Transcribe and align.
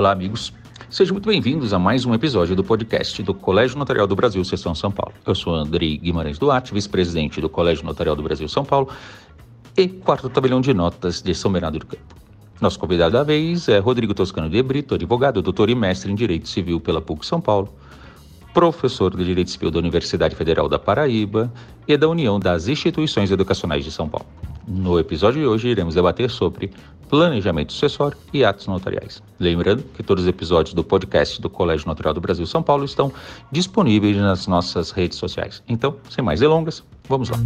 Olá, 0.00 0.12
amigos. 0.12 0.50
Sejam 0.88 1.12
muito 1.12 1.28
bem-vindos 1.28 1.74
a 1.74 1.78
mais 1.78 2.06
um 2.06 2.14
episódio 2.14 2.56
do 2.56 2.64
podcast 2.64 3.22
do 3.22 3.34
Colégio 3.34 3.76
Notarial 3.76 4.06
do 4.06 4.16
Brasil, 4.16 4.42
Seção 4.46 4.74
São 4.74 4.90
Paulo. 4.90 5.12
Eu 5.26 5.34
sou 5.34 5.54
Andrei 5.54 5.98
Guimarães 5.98 6.38
Duarte, 6.38 6.72
vice-presidente 6.72 7.38
do 7.38 7.50
Colégio 7.50 7.84
Notarial 7.84 8.16
do 8.16 8.22
Brasil, 8.22 8.48
São 8.48 8.64
Paulo, 8.64 8.88
e 9.76 9.88
quarto 9.88 10.30
tabelião 10.30 10.58
de 10.62 10.72
notas 10.72 11.20
de 11.20 11.34
São 11.34 11.52
Bernardo 11.52 11.80
do 11.80 11.84
Campo. 11.84 12.02
Nosso 12.62 12.78
convidado 12.78 13.12
da 13.12 13.22
vez 13.22 13.68
é 13.68 13.78
Rodrigo 13.78 14.14
Toscano 14.14 14.48
de 14.48 14.62
Brito, 14.62 14.94
advogado, 14.94 15.42
doutor 15.42 15.68
e 15.68 15.74
mestre 15.74 16.10
em 16.10 16.14
Direito 16.14 16.48
Civil 16.48 16.80
pela 16.80 17.02
PUC 17.02 17.26
São 17.26 17.38
Paulo, 17.38 17.68
professor 18.54 19.14
de 19.14 19.22
Direito 19.22 19.50
Civil 19.50 19.70
da 19.70 19.80
Universidade 19.80 20.34
Federal 20.34 20.66
da 20.66 20.78
Paraíba 20.78 21.52
e 21.86 21.94
da 21.98 22.08
União 22.08 22.40
das 22.40 22.68
Instituições 22.68 23.30
Educacionais 23.30 23.84
de 23.84 23.92
São 23.92 24.08
Paulo. 24.08 24.26
No 24.70 25.00
episódio 25.00 25.40
de 25.40 25.46
hoje, 25.48 25.68
iremos 25.68 25.96
debater 25.96 26.30
sobre 26.30 26.70
planejamento 27.08 27.72
sucessório 27.72 28.16
e 28.32 28.44
atos 28.44 28.68
notariais. 28.68 29.20
Lembrando 29.40 29.82
que 29.82 30.00
todos 30.00 30.22
os 30.22 30.30
episódios 30.30 30.74
do 30.74 30.84
podcast 30.84 31.42
do 31.42 31.50
Colégio 31.50 31.88
Notarial 31.88 32.14
do 32.14 32.20
Brasil 32.20 32.46
São 32.46 32.62
Paulo 32.62 32.84
estão 32.84 33.12
disponíveis 33.50 34.16
nas 34.16 34.46
nossas 34.46 34.92
redes 34.92 35.18
sociais. 35.18 35.60
Então, 35.68 35.96
sem 36.08 36.22
mais 36.22 36.38
delongas, 36.38 36.84
vamos 37.08 37.30
lá. 37.30 37.36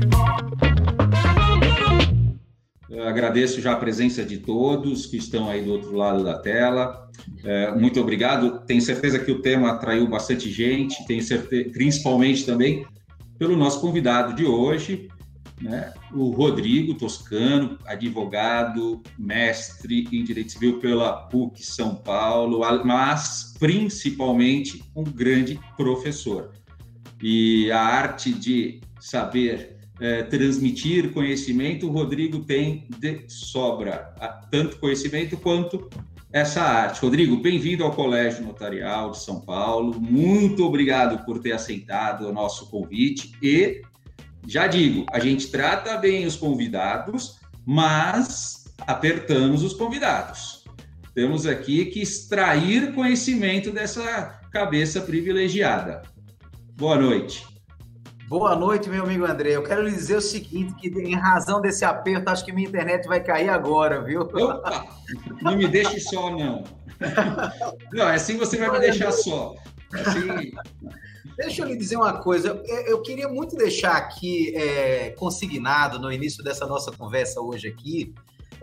Eu 2.90 3.08
agradeço 3.08 3.58
já 3.62 3.72
a 3.72 3.76
presença 3.76 4.22
de 4.22 4.36
todos 4.36 5.06
que 5.06 5.16
estão 5.16 5.48
aí 5.48 5.62
do 5.62 5.72
outro 5.72 5.96
lado 5.96 6.22
da 6.22 6.38
tela. 6.38 7.08
É, 7.42 7.74
muito 7.74 7.98
obrigado. 7.98 8.60
Tenho 8.66 8.82
certeza 8.82 9.18
que 9.18 9.32
o 9.32 9.40
tema 9.40 9.70
atraiu 9.70 10.06
bastante 10.06 10.50
gente, 10.50 11.02
tenho 11.06 11.22
certeza, 11.22 11.70
principalmente 11.70 12.44
também 12.44 12.84
pelo 13.38 13.56
nosso 13.56 13.80
convidado 13.80 14.34
de 14.34 14.44
hoje, 14.44 15.08
né? 15.60 15.92
o 16.12 16.30
Rodrigo 16.30 16.94
Toscano, 16.94 17.78
advogado, 17.86 19.02
mestre 19.18 20.06
em 20.12 20.24
Direito 20.24 20.52
Civil 20.52 20.78
pela 20.78 21.12
PUC 21.12 21.64
São 21.64 21.94
Paulo, 21.94 22.60
mas 22.84 23.54
principalmente 23.58 24.82
um 24.94 25.04
grande 25.04 25.58
professor. 25.76 26.52
E 27.22 27.70
a 27.70 27.80
arte 27.80 28.32
de 28.32 28.80
saber 29.00 29.78
é, 30.00 30.22
transmitir 30.24 31.12
conhecimento, 31.12 31.88
o 31.88 31.92
Rodrigo 31.92 32.40
tem 32.40 32.86
de 32.98 33.24
sobra, 33.28 34.14
tanto 34.50 34.78
conhecimento 34.78 35.36
quanto 35.36 35.88
essa 36.32 36.62
arte. 36.62 37.00
Rodrigo, 37.00 37.36
bem-vindo 37.36 37.84
ao 37.84 37.92
Colégio 37.92 38.44
Notarial 38.44 39.12
de 39.12 39.18
São 39.18 39.40
Paulo. 39.40 40.00
Muito 40.00 40.64
obrigado 40.66 41.24
por 41.24 41.38
ter 41.38 41.52
aceitado 41.52 42.28
o 42.28 42.32
nosso 42.32 42.68
convite 42.68 43.32
e 43.40 43.82
já 44.46 44.66
digo, 44.66 45.06
a 45.10 45.18
gente 45.18 45.48
trata 45.48 45.96
bem 45.96 46.26
os 46.26 46.36
convidados, 46.36 47.38
mas 47.64 48.64
apertamos 48.86 49.62
os 49.62 49.72
convidados. 49.72 50.64
Temos 51.14 51.46
aqui 51.46 51.86
que 51.86 52.02
extrair 52.02 52.92
conhecimento 52.94 53.70
dessa 53.70 54.40
cabeça 54.52 55.00
privilegiada. 55.00 56.02
Boa 56.76 56.96
noite. 56.96 57.46
Boa 58.26 58.56
noite, 58.56 58.88
meu 58.88 59.04
amigo 59.04 59.24
André. 59.24 59.50
Eu 59.50 59.62
quero 59.62 59.82
lhe 59.82 59.92
dizer 59.92 60.16
o 60.16 60.20
seguinte, 60.20 60.74
que 60.74 60.88
em 60.88 61.14
razão 61.14 61.60
desse 61.60 61.84
aperto, 61.84 62.28
acho 62.30 62.44
que 62.44 62.52
minha 62.52 62.68
internet 62.68 63.06
vai 63.06 63.22
cair 63.22 63.48
agora, 63.48 64.02
viu? 64.02 64.22
Opa! 64.22 64.86
Não 65.42 65.56
me 65.56 65.68
deixe 65.68 66.00
só, 66.00 66.30
não. 66.30 66.64
Não, 67.92 68.06
assim 68.06 68.36
você 68.36 68.56
vai 68.56 68.70
me 68.70 68.80
deixar 68.80 69.12
só. 69.12 69.54
Assim, 69.92 70.52
Deixa 71.36 71.62
eu 71.62 71.66
lhe 71.66 71.76
dizer 71.76 71.96
uma 71.96 72.20
coisa. 72.20 72.62
Eu 72.86 73.02
queria 73.02 73.28
muito 73.28 73.56
deixar 73.56 73.96
aqui 73.96 74.54
é, 74.56 75.10
consignado 75.10 75.98
no 75.98 76.12
início 76.12 76.44
dessa 76.44 76.66
nossa 76.66 76.92
conversa 76.92 77.40
hoje 77.40 77.68
aqui 77.68 78.14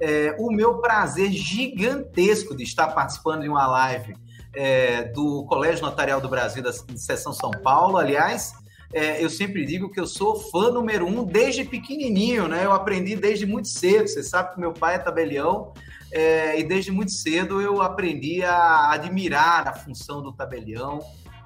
é, 0.02 0.36
o 0.39 0.52
meu 0.52 0.80
prazer 0.80 1.31
gigantesco 1.31 2.55
de 2.55 2.63
estar 2.63 2.88
participando 2.88 3.44
de 3.44 3.50
uma 3.50 3.68
live 3.68 4.16
é, 4.53 5.03
do 5.03 5.46
Colégio 5.46 5.85
Notarial 5.85 6.19
do 6.19 6.28
Brasil 6.28 6.63
da 6.63 6.73
Seção 6.73 7.31
São 7.31 7.51
Paulo. 7.51 7.97
Aliás, 7.97 8.53
é, 8.91 9.23
eu 9.23 9.29
sempre 9.29 9.63
digo 9.63 9.91
que 9.91 10.00
eu 10.00 10.07
sou 10.07 10.35
fã 10.35 10.72
número 10.72 11.06
um 11.06 11.23
desde 11.23 11.63
pequenininho, 11.63 12.47
né? 12.47 12.66
Eu 12.66 12.73
aprendi 12.73 13.16
desde 13.16 13.46
muito 13.46 13.67
cedo. 13.67 14.07
Você 14.07 14.23
sabe 14.23 14.56
que 14.56 14.59
meu 14.59 14.73
pai 14.73 14.96
é 14.96 15.00
tabelião. 15.00 15.72
É, 16.12 16.59
e 16.59 16.63
desde 16.63 16.91
muito 16.91 17.12
cedo 17.12 17.62
eu 17.62 17.81
aprendi 17.81 18.44
a 18.44 18.91
admirar 18.91 19.66
a 19.67 19.73
função 19.73 20.22
do 20.22 20.34
tabelião, 20.34 21.00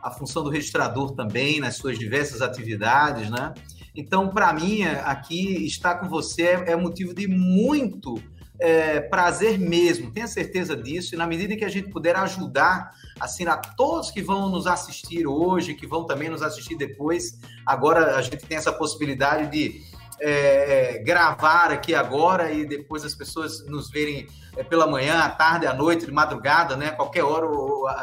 a 0.05 0.11
função 0.11 0.43
do 0.43 0.51
registrador 0.51 1.15
também 1.15 1.59
nas 1.59 1.77
suas 1.77 1.97
diversas 1.97 2.39
atividades, 2.39 3.27
né? 3.31 3.55
Então, 3.95 4.29
para 4.29 4.53
mim, 4.53 4.83
aqui 4.83 5.65
estar 5.65 5.95
com 5.95 6.07
você 6.07 6.43
é, 6.43 6.71
é 6.73 6.75
motivo 6.75 7.11
de 7.11 7.27
muito 7.27 8.21
é, 8.59 8.99
prazer 8.99 9.57
mesmo, 9.57 10.11
tenha 10.11 10.27
certeza 10.27 10.77
disso, 10.77 11.15
e 11.15 11.17
na 11.17 11.25
medida 11.25 11.55
que 11.55 11.65
a 11.65 11.69
gente 11.69 11.89
puder 11.89 12.15
ajudar, 12.17 12.91
assim, 13.19 13.47
a 13.47 13.57
todos 13.57 14.11
que 14.11 14.21
vão 14.21 14.47
nos 14.47 14.67
assistir 14.67 15.25
hoje, 15.25 15.73
que 15.73 15.87
vão 15.87 16.05
também 16.05 16.29
nos 16.29 16.43
assistir 16.43 16.77
depois, 16.77 17.39
agora 17.65 18.15
a 18.15 18.21
gente 18.21 18.45
tem 18.45 18.57
essa 18.57 18.71
possibilidade 18.71 19.49
de 19.49 19.81
é, 20.19 20.95
é 20.95 21.03
gravar 21.03 21.71
aqui 21.71 21.93
agora 21.93 22.51
e 22.51 22.65
depois 22.65 23.03
as 23.03 23.15
pessoas 23.15 23.65
nos 23.67 23.89
verem 23.89 24.27
é, 24.55 24.63
pela 24.63 24.87
manhã, 24.87 25.19
à 25.19 25.29
tarde, 25.29 25.67
à 25.67 25.73
noite, 25.73 26.05
de 26.05 26.11
madrugada, 26.11 26.75
né? 26.77 26.91
Qualquer 26.91 27.23
hora 27.23 27.47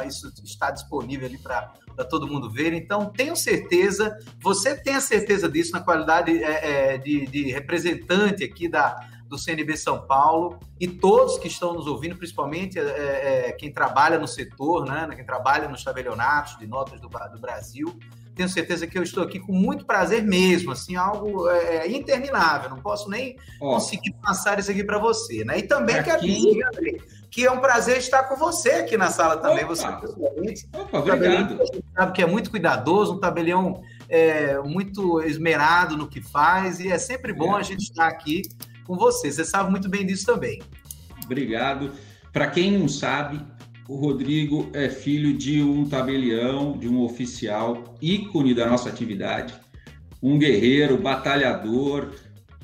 isso 0.06 0.32
está 0.44 0.70
disponível 0.70 1.26
ali 1.26 1.38
para 1.38 1.72
todo 2.10 2.26
mundo 2.26 2.50
ver. 2.50 2.72
Então, 2.72 3.06
tenho 3.06 3.34
certeza, 3.34 4.16
você 4.40 4.74
tem 4.74 4.94
a 4.94 5.00
certeza 5.00 5.48
disso 5.48 5.72
na 5.72 5.80
qualidade 5.80 6.42
é, 6.42 6.94
é, 6.94 6.98
de, 6.98 7.26
de, 7.26 7.50
representante 7.52 8.44
aqui 8.44 8.68
da, 8.68 9.08
do 9.26 9.38
CNB 9.38 9.76
São 9.76 10.06
Paulo 10.06 10.58
e 10.78 10.86
todos 10.86 11.38
que 11.38 11.48
estão 11.48 11.72
nos 11.72 11.86
ouvindo, 11.86 12.16
principalmente 12.16 12.78
é, 12.78 13.48
é 13.48 13.52
quem 13.52 13.72
trabalha 13.72 14.18
no 14.18 14.28
setor, 14.28 14.84
né, 14.84 15.08
quem 15.16 15.24
trabalha 15.24 15.68
nos 15.68 15.82
tabelionatos 15.82 16.58
de 16.58 16.66
notas 16.66 17.00
do, 17.00 17.08
do 17.08 17.40
Brasil. 17.40 17.98
Tenho 18.34 18.48
certeza 18.48 18.87
que 18.87 18.98
eu 18.98 19.03
estou 19.03 19.22
aqui 19.22 19.38
com 19.38 19.53
muito 19.53 19.84
prazer 19.84 20.22
mesmo, 20.22 20.72
assim, 20.72 20.97
algo 20.97 21.48
é, 21.48 21.87
é 21.87 21.91
interminável. 21.91 22.70
Não 22.70 22.81
posso 22.81 23.10
nem 23.10 23.37
Ó, 23.60 23.75
conseguir 23.75 24.12
passar 24.22 24.59
isso 24.59 24.70
aqui 24.70 24.82
para 24.82 24.98
você, 24.98 25.44
né? 25.44 25.59
E 25.59 25.62
também 25.62 25.97
aqui... 25.97 26.10
quero 26.10 26.22
dizer, 26.22 26.66
André, 26.66 26.97
que 27.31 27.47
é 27.47 27.50
um 27.50 27.60
prazer 27.60 27.98
estar 27.98 28.25
com 28.25 28.37
você 28.37 28.71
aqui 28.72 28.97
na 28.97 29.10
sala 29.10 29.37
também, 29.37 29.65
Opa. 29.65 29.75
você 29.75 29.92
pessoalmente. 29.92 30.69
Opa, 30.72 30.98
obrigado. 30.98 31.59
sabe 31.94 32.12
que 32.12 32.22
é 32.22 32.26
muito 32.26 32.50
cuidadoso, 32.50 33.15
um 33.15 33.19
tabelião 33.19 33.82
é, 34.09 34.59
muito 34.60 35.22
esmerado 35.22 35.97
no 35.97 36.09
que 36.09 36.21
faz, 36.21 36.81
e 36.81 36.88
é 36.88 36.98
sempre 36.98 37.32
bom 37.32 37.56
é. 37.56 37.60
a 37.60 37.62
gente 37.62 37.84
estar 37.84 38.06
aqui 38.06 38.42
com 38.84 38.97
você. 38.97 39.32
Você 39.32 39.44
sabe 39.44 39.71
muito 39.71 39.88
bem 39.88 40.04
disso 40.04 40.26
também. 40.26 40.60
Obrigado. 41.25 41.92
Para 42.32 42.47
quem 42.48 42.78
não 42.78 42.88
sabe, 42.88 43.41
o 43.88 43.97
Rodrigo 43.97 44.69
é 44.72 44.88
filho 44.88 45.37
de 45.37 45.62
um 45.62 45.84
tabelião, 45.84 46.76
de 46.78 46.88
um 46.88 47.03
oficial, 47.03 47.97
ícone 48.00 48.54
da 48.54 48.66
nossa 48.66 48.88
atividade, 48.88 49.54
um 50.22 50.38
guerreiro, 50.38 50.97
batalhador, 50.97 52.12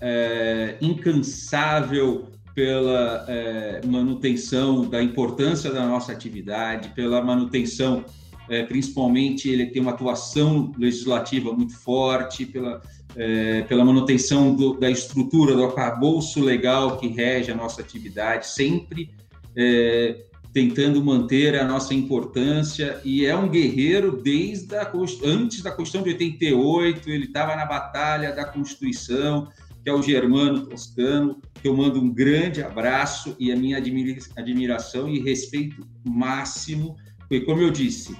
é, 0.00 0.76
incansável 0.80 2.28
pela 2.54 3.24
é, 3.28 3.80
manutenção 3.86 4.88
da 4.88 5.02
importância 5.02 5.70
da 5.70 5.86
nossa 5.86 6.12
atividade, 6.12 6.90
pela 6.90 7.22
manutenção, 7.22 8.04
é, 8.48 8.62
principalmente, 8.62 9.48
ele 9.48 9.66
tem 9.66 9.82
uma 9.82 9.92
atuação 9.92 10.72
legislativa 10.78 11.52
muito 11.52 11.76
forte, 11.76 12.46
pela, 12.46 12.80
é, 13.16 13.62
pela 13.62 13.84
manutenção 13.84 14.54
do, 14.54 14.74
da 14.74 14.90
estrutura 14.90 15.54
do 15.54 15.64
arcabouço 15.64 16.40
legal 16.40 16.96
que 16.96 17.08
rege 17.08 17.50
a 17.50 17.54
nossa 17.54 17.80
atividade, 17.80 18.46
sempre 18.46 19.10
é, 19.56 20.16
tentando 20.52 21.04
manter 21.04 21.58
a 21.58 21.64
nossa 21.64 21.94
importância, 21.94 23.00
e 23.04 23.24
é 23.26 23.36
um 23.36 23.48
guerreiro 23.48 24.20
desde 24.22 24.74
a, 24.76 24.90
antes 25.24 25.62
da 25.62 25.70
Constituição 25.70 26.02
de 26.02 26.10
88, 26.10 27.10
ele 27.10 27.24
estava 27.26 27.54
na 27.54 27.66
batalha 27.66 28.32
da 28.32 28.44
Constituição, 28.44 29.48
que 29.82 29.90
é 29.90 29.92
o 29.92 30.02
Germano 30.02 30.66
Toscano, 30.66 31.40
que 31.54 31.68
eu 31.68 31.76
mando 31.76 32.00
um 32.00 32.12
grande 32.12 32.62
abraço 32.62 33.36
e 33.38 33.52
a 33.52 33.56
minha 33.56 33.78
admiração 33.78 35.08
e 35.08 35.20
respeito 35.20 35.86
máximo, 36.04 36.96
porque, 37.18 37.40
como 37.40 37.60
eu 37.60 37.70
disse, 37.70 38.16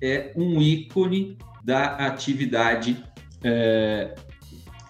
é 0.00 0.32
um 0.36 0.60
ícone 0.60 1.36
da 1.64 1.96
atividade 1.96 3.02
é, 3.44 4.14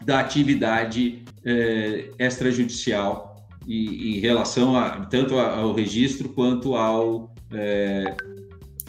da 0.04 0.20
atividade 0.20 1.24
é, 1.44 2.10
extrajudicial 2.18 3.31
e, 3.66 4.16
em 4.16 4.20
relação 4.20 4.76
a, 4.76 5.06
tanto 5.06 5.38
ao 5.38 5.72
registro 5.72 6.28
quanto 6.28 6.74
ao 6.76 7.32
é, 7.52 8.16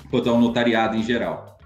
quanto 0.10 0.30
ao 0.30 0.40
notariado 0.40 0.96
em 0.96 1.04
geral. 1.04 1.58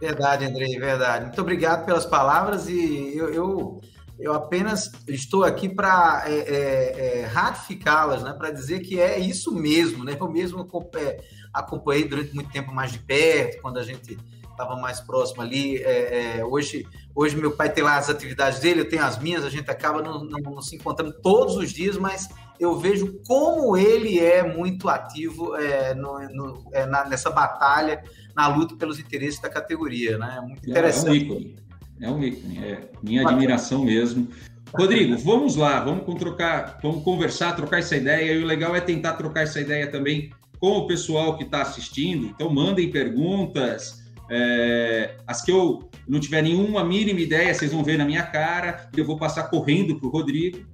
Verdade, 0.00 0.44
Andrei, 0.44 0.76
verdade. 0.78 1.26
Muito 1.26 1.40
obrigado 1.40 1.86
pelas 1.86 2.04
palavras 2.04 2.68
e 2.68 3.16
eu, 3.16 3.32
eu 3.32 3.80
eu 4.22 4.32
apenas 4.32 4.90
estou 5.08 5.42
aqui 5.42 5.68
para 5.68 6.22
é, 6.26 6.34
é, 6.34 7.20
é, 7.20 7.26
ratificá-las, 7.26 8.22
né? 8.22 8.32
para 8.32 8.52
dizer 8.52 8.80
que 8.80 9.00
é 9.00 9.18
isso 9.18 9.52
mesmo. 9.52 10.04
Né? 10.04 10.16
Eu 10.18 10.30
mesmo 10.30 10.68
é, 10.94 11.18
acompanhei 11.52 12.04
durante 12.04 12.32
muito 12.32 12.50
tempo 12.50 12.72
mais 12.72 12.92
de 12.92 13.00
perto, 13.00 13.60
quando 13.60 13.78
a 13.78 13.82
gente 13.82 14.16
estava 14.62 14.80
mais 14.80 15.00
próximo 15.00 15.42
ali. 15.42 15.76
É, 15.78 16.38
é, 16.38 16.44
hoje, 16.44 16.86
hoje 17.14 17.36
meu 17.36 17.50
pai 17.52 17.70
tem 17.70 17.82
lá 17.82 17.96
as 17.96 18.08
atividades 18.08 18.60
dele, 18.60 18.80
eu 18.80 18.88
tenho 18.88 19.04
as 19.04 19.18
minhas, 19.18 19.44
a 19.44 19.50
gente 19.50 19.70
acaba 19.70 20.00
não, 20.00 20.24
não, 20.24 20.38
não 20.40 20.62
se 20.62 20.76
encontrando 20.76 21.12
todos 21.20 21.56
os 21.56 21.72
dias, 21.72 21.96
mas 21.96 22.28
eu 22.58 22.78
vejo 22.78 23.20
como 23.26 23.76
ele 23.76 24.20
é 24.20 24.42
muito 24.42 24.88
ativo 24.88 25.56
é, 25.56 25.94
no, 25.94 26.18
no, 26.28 26.64
é, 26.72 26.86
na, 26.86 27.04
nessa 27.04 27.30
batalha, 27.30 28.02
na 28.34 28.46
luta 28.46 28.76
pelos 28.76 28.98
interesses 28.98 29.40
da 29.40 29.48
categoria, 29.48 30.16
né? 30.16 30.40
Muito 30.46 30.70
interessante. 30.70 31.08
É, 31.08 31.10
é 31.10 31.12
um 31.12 31.14
ícone, 31.16 31.56
é 32.00 32.10
um 32.10 32.22
ícone, 32.22 32.58
é 32.58 32.88
minha 33.02 33.28
admiração 33.28 33.84
mesmo. 33.84 34.28
Rodrigo, 34.74 35.18
vamos 35.18 35.54
lá, 35.56 35.80
vamos 35.80 36.14
trocar, 36.18 36.78
vamos 36.82 37.04
conversar, 37.04 37.54
trocar 37.54 37.80
essa 37.80 37.94
ideia. 37.94 38.32
E 38.32 38.42
o 38.42 38.46
legal 38.46 38.74
é 38.74 38.80
tentar 38.80 39.14
trocar 39.14 39.42
essa 39.42 39.60
ideia 39.60 39.90
também 39.90 40.32
com 40.58 40.78
o 40.78 40.86
pessoal 40.86 41.36
que 41.36 41.44
está 41.44 41.60
assistindo. 41.60 42.26
Então, 42.26 42.48
mandem 42.48 42.90
perguntas. 42.90 44.01
É, 44.34 45.16
as 45.26 45.42
que 45.42 45.52
eu 45.52 45.90
não 46.08 46.18
tiver 46.18 46.40
nenhuma 46.40 46.82
mínima 46.82 47.20
ideia, 47.20 47.52
vocês 47.52 47.70
vão 47.70 47.84
ver 47.84 47.98
na 47.98 48.06
minha 48.06 48.22
cara. 48.22 48.88
Eu 48.96 49.04
vou 49.04 49.18
passar 49.18 49.44
correndo 49.50 49.98
para 49.98 50.08
o 50.08 50.10
Rodrigo 50.10 50.66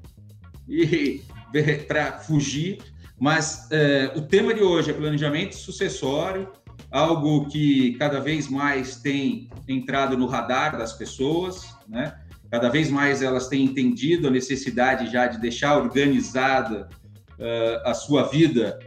e 0.68 1.20
para 1.88 2.20
fugir. 2.20 2.78
Mas 3.18 3.66
é, 3.72 4.12
o 4.14 4.22
tema 4.22 4.54
de 4.54 4.62
hoje 4.62 4.92
é 4.92 4.94
planejamento 4.94 5.56
sucessório, 5.56 6.52
algo 6.88 7.48
que 7.48 7.94
cada 7.94 8.20
vez 8.20 8.48
mais 8.48 9.00
tem 9.00 9.50
entrado 9.66 10.16
no 10.16 10.26
radar 10.26 10.78
das 10.78 10.92
pessoas, 10.92 11.74
né? 11.88 12.14
Cada 12.48 12.68
vez 12.68 12.88
mais 12.88 13.22
elas 13.22 13.48
têm 13.48 13.64
entendido 13.64 14.28
a 14.28 14.30
necessidade 14.30 15.10
já 15.10 15.26
de 15.26 15.38
deixar 15.38 15.76
organizada 15.76 16.88
uh, 17.38 17.88
a 17.88 17.92
sua 17.92 18.22
vida 18.22 18.78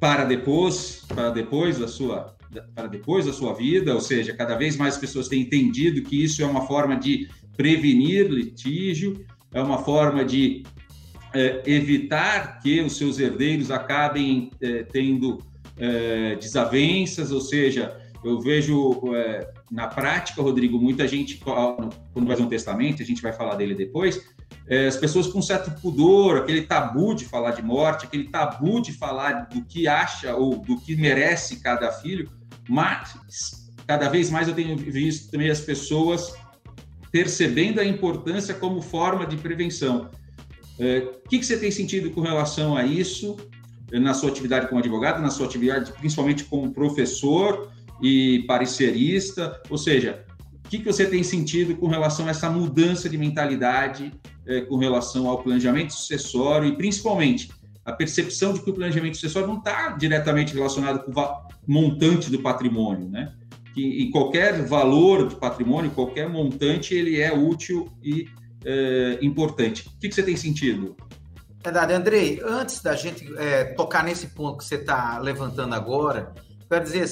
para 0.00 0.24
depois, 0.24 1.04
para 1.06 1.30
depois 1.30 1.78
da 1.78 1.86
sua 1.86 2.34
para 2.74 2.88
depois 2.88 3.26
da 3.26 3.32
sua 3.32 3.54
vida, 3.54 3.94
ou 3.94 4.00
seja, 4.00 4.34
cada 4.34 4.56
vez 4.56 4.76
mais 4.76 4.98
pessoas 4.98 5.28
têm 5.28 5.42
entendido 5.42 6.02
que 6.02 6.24
isso 6.24 6.42
é 6.42 6.46
uma 6.46 6.66
forma 6.66 6.96
de 6.96 7.28
prevenir 7.56 8.26
litígio, 8.28 9.24
é 9.54 9.62
uma 9.62 9.78
forma 9.78 10.24
de 10.24 10.64
é, 11.32 11.62
evitar 11.64 12.58
que 12.58 12.80
os 12.80 12.96
seus 12.96 13.20
herdeiros 13.20 13.70
acabem 13.70 14.50
é, 14.60 14.82
tendo 14.82 15.38
é, 15.76 16.34
desavenças, 16.34 17.30
ou 17.30 17.40
seja, 17.40 17.96
eu 18.24 18.40
vejo 18.40 19.00
é, 19.14 19.48
na 19.70 19.86
prática, 19.86 20.42
Rodrigo, 20.42 20.76
muita 20.76 21.06
gente, 21.06 21.36
quando 21.36 22.26
faz 22.26 22.40
um 22.40 22.48
testamento, 22.48 23.00
a 23.00 23.06
gente 23.06 23.22
vai 23.22 23.32
falar 23.32 23.54
dele 23.54 23.74
depois, 23.74 24.20
as 24.88 24.96
pessoas 24.96 25.26
com 25.26 25.40
um 25.40 25.42
certo 25.42 25.70
pudor, 25.80 26.38
aquele 26.38 26.62
tabu 26.62 27.14
de 27.14 27.24
falar 27.24 27.52
de 27.52 27.62
morte, 27.62 28.06
aquele 28.06 28.24
tabu 28.24 28.80
de 28.80 28.92
falar 28.92 29.48
do 29.48 29.64
que 29.64 29.88
acha 29.88 30.34
ou 30.34 30.58
do 30.58 30.78
que 30.80 30.94
merece 30.94 31.56
cada 31.60 31.90
filho, 31.90 32.30
mas 32.68 33.68
cada 33.86 34.08
vez 34.08 34.30
mais 34.30 34.46
eu 34.46 34.54
tenho 34.54 34.76
visto 34.76 35.30
também 35.30 35.50
as 35.50 35.60
pessoas 35.60 36.32
percebendo 37.10 37.80
a 37.80 37.84
importância 37.84 38.54
como 38.54 38.80
forma 38.80 39.26
de 39.26 39.36
prevenção. 39.36 40.10
É, 40.78 40.98
o 40.98 41.28
que, 41.28 41.38
que 41.38 41.44
você 41.44 41.58
tem 41.58 41.70
sentido 41.70 42.10
com 42.10 42.20
relação 42.20 42.76
a 42.76 42.84
isso 42.84 43.36
na 43.92 44.14
sua 44.14 44.30
atividade 44.30 44.68
como 44.68 44.78
advogado, 44.78 45.20
na 45.20 45.30
sua 45.30 45.46
atividade 45.46 45.92
principalmente 45.92 46.44
como 46.44 46.72
professor? 46.72 47.68
e 48.00 48.44
parecerista, 48.46 49.60
ou 49.68 49.76
seja, 49.76 50.24
o 50.64 50.68
que, 50.68 50.78
que 50.78 50.84
você 50.84 51.06
tem 51.06 51.22
sentido 51.22 51.76
com 51.76 51.86
relação 51.86 52.26
a 52.26 52.30
essa 52.30 52.48
mudança 52.48 53.08
de 53.08 53.18
mentalidade 53.18 54.12
é, 54.46 54.60
com 54.62 54.76
relação 54.76 55.28
ao 55.28 55.42
planejamento 55.42 55.92
sucessório 55.92 56.68
e 56.68 56.76
principalmente 56.76 57.50
a 57.84 57.92
percepção 57.92 58.52
de 58.52 58.62
que 58.62 58.70
o 58.70 58.74
planejamento 58.74 59.14
sucessório 59.16 59.48
não 59.48 59.58
está 59.58 59.90
diretamente 59.90 60.54
relacionado 60.54 61.04
com 61.04 61.18
o 61.20 61.40
montante 61.66 62.30
do 62.30 62.40
patrimônio, 62.40 63.08
né? 63.08 63.32
Que 63.74 64.02
em 64.02 64.10
qualquer 64.10 64.64
valor 64.66 65.28
de 65.28 65.36
patrimônio, 65.36 65.90
qualquer 65.90 66.28
montante, 66.28 66.94
ele 66.94 67.20
é 67.20 67.32
útil 67.32 67.88
e 68.02 68.28
é, 68.64 69.18
importante. 69.22 69.88
O 69.88 69.98
que, 70.00 70.08
que 70.08 70.14
você 70.14 70.22
tem 70.22 70.36
sentido? 70.36 70.96
Verdade, 71.62 71.92
Andrei. 71.92 72.40
Antes 72.44 72.82
da 72.82 72.94
gente 72.96 73.26
é, 73.36 73.64
tocar 73.64 74.02
nesse 74.02 74.28
ponto 74.28 74.58
que 74.58 74.64
você 74.64 74.76
está 74.76 75.18
levantando 75.18 75.74
agora, 75.74 76.32
quero 76.70 76.84
dizer, 76.84 77.04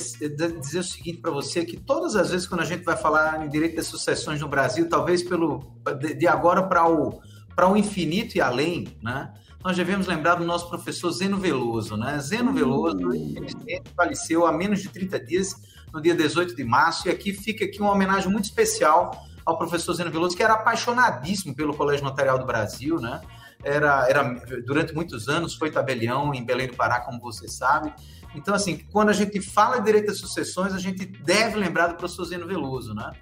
dizer 0.61 0.79
o 0.79 0.85
seguinte 0.85 1.19
para 1.19 1.33
você, 1.33 1.65
que 1.65 1.77
todas 1.77 2.15
as 2.15 2.31
vezes 2.31 2.47
quando 2.47 2.61
a 2.61 2.65
gente 2.65 2.85
vai 2.85 2.97
falar 2.97 3.45
em 3.45 3.49
direito 3.49 3.75
das 3.75 3.87
sucessões 3.87 4.41
no 4.41 4.47
Brasil, 4.47 4.89
talvez 4.89 5.23
pelo 5.23 5.77
de 6.17 6.29
agora 6.29 6.63
para 6.63 6.89
o, 6.89 7.21
para 7.57 7.69
o 7.69 7.77
infinito 7.77 8.37
e 8.37 8.41
além, 8.41 8.87
né? 9.03 9.35
nós 9.63 9.77
devemos 9.77 10.07
lembrar 10.07 10.37
do 10.37 10.45
nosso 10.45 10.69
professor 10.69 11.11
Zeno 11.11 11.39
Veloso. 11.39 11.97
Né? 11.97 12.19
Zeno 12.21 12.53
Veloso, 12.53 13.13
infelizmente, 13.13 13.91
faleceu 13.97 14.47
há 14.47 14.53
menos 14.53 14.81
de 14.81 14.89
30 14.91 15.19
dias, 15.25 15.57
no 15.93 16.01
dia 16.01 16.15
18 16.15 16.55
de 16.55 16.63
março, 16.63 17.09
e 17.09 17.11
aqui 17.11 17.33
fica 17.33 17.65
aqui 17.65 17.81
uma 17.81 17.91
homenagem 17.91 18.31
muito 18.31 18.45
especial 18.45 19.27
ao 19.45 19.59
professor 19.59 19.95
Zeno 19.95 20.11
Veloso, 20.11 20.37
que 20.37 20.43
era 20.43 20.55
apaixonadíssimo 20.55 21.55
pelo 21.55 21.75
Colégio 21.75 22.05
Notarial 22.05 22.39
do 22.39 22.47
Brasil, 22.47 23.01
né? 23.01 23.21
Era, 23.65 24.09
era, 24.09 24.23
durante 24.65 24.95
muitos 24.95 25.29
anos 25.29 25.55
foi 25.55 25.71
tabelião 25.71 26.33
em 26.33 26.45
Belém 26.45 26.69
do 26.69 26.77
Pará, 26.77 27.01
como 27.01 27.19
você 27.19 27.49
sabe, 27.49 27.93
então, 28.35 28.55
assim, 28.55 28.79
quando 28.93 29.09
a 29.09 29.13
gente 29.13 29.41
fala 29.41 29.79
de 29.79 29.85
direito 29.85 30.11
às 30.11 30.19
sucessões, 30.19 30.75
a 30.75 30.79
gente 30.79 31.07
deve 31.07 31.57
lembrar 31.57 31.89
do 31.89 31.95
professor 31.95 32.25
Zeno 32.25 32.47
Veloso, 32.47 32.95
né? 32.95 33.13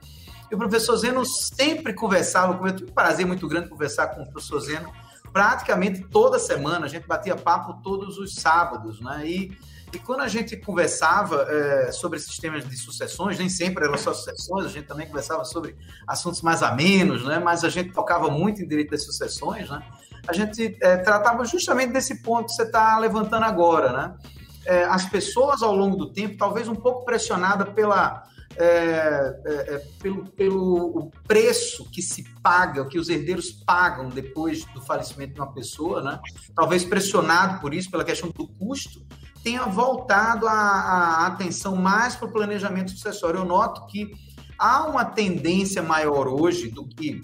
E 0.50 0.54
o 0.54 0.58
professor 0.58 0.96
Zeno 0.96 1.24
sempre 1.24 1.92
conversava 1.92 2.66
eu 2.66 2.76
tive 2.76 2.90
um 2.90 2.94
prazer 2.94 3.26
muito 3.26 3.48
grande 3.48 3.68
conversar 3.68 4.08
com 4.08 4.22
o 4.22 4.30
professor 4.30 4.60
Zeno 4.60 4.92
praticamente 5.32 6.02
toda 6.04 6.38
semana, 6.38 6.86
a 6.86 6.88
gente 6.88 7.06
batia 7.06 7.36
papo 7.36 7.82
todos 7.82 8.16
os 8.16 8.36
sábados, 8.36 9.00
né? 9.02 9.22
E, 9.26 9.58
e 9.92 9.98
quando 9.98 10.20
a 10.20 10.28
gente 10.28 10.56
conversava 10.56 11.42
é, 11.48 11.92
sobre 11.92 12.18
esses 12.18 12.38
temas 12.38 12.66
de 12.66 12.74
sucessões, 12.76 13.38
nem 13.38 13.48
sempre 13.48 13.84
eram 13.84 13.98
só 13.98 14.14
sucessões, 14.14 14.64
a 14.64 14.68
gente 14.70 14.86
também 14.86 15.06
conversava 15.06 15.44
sobre 15.44 15.76
assuntos 16.06 16.40
mais 16.40 16.62
amenos, 16.62 17.22
né? 17.24 17.38
Mas 17.38 17.64
a 17.64 17.68
gente 17.68 17.92
tocava 17.92 18.30
muito 18.30 18.62
em 18.62 18.66
direito 18.66 18.92
das 18.92 19.04
sucessões, 19.04 19.68
né? 19.68 19.82
A 20.26 20.32
gente 20.32 20.76
é, 20.80 20.96
tratava 20.96 21.44
justamente 21.44 21.92
desse 21.92 22.22
ponto 22.22 22.46
que 22.46 22.54
você 22.54 22.62
está 22.62 22.98
levantando 22.98 23.44
agora, 23.44 23.92
né? 23.92 24.16
É, 24.66 24.84
as 24.84 25.06
pessoas 25.06 25.62
ao 25.62 25.74
longo 25.74 25.96
do 25.96 26.12
tempo, 26.12 26.36
talvez 26.36 26.68
um 26.68 26.74
pouco 26.74 27.04
pressionada 27.04 27.64
pela, 27.64 28.24
é, 28.56 28.64
é, 28.64 29.74
é, 29.74 29.82
pelo, 30.00 30.24
pelo 30.30 31.10
preço 31.26 31.88
que 31.90 32.02
se 32.02 32.24
paga, 32.42 32.82
o 32.82 32.88
que 32.88 32.98
os 32.98 33.08
herdeiros 33.08 33.52
pagam 33.52 34.08
depois 34.08 34.64
do 34.66 34.80
falecimento 34.80 35.34
de 35.34 35.40
uma 35.40 35.52
pessoa, 35.52 36.02
né? 36.02 36.18
talvez 36.54 36.84
pressionado 36.84 37.60
por 37.60 37.72
isso, 37.72 37.90
pela 37.90 38.04
questão 38.04 38.30
do 38.30 38.48
custo, 38.48 39.04
tenha 39.42 39.64
voltado 39.66 40.48
a, 40.48 40.52
a 40.52 41.26
atenção 41.26 41.76
mais 41.76 42.16
para 42.16 42.28
o 42.28 42.32
planejamento 42.32 42.90
sucessório. 42.90 43.40
Eu 43.40 43.44
noto 43.44 43.86
que 43.86 44.10
há 44.58 44.86
uma 44.86 45.04
tendência 45.04 45.82
maior 45.82 46.26
hoje 46.26 46.68
do 46.68 46.86
que 46.86 47.22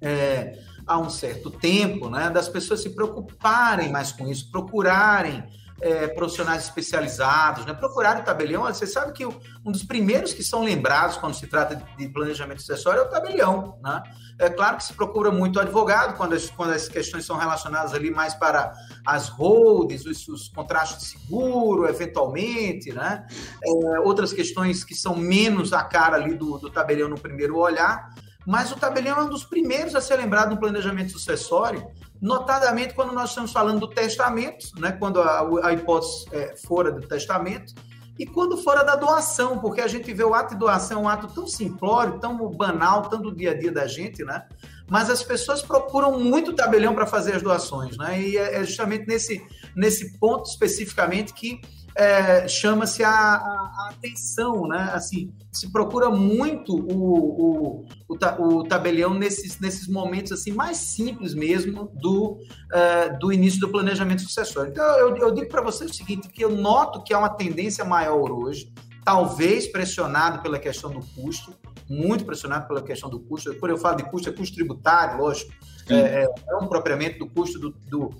é, 0.00 0.58
há 0.86 0.98
um 0.98 1.10
certo 1.10 1.50
tempo, 1.50 2.08
né, 2.08 2.30
das 2.30 2.48
pessoas 2.48 2.80
se 2.80 2.90
preocuparem 2.90 3.90
mais 3.90 4.12
com 4.12 4.28
isso, 4.28 4.50
procurarem 4.50 5.44
é, 5.80 6.08
profissionais 6.08 6.64
especializados, 6.64 7.66
né? 7.66 7.72
procurar 7.72 8.20
o 8.20 8.22
tabelião. 8.22 8.62
Você 8.64 8.86
sabe 8.86 9.12
que 9.12 9.24
um 9.26 9.72
dos 9.72 9.82
primeiros 9.82 10.32
que 10.32 10.42
são 10.42 10.62
lembrados 10.62 11.16
quando 11.16 11.34
se 11.34 11.46
trata 11.46 11.82
de 11.96 12.08
planejamento 12.08 12.60
sucessório 12.60 13.00
é 13.00 13.02
o 13.04 13.08
tabelião. 13.08 13.78
Né? 13.82 14.02
É 14.38 14.48
claro 14.48 14.76
que 14.76 14.84
se 14.84 14.94
procura 14.94 15.30
muito 15.30 15.60
advogado 15.60 16.16
quando 16.16 16.34
as, 16.34 16.50
quando 16.50 16.72
as 16.72 16.88
questões 16.88 17.24
são 17.24 17.36
relacionadas 17.36 17.94
ali 17.94 18.10
mais 18.10 18.34
para 18.34 18.72
as 19.06 19.28
holds, 19.28 20.04
os, 20.06 20.28
os 20.28 20.48
contratos 20.48 20.98
de 20.98 21.04
seguro, 21.04 21.88
eventualmente, 21.88 22.92
né? 22.92 23.26
É, 23.64 24.00
outras 24.00 24.32
questões 24.32 24.84
que 24.84 24.94
são 24.94 25.16
menos 25.16 25.72
a 25.72 25.82
cara 25.82 26.16
ali 26.16 26.34
do, 26.34 26.58
do 26.58 26.70
tabelião 26.70 27.08
no 27.08 27.18
primeiro 27.18 27.56
olhar. 27.56 28.10
Mas 28.46 28.72
o 28.72 28.76
tabelião 28.76 29.18
é 29.18 29.22
um 29.22 29.28
dos 29.28 29.44
primeiros 29.44 29.94
a 29.94 30.00
ser 30.00 30.16
lembrado 30.16 30.50
no 30.50 30.58
planejamento 30.58 31.12
sucessório, 31.12 31.86
notadamente 32.22 32.94
quando 32.94 33.12
nós 33.12 33.30
estamos 33.30 33.50
falando 33.50 33.80
do 33.80 33.88
testamento, 33.88 34.68
né, 34.78 34.92
quando 34.92 35.20
a, 35.20 35.66
a 35.66 35.72
hipótese 35.72 36.24
é 36.30 36.54
fora 36.56 36.92
do 36.92 37.00
testamento, 37.00 37.74
e 38.16 38.24
quando 38.24 38.56
fora 38.58 38.84
da 38.84 38.94
doação, 38.94 39.58
porque 39.58 39.80
a 39.80 39.88
gente 39.88 40.12
vê 40.12 40.22
o 40.22 40.32
ato 40.32 40.54
de 40.54 40.60
doação 40.60 41.02
um 41.02 41.08
ato 41.08 41.26
tão 41.26 41.46
simplório, 41.46 42.20
tão 42.20 42.36
banal, 42.50 43.02
tão 43.02 43.20
do 43.20 43.34
dia 43.34 43.50
a 43.50 43.58
dia 43.58 43.72
da 43.72 43.86
gente, 43.86 44.22
né? 44.22 44.46
Mas 44.88 45.10
as 45.10 45.22
pessoas 45.22 45.62
procuram 45.62 46.20
muito 46.20 46.54
tabelião 46.54 46.94
para 46.94 47.06
fazer 47.06 47.34
as 47.34 47.42
doações, 47.42 47.96
né? 47.96 48.20
E 48.20 48.36
é, 48.36 48.60
é 48.60 48.64
justamente 48.64 49.08
nesse, 49.08 49.44
nesse 49.74 50.18
ponto 50.18 50.48
especificamente 50.48 51.32
que 51.32 51.60
é, 51.94 52.48
chama-se 52.48 53.02
a, 53.04 53.10
a, 53.10 53.88
atenção, 53.90 54.66
né? 54.66 54.90
Assim, 54.94 55.32
se 55.50 55.70
procura 55.70 56.08
muito 56.10 56.74
o, 56.74 57.84
o, 57.84 57.86
o, 58.08 58.58
o, 58.58 58.64
tabelião 58.64 59.12
nesses, 59.12 59.58
nesses 59.60 59.86
momentos 59.86 60.32
assim 60.32 60.52
mais 60.52 60.78
simples 60.78 61.34
mesmo 61.34 61.90
do, 61.94 62.38
uh, 62.72 63.18
do 63.18 63.32
início 63.32 63.60
do 63.60 63.68
planejamento 63.68 64.22
sucessório. 64.22 64.70
Então, 64.70 64.84
eu, 64.98 65.16
eu 65.16 65.30
digo 65.32 65.48
para 65.48 65.60
você 65.60 65.84
o 65.84 65.92
seguinte, 65.92 66.28
que 66.28 66.42
eu 66.42 66.50
noto 66.50 67.02
que 67.02 67.12
há 67.12 67.18
uma 67.18 67.30
tendência 67.30 67.84
maior 67.84 68.30
hoje, 68.30 68.72
talvez 69.04 69.66
pressionado 69.66 70.40
pela 70.42 70.58
questão 70.58 70.90
do 70.90 71.00
custo, 71.14 71.54
muito 71.88 72.24
pressionado 72.24 72.66
pela 72.66 72.82
questão 72.82 73.10
do 73.10 73.20
custo. 73.20 73.54
Quando 73.56 73.72
eu 73.72 73.78
falo 73.78 73.96
de 73.96 74.04
custo, 74.04 74.28
é 74.28 74.32
custo 74.32 74.54
tributário, 74.54 75.18
lógico, 75.18 75.52
é, 75.90 76.22
é, 76.22 76.26
não 76.48 76.66
propriamente 76.68 77.18
do 77.18 77.28
custo 77.28 77.58
do, 77.58 77.70
do 77.88 78.10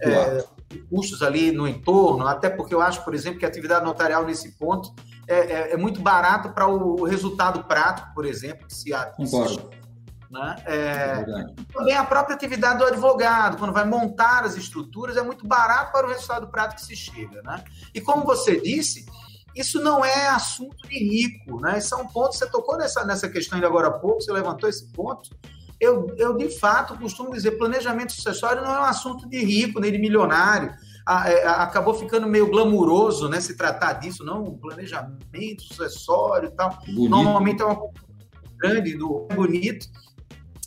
é, 0.00 0.44
custos 0.76 1.22
ali 1.22 1.50
no 1.52 1.66
entorno, 1.66 2.26
até 2.26 2.48
porque 2.48 2.74
eu 2.74 2.80
acho, 2.80 3.04
por 3.04 3.14
exemplo, 3.14 3.38
que 3.38 3.44
a 3.44 3.48
atividade 3.48 3.84
notarial 3.84 4.24
nesse 4.24 4.52
ponto 4.52 4.94
é, 5.28 5.38
é, 5.38 5.72
é 5.72 5.76
muito 5.76 6.00
barato 6.00 6.50
para 6.50 6.66
o 6.66 7.04
resultado 7.04 7.64
prático, 7.64 8.14
por 8.14 8.24
exemplo, 8.24 8.66
que 8.66 8.74
se 8.74 8.94
há. 8.94 9.06
Concordo. 9.06 9.70
Né? 10.30 10.56
É, 10.64 10.74
é 10.74 11.46
também 11.72 11.96
a 11.96 12.04
própria 12.04 12.34
atividade 12.34 12.78
do 12.78 12.84
advogado, 12.84 13.56
quando 13.58 13.72
vai 13.72 13.84
montar 13.84 14.44
as 14.44 14.56
estruturas, 14.56 15.16
é 15.16 15.22
muito 15.22 15.46
barato 15.46 15.92
para 15.92 16.06
o 16.06 16.10
resultado 16.10 16.48
prático 16.48 16.80
que 16.80 16.86
se 16.86 16.96
chega. 16.96 17.42
Né? 17.42 17.62
E 17.94 18.00
como 18.00 18.24
você 18.24 18.60
disse, 18.60 19.06
isso 19.54 19.80
não 19.80 20.04
é 20.04 20.28
assunto 20.28 20.86
de 20.88 20.98
rico. 20.98 21.60
Né? 21.60 21.78
Isso 21.78 21.94
é 21.94 21.98
um 21.98 22.06
ponto, 22.06 22.36
você 22.36 22.46
tocou 22.46 22.76
nessa, 22.76 23.04
nessa 23.04 23.28
questão 23.28 23.56
ainda 23.56 23.66
agora 23.66 23.88
há 23.88 23.98
pouco, 23.98 24.20
você 24.20 24.32
levantou 24.32 24.68
esse 24.68 24.90
ponto. 24.92 25.30
Eu, 25.80 26.14
eu, 26.16 26.36
de 26.36 26.48
fato, 26.58 26.98
costumo 26.98 27.32
dizer, 27.32 27.52
planejamento 27.52 28.12
sucessório 28.12 28.62
não 28.62 28.74
é 28.74 28.80
um 28.80 28.84
assunto 28.84 29.28
de 29.28 29.44
rico, 29.44 29.80
nem 29.80 29.92
de 29.92 29.98
milionário. 29.98 30.72
É, 31.26 31.46
acabou 31.46 31.94
ficando 31.94 32.26
meio 32.26 32.50
glamuroso, 32.50 33.28
né, 33.28 33.40
se 33.40 33.56
tratar 33.56 33.94
disso, 33.94 34.24
não, 34.24 34.44
planejamento 34.56 35.62
sucessório 35.62 36.48
e 36.48 36.52
tal. 36.52 36.70
Bonito. 36.86 37.08
Normalmente 37.08 37.62
é 37.62 37.64
uma 37.64 37.78
grande 38.58 38.96
do 38.96 39.28
bonito, 39.32 39.86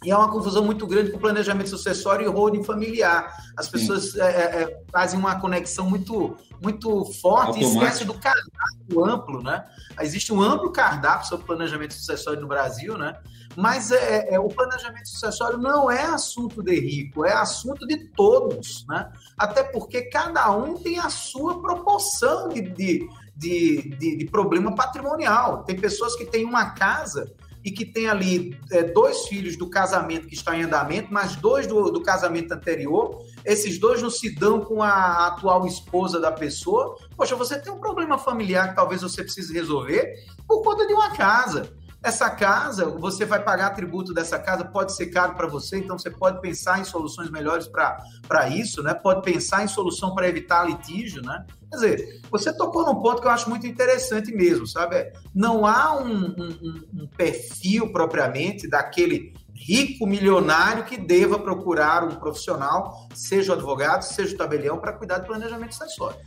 e 0.03 0.11
é 0.11 0.15
uma 0.15 0.31
confusão 0.31 0.63
muito 0.63 0.87
grande 0.87 1.11
com 1.11 1.19
planejamento 1.19 1.69
sucessório 1.69 2.25
e 2.25 2.29
holding 2.29 2.63
familiar. 2.63 3.35
As 3.57 3.67
pessoas 3.67 4.15
é, 4.15 4.21
é, 4.21 4.61
é, 4.61 4.81
fazem 4.89 5.19
uma 5.19 5.37
conexão 5.39 5.89
muito, 5.89 6.37
muito 6.61 7.03
forte 7.21 7.47
Automático. 7.47 7.59
e 7.59 7.83
esquecem 7.83 8.07
do 8.07 8.13
cardápio 8.13 9.05
amplo, 9.05 9.43
né? 9.43 9.65
Existe 9.99 10.31
um 10.31 10.41
amplo 10.41 10.71
cardápio 10.71 11.27
sobre 11.27 11.45
planejamento 11.45 11.93
sucessório 11.93 12.39
no 12.39 12.47
Brasil, 12.47 12.97
né? 12.97 13.13
Mas 13.59 13.91
é, 13.91 14.35
é, 14.35 14.39
o 14.39 14.47
planejamento 14.47 15.09
sucessório 15.09 15.57
não 15.57 15.91
é 15.91 16.05
assunto 16.05 16.63
de 16.63 16.79
rico, 16.79 17.25
é 17.25 17.33
assunto 17.33 17.85
de 17.85 18.05
todos, 18.15 18.85
né? 18.87 19.11
Até 19.37 19.63
porque 19.63 20.03
cada 20.03 20.49
um 20.51 20.75
tem 20.75 20.97
a 20.97 21.09
sua 21.09 21.61
proporção 21.61 22.47
de, 22.47 22.61
de, 22.61 23.09
de, 23.35 23.81
de, 23.97 24.17
de 24.17 24.25
problema 24.27 24.73
patrimonial. 24.73 25.65
Tem 25.65 25.77
pessoas 25.77 26.15
que 26.15 26.25
têm 26.25 26.45
uma 26.45 26.69
casa 26.69 27.29
e 27.65 27.69
que 27.69 27.83
tem 27.83 28.07
ali 28.07 28.57
é, 28.71 28.83
dois 28.83 29.27
filhos 29.27 29.57
do 29.57 29.69
casamento 29.69 30.27
que 30.27 30.35
está 30.35 30.55
em 30.55 30.63
andamento, 30.63 31.09
mas 31.11 31.35
dois 31.35 31.67
do, 31.67 31.91
do, 31.91 32.01
casamento 32.01 32.53
anterior, 32.53 33.25
esses 33.43 33.77
dois 33.77 34.01
não 34.01 34.09
se 34.09 34.33
dão 34.33 34.61
com 34.61 34.81
a 34.81 35.27
atual 35.27 35.67
esposa 35.67 36.17
da 36.17 36.31
pessoa, 36.31 36.95
poxa, 37.17 37.35
você 37.35 37.59
tem 37.59 37.73
um 37.73 37.79
problema 37.79 38.17
familiar 38.17 38.69
que 38.69 38.75
talvez 38.75 39.01
você 39.01 39.21
precise 39.21 39.53
resolver 39.53 40.13
por 40.47 40.63
conta 40.63 40.87
de 40.87 40.93
uma 40.93 41.11
casa. 41.11 41.77
Essa 42.01 42.29
casa, 42.29 42.85
você 42.85 43.25
vai 43.25 43.43
pagar 43.43 43.71
tributo 43.71 44.13
dessa 44.13 44.39
casa, 44.39 44.63
pode 44.63 44.95
ser 44.95 45.07
caro 45.07 45.35
para 45.35 45.47
você, 45.47 45.79
então 45.79 45.97
você 45.97 46.09
pode 46.09 46.39
pensar 46.39 46.79
em 46.79 46.85
soluções 46.85 47.29
melhores 47.29 47.67
para 47.67 48.49
isso, 48.49 48.81
né? 48.81 48.93
Pode 48.93 49.21
pensar 49.21 49.65
em 49.65 49.67
solução 49.67 50.15
para 50.15 50.27
evitar 50.27 50.65
litígio, 50.65 51.21
né? 51.21 51.45
Quer 51.69 51.75
dizer, 51.75 52.21
você 52.31 52.55
tocou 52.55 52.85
num 52.85 53.01
ponto 53.01 53.21
que 53.21 53.27
eu 53.27 53.31
acho 53.31 53.49
muito 53.49 53.67
interessante 53.67 54.31
mesmo, 54.31 54.65
sabe? 54.65 55.11
Não 55.35 55.65
há 55.65 56.01
um, 56.01 56.27
um, 56.27 57.01
um 57.01 57.07
perfil 57.17 57.91
propriamente 57.91 58.67
daquele 58.67 59.33
rico 59.53 60.07
milionário 60.07 60.85
que 60.85 60.97
deva 60.97 61.37
procurar 61.37 62.05
um 62.05 62.15
profissional, 62.15 63.09
seja 63.13 63.51
o 63.51 63.55
advogado, 63.55 64.03
seja 64.03 64.33
o 64.33 64.37
tabelião, 64.37 64.79
para 64.79 64.93
cuidar 64.93 65.17
do 65.17 65.27
planejamento 65.27 65.75
sucessório. 65.75 66.17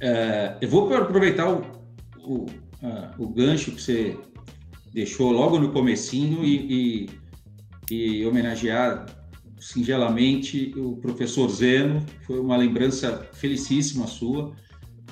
É, 0.00 0.56
eu 0.60 0.68
vou 0.68 0.94
aproveitar 0.94 1.50
o, 1.50 1.62
o, 2.16 2.44
uh, 2.44 3.10
o 3.18 3.28
gancho 3.28 3.72
que 3.72 3.82
você 3.82 4.16
deixou 4.92 5.30
logo 5.30 5.58
no 5.58 5.72
comecinho 5.72 6.44
e, 6.44 7.08
e, 7.90 8.20
e 8.20 8.26
homenagear 8.26 9.06
singelamente 9.60 10.72
o 10.76 10.96
professor 10.96 11.48
Zeno, 11.48 12.04
foi 12.26 12.40
uma 12.40 12.56
lembrança 12.56 13.28
felicíssima 13.34 14.06
sua, 14.06 14.56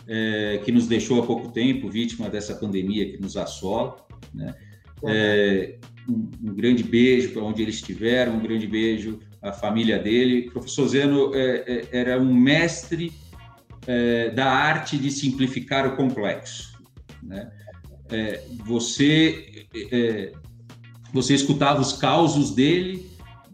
é, 0.06 0.61
que 0.64 0.73
nos 0.73 0.87
deixou 0.87 1.23
há 1.23 1.26
pouco 1.26 1.52
tempo, 1.52 1.90
vítima 1.90 2.30
dessa 2.30 2.54
pandemia 2.54 3.11
que 3.11 3.20
nos 3.20 3.37
assola. 3.37 3.97
Né? 4.35 4.54
É, 5.04 5.78
um, 6.08 6.30
um, 6.42 6.54
grande 6.54 6.82
beijo 6.82 7.32
para 7.32 7.42
onde 7.42 7.62
eles 7.62 7.76
estiveram, 7.76 8.37
um 8.37 8.40
grande 8.40 8.66
beijo 8.66 9.20
à 9.42 9.52
família 9.52 9.99
dele. 9.99 10.49
O 10.49 10.52
professor 10.52 10.88
Zeno 10.88 11.35
é, 11.35 11.64
é 11.66 11.88
era 11.92 12.18
um 12.18 12.32
mestre 12.32 13.12
é, 13.87 14.30
da 14.30 14.47
arte 14.47 14.97
de 14.97 15.11
simplificar 15.11 15.87
o 15.87 15.94
complexo. 15.94 16.73
Né? 17.23 17.50
É, 18.10 18.42
você 18.64 19.66
é, 19.92 20.32
você 21.12 21.34
escutava 21.34 21.80
os 21.80 21.92
causos 21.92 22.54
dele 22.54 23.08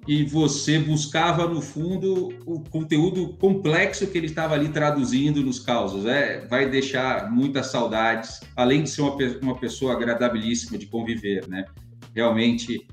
e 0.07 0.23
você 0.25 0.79
buscava 0.79 1.47
no 1.47 1.63
fundo 1.63 2.29
o 2.45 2.61
conteúdo 2.69 3.35
complexo 3.39 4.07
que 4.07 4.19
ele 4.19 4.27
estava 4.27 4.55
ali 4.55 4.69
traduzindo 4.69 5.43
nos 5.43 5.59
causos. 5.59 6.05
É, 6.05 6.47
vai 6.47 6.69
deixar 6.69 7.31
muitas 7.31 7.69
saudades, 7.69 8.41
além 8.55 8.83
de 8.83 8.91
ser 8.91 9.01
uma, 9.01 9.17
uma 9.41 9.59
pessoa 9.59 9.95
agradabilíssima 9.95 10.77
de 10.77 10.87
conviver, 10.87 11.49
né? 11.49 11.65
Realmente 12.15 12.87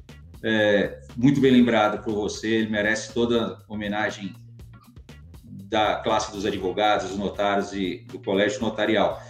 é, 0.43 1.01
muito 1.17 1.41
bem 1.41 1.51
lembrado 1.51 2.03
por 2.03 2.13
você, 2.13 2.47
ele 2.47 2.69
merece 2.69 3.13
toda 3.13 3.59
a 3.67 3.73
homenagem 3.73 4.33
da 5.43 5.95
classe 5.97 6.31
dos 6.31 6.45
advogados, 6.45 7.09
dos 7.09 7.17
notários 7.17 7.73
e 7.73 8.05
do 8.11 8.19
colégio 8.19 8.61
notarial. 8.61 9.21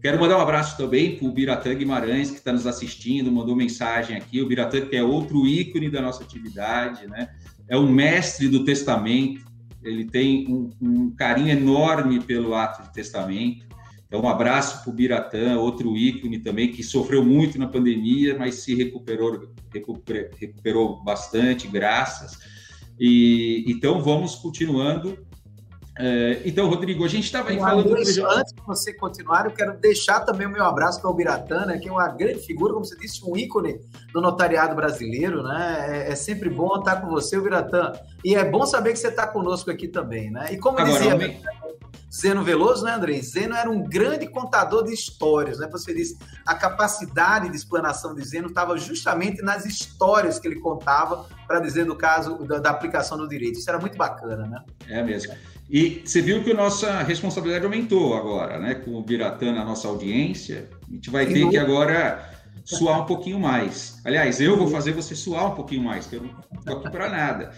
Quero 0.00 0.20
mandar 0.20 0.38
um 0.38 0.42
abraço 0.42 0.76
também 0.76 1.16
para 1.16 1.26
o 1.26 1.32
Biratã 1.32 1.74
Guimarães, 1.74 2.30
que 2.30 2.36
está 2.36 2.52
nos 2.52 2.66
assistindo, 2.66 3.32
mandou 3.32 3.56
mensagem 3.56 4.16
aqui. 4.16 4.40
O 4.40 4.46
Biratã, 4.46 4.80
que 4.80 4.94
é 4.94 5.02
outro 5.02 5.46
ícone 5.46 5.90
da 5.90 6.00
nossa 6.00 6.22
atividade, 6.22 7.06
né? 7.06 7.28
é 7.68 7.76
um 7.76 7.90
mestre 7.90 8.48
do 8.48 8.64
testamento, 8.64 9.44
ele 9.82 10.04
tem 10.04 10.46
um, 10.48 10.70
um 10.80 11.10
carinho 11.10 11.50
enorme 11.50 12.20
pelo 12.20 12.54
ato 12.54 12.82
de 12.82 12.92
testamento. 12.92 13.66
Então, 14.06 14.20
um 14.20 14.28
abraço 14.28 14.82
para 14.82 14.90
o 14.90 14.94
Biratã, 14.94 15.58
outro 15.58 15.96
ícone 15.96 16.38
também, 16.38 16.70
que 16.70 16.82
sofreu 16.82 17.24
muito 17.24 17.58
na 17.58 17.66
pandemia, 17.66 18.36
mas 18.38 18.56
se 18.56 18.74
recuperou, 18.74 19.48
recuperou, 20.38 21.02
bastante, 21.02 21.66
graças. 21.66 22.38
E, 22.98 23.64
então, 23.66 24.00
vamos 24.00 24.36
continuando 24.36 25.18
é, 25.98 26.42
então, 26.44 26.68
Rodrigo, 26.68 27.04
a 27.04 27.08
gente 27.08 27.24
estava 27.24 27.50
aí 27.50 27.58
falando. 27.58 27.94
Antes, 27.94 28.18
antes 28.18 28.52
de 28.52 28.62
você 28.66 28.92
continuar, 28.92 29.46
eu 29.46 29.52
quero 29.52 29.78
deixar 29.78 30.20
também 30.20 30.46
o 30.46 30.50
meu 30.50 30.64
abraço 30.64 31.00
para 31.00 31.10
o 31.10 31.14
Biratana, 31.14 31.66
né, 31.66 31.78
que 31.78 31.88
é 31.88 31.92
uma 31.92 32.08
grande 32.08 32.40
figura, 32.40 32.74
como 32.74 32.84
você 32.84 32.96
disse, 32.96 33.24
um 33.24 33.36
ícone 33.36 33.80
do 34.12 34.20
notariado 34.20 34.74
brasileiro, 34.74 35.42
né? 35.42 35.86
É, 35.88 36.12
é 36.12 36.14
sempre 36.14 36.50
bom 36.50 36.76
estar 36.78 37.00
com 37.00 37.08
você, 37.08 37.40
Biratã. 37.40 37.92
E 38.22 38.34
é 38.34 38.44
bom 38.44 38.66
saber 38.66 38.92
que 38.92 38.98
você 38.98 39.08
está 39.08 39.26
conosco 39.26 39.70
aqui 39.70 39.88
também, 39.88 40.30
né? 40.30 40.48
E 40.52 40.58
como 40.58 40.78
Agora, 40.78 40.98
dizia. 40.98 41.14
Homem... 41.14 41.40
Zeno 42.12 42.42
Veloso, 42.42 42.84
né, 42.84 42.92
Andrei? 42.92 43.20
Zeno 43.20 43.54
era 43.54 43.68
um 43.68 43.82
grande 43.82 44.26
contador 44.26 44.84
de 44.84 44.92
histórias, 44.92 45.58
né? 45.58 45.68
Você 45.70 45.92
disse, 45.92 46.16
a 46.46 46.54
capacidade 46.54 47.48
de 47.50 47.56
explanação 47.56 48.14
de 48.14 48.24
Zeno 48.24 48.48
estava 48.48 48.78
justamente 48.78 49.42
nas 49.42 49.66
histórias 49.66 50.38
que 50.38 50.48
ele 50.48 50.60
contava 50.60 51.26
para 51.46 51.60
dizer 51.60 51.84
no 51.84 51.96
caso 51.96 52.38
da, 52.44 52.58
da, 52.58 52.70
aplicação 52.70 53.18
do 53.18 53.28
direito. 53.28 53.58
Isso 53.58 53.68
era 53.68 53.78
muito 53.78 53.98
bacana, 53.98 54.46
né? 54.46 54.64
É 54.88 55.02
mesmo. 55.02 55.34
E 55.68 56.02
você 56.04 56.22
viu 56.22 56.44
que 56.44 56.52
a 56.52 56.54
nossa 56.54 57.02
responsabilidade 57.02 57.64
aumentou 57.64 58.14
agora, 58.14 58.58
né? 58.58 58.74
Com 58.74 58.94
o 58.94 59.02
Biratã 59.02 59.52
na 59.52 59.64
nossa 59.64 59.88
audiência, 59.88 60.68
a 60.88 60.92
gente 60.94 61.10
vai 61.10 61.26
ter 61.26 61.48
que 61.48 61.58
agora 61.58 62.32
suar 62.64 63.02
um 63.02 63.04
pouquinho 63.04 63.38
mais. 63.38 64.00
Aliás, 64.04 64.40
eu 64.40 64.56
vou 64.56 64.68
fazer 64.68 64.92
você 64.92 65.14
suar 65.14 65.52
um 65.52 65.54
pouquinho 65.54 65.82
mais, 65.82 66.06
que 66.06 66.16
eu 66.16 66.22
não 66.22 66.58
estou 66.58 66.78
aqui 66.78 66.90
para 66.90 67.08
nada. 67.08 67.52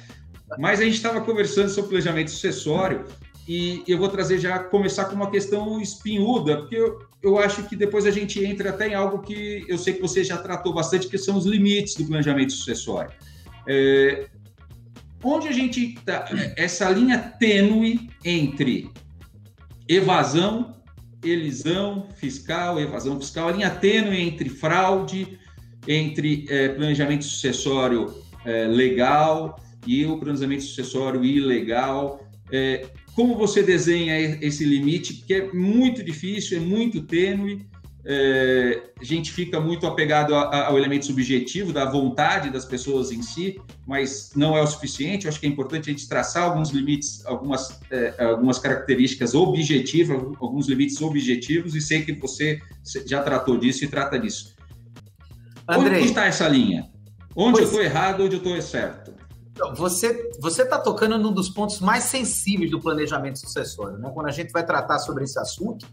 Mas 0.58 0.80
a 0.80 0.84
gente 0.84 0.94
estava 0.94 1.20
conversando 1.20 1.68
sobre 1.68 1.90
planejamento 1.90 2.30
sucessório 2.30 3.04
e 3.46 3.82
eu 3.86 3.98
vou 3.98 4.08
trazer 4.08 4.38
já, 4.38 4.58
começar 4.58 5.06
com 5.06 5.14
uma 5.14 5.30
questão 5.30 5.80
espinhuda, 5.80 6.58
porque 6.58 6.76
eu, 6.76 6.98
eu 7.22 7.38
acho 7.38 7.62
que 7.64 7.76
depois 7.76 8.06
a 8.06 8.10
gente 8.10 8.42
entra 8.44 8.70
até 8.70 8.88
em 8.88 8.94
algo 8.94 9.20
que 9.20 9.64
eu 9.68 9.78
sei 9.78 9.94
que 9.94 10.02
você 10.02 10.24
já 10.24 10.36
tratou 10.36 10.72
bastante, 10.72 11.08
que 11.08 11.18
são 11.18 11.36
os 11.36 11.46
limites 11.46 11.94
do 11.94 12.06
planejamento 12.06 12.52
sucessório. 12.52 13.10
É, 13.66 14.26
onde 15.22 15.48
a 15.48 15.52
gente 15.52 15.94
está, 15.94 16.26
essa 16.56 16.88
linha 16.90 17.18
tênue 17.18 18.10
entre 18.24 18.90
evasão, 19.88 20.76
elisão 21.24 22.08
fiscal, 22.16 22.80
evasão 22.80 23.18
fiscal, 23.20 23.48
a 23.48 23.52
linha 23.52 23.70
tênue 23.70 24.20
entre 24.20 24.48
fraude, 24.48 25.38
entre 25.86 26.46
é, 26.48 26.68
planejamento 26.68 27.24
sucessório 27.24 28.14
é, 28.44 28.66
legal 28.66 29.58
e 29.86 30.04
o 30.04 30.18
planejamento 30.18 30.62
sucessório 30.62 31.24
ilegal. 31.24 32.26
É, 32.52 32.86
como 33.14 33.34
você 33.34 33.62
desenha 33.62 34.16
esse 34.44 34.64
limite, 34.64 35.14
que 35.26 35.34
é 35.34 35.52
muito 35.52 36.04
difícil, 36.04 36.58
é 36.58 36.60
muito 36.60 37.02
tênue, 37.02 37.66
é, 38.04 38.90
a 39.00 39.04
gente 39.04 39.32
fica 39.32 39.60
muito 39.60 39.86
apegado 39.86 40.34
ao 40.34 40.78
elemento 40.78 41.06
subjetivo 41.06 41.72
da 41.72 41.84
vontade 41.84 42.50
das 42.50 42.64
pessoas 42.64 43.10
em 43.10 43.22
si, 43.22 43.60
mas 43.86 44.32
não 44.34 44.56
é 44.56 44.62
o 44.62 44.66
suficiente. 44.66 45.26
Eu 45.26 45.30
acho 45.30 45.40
que 45.40 45.46
é 45.46 45.48
importante 45.48 45.90
a 45.90 45.92
gente 45.92 46.08
traçar 46.08 46.44
alguns 46.44 46.70
limites, 46.70 47.24
algumas, 47.26 47.80
é, 47.90 48.14
algumas 48.24 48.58
características 48.58 49.34
objetivas, 49.34 50.18
alguns 50.40 50.68
limites 50.68 51.00
objetivos, 51.02 51.74
e 51.74 51.80
sei 51.80 52.02
que 52.02 52.12
você 52.12 52.60
já 53.06 53.22
tratou 53.22 53.58
disso 53.58 53.84
e 53.84 53.88
trata 53.88 54.18
disso. 54.18 54.54
Andrei, 55.68 55.98
Onde 55.98 56.08
está 56.08 56.24
essa 56.24 56.48
linha? 56.48 56.88
Onde 57.36 57.60
eu 57.60 57.64
estou 57.64 57.82
errado, 57.82 58.24
onde 58.24 58.36
eu 58.36 58.38
estou 58.38 58.60
certo? 58.62 59.12
Você 59.76 60.30
você 60.40 60.62
está 60.62 60.78
tocando 60.78 61.18
num 61.18 61.32
dos 61.32 61.48
pontos 61.48 61.80
mais 61.80 62.04
sensíveis 62.04 62.70
do 62.70 62.80
planejamento 62.80 63.38
sucessório, 63.40 63.98
né? 63.98 64.10
Quando 64.14 64.28
a 64.28 64.30
gente 64.32 64.52
vai 64.52 64.64
tratar 64.64 64.98
sobre 65.00 65.24
esse 65.24 65.38
assunto, 65.38 65.84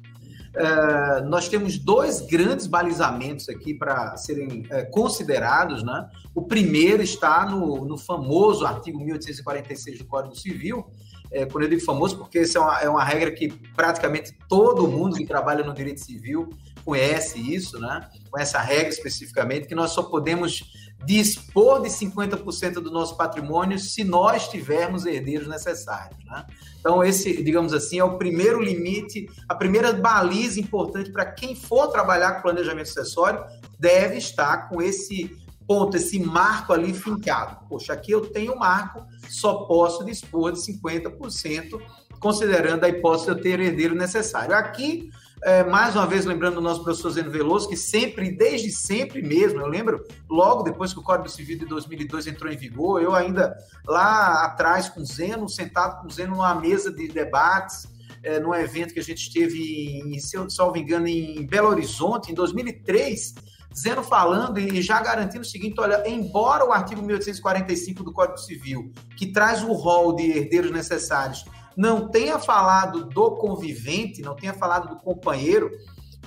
é, 0.56 1.22
nós 1.22 1.50
temos 1.50 1.78
dois 1.78 2.22
grandes 2.22 2.66
balizamentos 2.66 3.50
aqui 3.50 3.74
para 3.74 4.16
serem 4.16 4.66
é, 4.70 4.84
considerados. 4.84 5.84
Né? 5.84 6.10
O 6.34 6.44
primeiro 6.44 7.04
está 7.04 7.46
no, 7.46 7.86
no 7.86 7.98
famoso 7.98 8.66
artigo 8.66 9.00
1846 9.00 10.00
do 10.00 10.06
Código 10.06 10.36
Civil, 10.36 10.86
é, 11.32 11.46
quando 11.46 11.66
eu 11.66 11.70
digo 11.72 11.84
famoso, 11.84 12.18
porque 12.18 12.42
isso 12.42 12.58
é 12.58 12.62
uma, 12.62 12.80
é 12.82 12.90
uma 12.90 13.04
regra 13.04 13.32
que 13.32 13.50
praticamente 13.76 14.34
todo 14.48 14.88
mundo 14.88 15.18
que 15.18 15.26
trabalha 15.26 15.64
no 15.64 15.74
direito 15.74 16.00
civil 16.00 16.50
conhece 16.86 17.40
isso, 17.40 17.80
né? 17.80 18.08
com 18.32 18.40
essa 18.40 18.60
regra 18.60 18.90
especificamente, 18.90 19.68
que 19.68 19.76
nós 19.76 19.92
só 19.92 20.04
podemos 20.04 20.64
dispor 21.04 21.82
de 21.82 21.90
50% 21.90 22.74
do 22.76 22.92
nosso 22.92 23.18
patrimônio 23.18 23.78
se 23.78 24.04
nós 24.04 24.48
tivermos 24.48 25.06
herdeiros 25.06 25.48
necessários. 25.48 26.24
Né? 26.26 26.46
Então, 26.86 27.04
esse, 27.04 27.42
digamos 27.42 27.74
assim, 27.74 27.98
é 27.98 28.04
o 28.04 28.16
primeiro 28.16 28.62
limite, 28.62 29.28
a 29.50 29.56
primeira 29.56 29.92
baliza 29.92 30.60
importante 30.60 31.12
para 31.12 31.26
quem 31.26 31.56
for 31.56 31.88
trabalhar 31.88 32.34
com 32.34 32.44
planejamento 32.44 32.90
sucessório, 32.90 33.44
deve 33.80 34.18
estar 34.18 34.70
com 34.70 34.80
esse 34.84 35.36
ponto, 35.68 35.98
esse 35.98 36.20
marco 36.20 36.72
ali 36.74 36.94
fincado. 36.94 37.68
Poxa, 37.68 37.92
aqui 37.92 38.12
eu 38.12 38.28
tenho 38.28 38.56
marco, 38.56 39.04
só 39.28 39.66
posso 39.66 40.06
dispor 40.06 40.52
de 40.52 40.60
50%, 40.60 41.82
considerando 42.20 42.84
a 42.84 42.90
hipótese 42.90 43.26
de 43.26 43.32
eu 43.32 43.42
ter 43.42 43.60
herdeiro 43.60 43.96
necessário. 43.96 44.54
Aqui 44.54 45.10
é, 45.46 45.64
mais 45.64 45.96
uma 45.96 46.08
vez, 46.08 46.26
lembrando 46.26 46.58
o 46.58 46.62
nosso 46.62 46.84
professor 46.84 47.12
Zeno 47.12 47.30
Veloso, 47.30 47.70
que 47.70 47.78
sempre, 47.78 48.32
desde 48.32 48.72
sempre 48.72 49.22
mesmo, 49.22 49.62
eu 49.62 49.68
lembro, 49.68 50.04
logo 50.28 50.64
depois 50.64 50.92
que 50.92 50.98
o 50.98 51.04
Código 51.04 51.30
Civil 51.30 51.60
de 51.60 51.68
2002 51.68 52.26
entrou 52.26 52.52
em 52.52 52.58
vigor, 52.58 53.00
eu 53.00 53.14
ainda 53.14 53.56
lá 53.86 54.44
atrás 54.44 54.90
com 54.90 55.02
o 55.02 55.06
Zeno, 55.06 55.48
sentado 55.48 56.02
com 56.02 56.08
o 56.08 56.12
Zeno 56.12 56.36
numa 56.38 56.56
mesa 56.56 56.92
de 56.92 57.08
debates, 57.08 57.86
é, 58.24 58.40
num 58.40 58.56
evento 58.56 58.92
que 58.92 59.00
a 59.00 59.04
gente 59.04 59.20
esteve, 59.20 60.00
em, 60.00 60.18
se 60.18 60.36
eu 60.36 60.50
salvo 60.50 60.78
engano, 60.78 61.08
em 61.08 61.46
Belo 61.46 61.70
Horizonte, 61.70 62.32
em 62.32 62.34
2003, 62.34 63.36
Zeno 63.78 64.02
falando 64.02 64.58
e 64.58 64.82
já 64.82 65.00
garantindo 65.00 65.42
o 65.42 65.46
seguinte: 65.46 65.80
olha, 65.80 66.02
embora 66.08 66.66
o 66.66 66.72
artigo 66.72 67.04
1845 67.04 68.04
do 68.04 68.12
Código 68.12 68.40
Civil, 68.40 68.92
que 69.16 69.28
traz 69.28 69.62
o 69.62 69.74
rol 69.74 70.16
de 70.16 70.24
herdeiros 70.24 70.72
necessários, 70.72 71.46
não 71.76 72.10
tenha 72.10 72.40
falado 72.40 73.06
do 73.06 73.32
convivente, 73.32 74.22
não 74.22 74.36
tenha 74.36 74.54
falado 74.54 74.90
do 74.90 75.02
companheiro, 75.02 75.72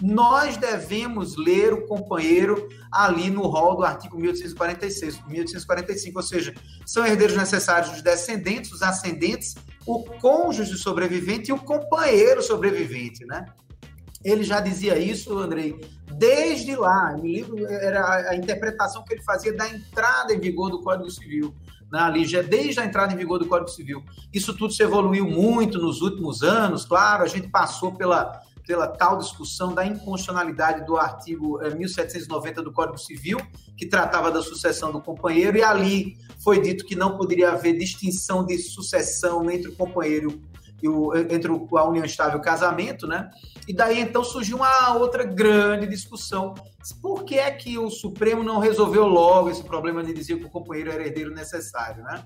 nós 0.01 0.57
devemos 0.57 1.37
ler 1.37 1.73
o 1.73 1.87
companheiro 1.87 2.69
ali 2.91 3.31
no 3.31 3.43
rol 3.43 3.77
do 3.77 3.85
artigo 3.85 4.17
1846, 4.17 5.27
1845, 5.27 6.19
ou 6.19 6.23
seja, 6.23 6.55
são 6.87 7.05
herdeiros 7.05 7.37
necessários 7.37 7.93
os 7.93 8.03
descendentes, 8.03 8.73
os 8.73 8.83
ascendentes, 8.83 9.57
o 9.87 10.05
cônjuge 10.21 10.77
sobrevivente 10.77 11.51
e 11.51 11.53
o 11.53 11.59
companheiro 11.59 12.43
sobrevivente, 12.43 13.25
né? 13.25 13.47
Ele 14.25 14.43
já 14.43 14.61
dizia 14.61 14.99
isso, 14.99 15.37
Andrei, 15.39 15.81
desde 16.13 16.75
lá. 16.77 17.17
Me 17.17 17.37
lembro, 17.37 17.67
era 17.67 18.31
a 18.31 18.37
interpretação 18.37 19.05
que 19.05 19.15
ele 19.15 19.23
fazia 19.23 19.57
da 19.57 19.69
entrada 19.69 20.35
em 20.35 20.41
vigor 20.41 20.71
do 20.71 20.83
Código 20.83 21.11
Civil 21.11 21.55
né, 21.93 22.01
ali 22.01 22.25
já 22.25 22.43
desde 22.43 22.81
a 22.81 22.85
entrada 22.85 23.13
em 23.13 23.17
vigor 23.17 23.39
do 23.39 23.47
Código 23.47 23.71
Civil. 23.71 24.03
Isso 24.33 24.55
tudo 24.55 24.73
se 24.73 24.83
evoluiu 24.83 25.27
muito 25.27 25.79
nos 25.79 26.01
últimos 26.01 26.43
anos, 26.43 26.85
claro, 26.85 27.25
a 27.25 27.27
gente 27.27 27.49
passou 27.49 27.93
pela, 27.93 28.41
pela 28.67 28.87
tal 28.87 29.19
discussão 29.19 29.75
da 29.75 29.87
inconstitucionalidade 29.87 30.85
do 30.85 30.97
artigo 30.97 31.59
1790 31.59 32.61
eh, 32.61 32.65
do 32.65 32.73
Código 32.73 32.99
Civil, 32.99 33.39
que 33.77 33.87
tratava 33.87 34.31
da 34.31 34.43
sucessão 34.43 34.93
do 34.93 35.01
companheiro, 35.01 35.57
e 35.57 35.63
ali 35.63 36.19
foi 36.43 36.61
dito 36.61 36.85
que 36.85 36.95
não 36.95 37.17
poderia 37.17 37.53
haver 37.53 37.77
distinção 37.79 38.45
de 38.45 38.59
sucessão 38.59 39.51
entre 39.51 39.69
o 39.69 39.77
companheiro 39.77 40.41
o, 40.87 41.17
entre 41.17 41.51
a 41.51 41.85
união 41.85 42.05
estável 42.05 42.37
e 42.37 42.41
o 42.41 42.43
casamento, 42.43 43.07
né? 43.07 43.31
E 43.67 43.73
daí 43.73 44.01
então 44.01 44.23
surgiu 44.23 44.59
uma 44.59 44.95
outra 44.95 45.25
grande 45.25 45.87
discussão. 45.87 46.55
Por 47.03 47.25
que 47.25 47.39
é 47.39 47.51
que 47.51 47.79
o 47.79 47.91
Supremo 47.91 48.43
não 48.43 48.59
resolveu 48.59 49.07
logo 49.07 49.51
esse 49.51 49.63
problema 49.63 50.05
de 50.05 50.13
dizer 50.13 50.39
que 50.39 50.45
o 50.45 50.51
companheiro 50.51 50.93
era 50.93 51.03
herdeiro 51.03 51.35
necessário, 51.35 52.05
né? 52.05 52.23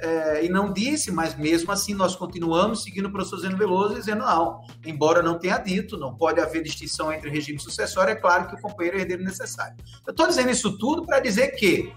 É, 0.00 0.44
e 0.44 0.48
não 0.48 0.72
disse, 0.72 1.12
mas 1.12 1.36
mesmo 1.36 1.70
assim 1.70 1.94
nós 1.94 2.16
continuamos 2.16 2.82
seguindo 2.82 3.06
o 3.06 3.12
professor 3.12 3.38
Zeno 3.38 3.56
Veloso 3.56 3.94
dizendo 3.94 4.24
não, 4.24 4.60
embora 4.84 5.22
não 5.22 5.38
tenha 5.38 5.56
dito, 5.56 5.96
não 5.96 6.14
pode 6.14 6.40
haver 6.40 6.62
distinção 6.62 7.12
entre 7.12 7.30
regime 7.30 7.60
sucessório, 7.60 8.10
é 8.10 8.16
claro 8.16 8.48
que 8.48 8.56
o 8.56 8.60
companheiro 8.60 8.98
é 8.98 9.02
herdeiro 9.02 9.22
necessário. 9.22 9.76
Eu 10.04 10.10
estou 10.10 10.26
dizendo 10.26 10.50
isso 10.50 10.76
tudo 10.78 11.06
para 11.06 11.20
dizer 11.20 11.52
que 11.52 11.92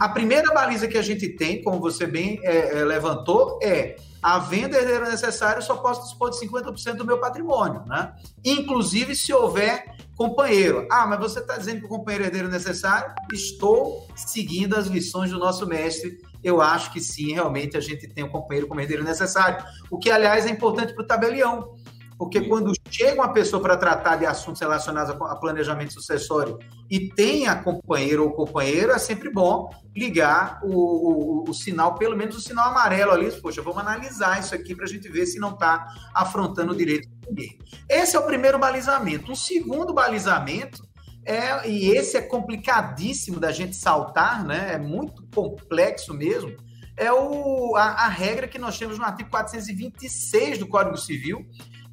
a 0.00 0.08
primeira 0.08 0.52
baliza 0.52 0.88
que 0.88 0.98
a 0.98 1.02
gente 1.02 1.28
tem, 1.28 1.62
como 1.62 1.78
você 1.78 2.06
bem 2.06 2.40
é, 2.42 2.80
é 2.80 2.84
levantou, 2.84 3.58
é 3.62 3.96
a 4.22 4.38
venda 4.38 4.76
herdeira 4.76 5.08
necessária, 5.08 5.58
eu 5.58 5.62
só 5.62 5.76
posso 5.76 6.02
dispor 6.02 6.30
de 6.30 6.36
50% 6.38 6.94
do 6.94 7.04
meu 7.04 7.18
patrimônio, 7.18 7.84
né? 7.86 8.12
Inclusive 8.44 9.14
se 9.14 9.32
houver 9.32 9.96
companheiro. 10.16 10.86
Ah, 10.90 11.06
mas 11.06 11.20
você 11.20 11.38
está 11.38 11.56
dizendo 11.56 11.80
que 11.80 11.86
o 11.86 11.88
companheiro 11.88 12.24
herdeiro 12.24 12.48
necessário? 12.48 13.14
Estou 13.32 14.08
seguindo 14.16 14.76
as 14.76 14.86
lições 14.86 15.30
do 15.30 15.38
nosso 15.38 15.66
mestre. 15.66 16.20
Eu 16.42 16.60
acho 16.60 16.92
que 16.92 17.00
sim, 17.00 17.32
realmente 17.32 17.76
a 17.76 17.80
gente 17.80 18.08
tem 18.08 18.24
o 18.24 18.26
um 18.26 18.30
companheiro 18.30 18.66
como 18.66 18.80
herdeiro 18.80 19.04
necessário. 19.04 19.64
O 19.90 19.98
que, 19.98 20.10
aliás, 20.10 20.46
é 20.46 20.50
importante 20.50 20.92
para 20.92 21.04
o 21.04 21.06
tabelião. 21.06 21.76
Porque 22.18 22.40
quando 22.40 22.72
chega 22.90 23.20
uma 23.20 23.32
pessoa 23.32 23.62
para 23.62 23.76
tratar 23.76 24.16
de 24.16 24.26
assuntos 24.26 24.60
relacionados 24.60 25.14
a 25.14 25.36
planejamento 25.36 25.92
sucessório 25.92 26.58
e 26.90 27.08
tem 27.10 27.46
a 27.46 27.54
companheira 27.54 28.20
ou 28.20 28.32
companheiro, 28.32 28.90
é 28.90 28.98
sempre 28.98 29.30
bom 29.30 29.70
ligar 29.96 30.58
o, 30.64 31.44
o, 31.44 31.44
o, 31.48 31.54
sinal, 31.54 31.94
pelo 31.94 32.16
menos 32.16 32.36
o 32.36 32.40
sinal 32.40 32.70
amarelo 32.70 33.12
ali. 33.12 33.30
Poxa, 33.40 33.62
vamos 33.62 33.78
analisar 33.78 34.40
isso 34.40 34.52
aqui 34.52 34.74
para 34.74 34.84
a 34.84 34.88
gente 34.88 35.08
ver 35.08 35.26
se 35.26 35.38
não 35.38 35.50
está 35.50 35.86
afrontando 36.12 36.72
o 36.72 36.76
direito 36.76 37.08
de 37.08 37.28
ninguém. 37.28 37.58
Esse 37.88 38.16
é 38.16 38.18
o 38.18 38.26
primeiro 38.26 38.58
balizamento. 38.58 39.30
O 39.30 39.36
segundo 39.36 39.94
balizamento 39.94 40.82
é, 41.24 41.68
e 41.68 41.90
esse 41.90 42.16
é 42.16 42.22
complicadíssimo 42.22 43.38
da 43.38 43.52
gente 43.52 43.76
saltar, 43.76 44.44
né? 44.44 44.72
É 44.72 44.78
muito 44.78 45.24
complexo 45.32 46.12
mesmo. 46.14 46.56
É 46.96 47.12
o, 47.12 47.76
a, 47.76 48.06
a 48.06 48.08
regra 48.08 48.48
que 48.48 48.58
nós 48.58 48.76
temos 48.76 48.98
no 48.98 49.04
artigo 49.04 49.30
426 49.30 50.58
do 50.58 50.66
Código 50.66 50.96
Civil, 50.96 51.46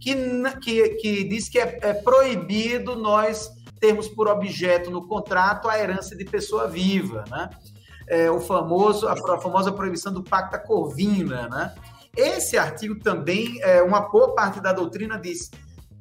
que, 0.05 0.59
que, 0.61 0.89
que 0.89 1.23
diz 1.23 1.49
que 1.49 1.57
é, 1.57 1.79
é 1.81 1.93
proibido 1.93 2.95
nós 2.95 3.49
termos 3.79 4.07
por 4.07 4.27
objeto 4.27 4.91
no 4.91 5.07
contrato 5.07 5.67
a 5.67 5.79
herança 5.79 6.15
de 6.15 6.23
pessoa 6.23 6.67
viva, 6.67 7.23
né? 7.29 7.49
É, 8.07 8.29
o 8.29 8.39
famoso, 8.39 9.07
a, 9.07 9.13
a, 9.13 9.39
famosa 9.39 9.71
proibição 9.71 10.13
do 10.13 10.21
pacta 10.21 10.59
corvina, 10.59 11.49
né? 11.49 11.73
Esse 12.15 12.55
artigo 12.55 12.99
também, 12.99 13.59
é, 13.63 13.81
uma 13.81 14.01
boa 14.01 14.35
parte 14.35 14.61
da 14.61 14.71
doutrina 14.71 15.17
diz 15.17 15.49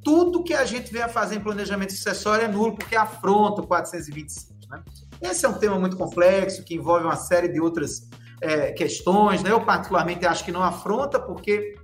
tudo 0.03 0.45
que 0.45 0.53
a 0.53 0.67
gente 0.67 0.93
vem 0.93 1.03
a 1.03 1.09
fazer 1.09 1.37
em 1.37 1.41
planejamento 1.41 1.95
sucessório 1.95 2.45
é 2.45 2.49
nulo, 2.49 2.77
porque 2.77 2.95
afronta 2.95 3.63
o 3.63 3.67
425. 3.67 4.53
Né? 4.69 4.83
Esse 5.23 5.47
é 5.47 5.49
um 5.49 5.55
tema 5.55 5.79
muito 5.79 5.97
complexo, 5.97 6.63
que 6.63 6.75
envolve 6.75 7.07
uma 7.07 7.17
série 7.17 7.49
de 7.49 7.59
outras 7.59 8.07
é, 8.43 8.71
questões. 8.73 9.43
Né? 9.43 9.51
Eu, 9.51 9.65
particularmente, 9.65 10.27
acho 10.27 10.45
que 10.45 10.53
não 10.53 10.63
afronta, 10.63 11.19
porque 11.19 11.75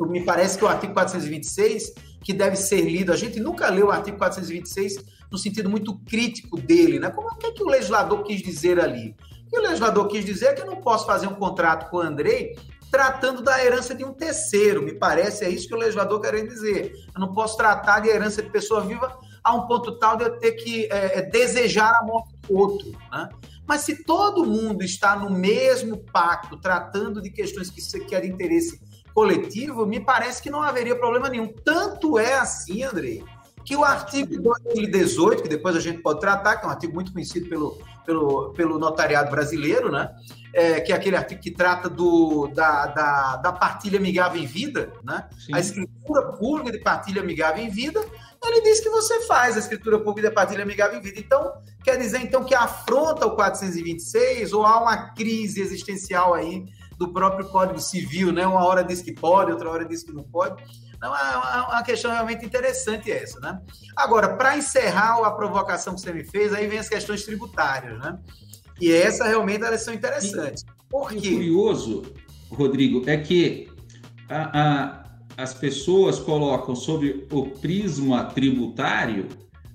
me 0.00 0.24
parece 0.24 0.58
que 0.58 0.64
o 0.64 0.68
artigo 0.68 0.94
426, 0.94 1.92
que 2.22 2.32
deve 2.32 2.56
ser 2.56 2.82
lido, 2.82 3.12
a 3.12 3.16
gente 3.16 3.38
nunca 3.40 3.68
leu 3.68 3.88
o 3.88 3.90
artigo 3.90 4.18
426 4.18 5.04
no 5.30 5.38
sentido 5.38 5.70
muito 5.70 5.98
crítico 6.00 6.60
dele, 6.60 6.98
né? 6.98 7.10
Como 7.10 7.28
o 7.28 7.36
que, 7.36 7.46
é 7.46 7.52
que 7.52 7.62
o 7.62 7.68
legislador 7.68 8.22
quis 8.22 8.42
dizer 8.42 8.78
ali? 8.78 9.16
O 9.46 9.50
que 9.50 9.58
o 9.58 9.62
legislador 9.62 10.06
quis 10.08 10.24
dizer 10.24 10.46
é 10.46 10.52
que 10.52 10.62
eu 10.62 10.66
não 10.66 10.76
posso 10.76 11.06
fazer 11.06 11.26
um 11.26 11.34
contrato 11.34 11.90
com 11.90 11.98
o 11.98 12.00
Andrei 12.00 12.54
tratando 12.92 13.40
da 13.40 13.64
herança 13.64 13.94
de 13.94 14.04
um 14.04 14.12
terceiro. 14.12 14.82
Me 14.82 14.92
parece, 14.92 15.46
é 15.46 15.48
isso 15.48 15.66
que 15.66 15.74
o 15.74 15.78
legislador 15.78 16.20
quer 16.20 16.46
dizer. 16.46 16.92
Eu 17.14 17.20
não 17.22 17.32
posso 17.32 17.56
tratar 17.56 18.00
de 18.00 18.10
herança 18.10 18.42
de 18.42 18.50
pessoa 18.50 18.82
viva 18.82 19.18
a 19.42 19.54
um 19.54 19.66
ponto 19.66 19.98
tal 19.98 20.14
de 20.18 20.24
eu 20.24 20.38
ter 20.38 20.52
que 20.52 20.84
é, 20.92 21.18
é, 21.18 21.22
desejar 21.22 21.90
a 21.90 22.04
morte 22.04 22.36
do 22.42 22.54
outro. 22.54 22.92
Né? 23.10 23.30
Mas 23.66 23.80
se 23.80 24.04
todo 24.04 24.44
mundo 24.44 24.82
está 24.82 25.16
no 25.16 25.30
mesmo 25.30 25.96
pacto, 26.12 26.58
tratando 26.58 27.22
de 27.22 27.30
questões 27.30 27.70
que, 27.70 28.00
que 28.00 28.14
é 28.14 28.20
de 28.20 28.28
interesse 28.28 28.78
coletivo, 29.14 29.86
me 29.86 30.00
parece 30.00 30.42
que 30.42 30.50
não 30.50 30.62
haveria 30.62 30.96
problema 30.96 31.28
nenhum. 31.28 31.52
Tanto 31.64 32.18
é 32.18 32.34
assim, 32.34 32.82
Andrei, 32.82 33.24
que 33.64 33.76
o 33.76 33.84
artigo 33.84 34.40
2018, 34.40 35.42
que 35.42 35.48
depois 35.48 35.76
a 35.76 35.80
gente 35.80 36.02
pode 36.02 36.20
tratar, 36.20 36.56
que 36.56 36.64
é 36.64 36.68
um 36.68 36.72
artigo 36.72 36.94
muito 36.94 37.12
conhecido 37.12 37.48
pelo, 37.48 37.78
pelo, 38.04 38.50
pelo 38.50 38.78
notariado 38.78 39.30
brasileiro, 39.30 39.90
né? 39.90 40.10
É, 40.54 40.80
que 40.80 40.92
é 40.92 40.94
aquele 40.94 41.16
artigo 41.16 41.40
que 41.40 41.50
trata 41.50 41.88
do, 41.88 42.48
da, 42.48 42.86
da, 42.86 43.36
da 43.36 43.52
partilha 43.52 43.98
amigável 43.98 44.40
em 44.40 44.46
vida, 44.46 44.92
né? 45.02 45.26
A 45.52 45.60
escritura 45.60 46.32
pública 46.32 46.72
de 46.72 46.78
partilha 46.82 47.22
amigável 47.22 47.64
em 47.64 47.70
vida, 47.70 48.04
ele 48.44 48.60
diz 48.60 48.80
que 48.80 48.90
você 48.90 49.22
faz 49.22 49.56
a 49.56 49.60
escritura 49.60 49.98
pública 49.98 50.28
de 50.28 50.34
partilha 50.34 50.62
amigável 50.62 50.98
em 50.98 51.02
vida. 51.02 51.18
Então, 51.18 51.52
quer 51.82 51.96
dizer 51.96 52.20
então 52.20 52.44
que 52.44 52.54
afronta 52.54 53.26
o 53.26 53.34
426 53.36 54.52
ou 54.52 54.66
há 54.66 54.82
uma 54.82 55.14
crise 55.14 55.60
existencial 55.60 56.34
aí 56.34 56.66
do 57.02 57.12
próprio 57.12 57.48
Código 57.48 57.80
Civil, 57.80 58.32
né? 58.32 58.46
Uma 58.46 58.64
hora 58.64 58.84
diz 58.84 59.02
que 59.02 59.12
pode, 59.12 59.50
outra 59.50 59.68
hora 59.68 59.84
diz 59.84 60.02
que 60.02 60.12
não 60.12 60.22
pode. 60.22 60.62
Então, 60.94 61.12
é 61.14 61.36
uma 61.68 61.80
é 61.80 61.82
questão 61.82 62.12
realmente 62.12 62.46
interessante 62.46 63.10
essa, 63.10 63.40
né? 63.40 63.60
Agora, 63.96 64.36
para 64.36 64.56
encerrar 64.56 65.18
a 65.26 65.30
provocação 65.32 65.94
que 65.94 66.00
você 66.00 66.12
me 66.12 66.24
fez, 66.24 66.52
aí 66.52 66.68
vem 66.68 66.78
as 66.78 66.88
questões 66.88 67.24
tributárias, 67.24 67.98
né? 67.98 68.18
E 68.80 68.92
essa 68.92 69.24
realmente 69.24 69.64
elas 69.64 69.82
são 69.82 69.92
interessantes. 69.92 70.64
Por 70.88 71.08
quê? 71.10 71.16
O 71.16 71.34
curioso, 71.34 72.02
Rodrigo, 72.50 73.02
é 73.10 73.16
que 73.16 73.68
a, 74.28 74.60
a, 74.60 75.04
as 75.36 75.52
pessoas 75.52 76.20
colocam 76.20 76.76
sob 76.76 77.26
o 77.32 77.50
prisma 77.50 78.26
tributário 78.26 79.28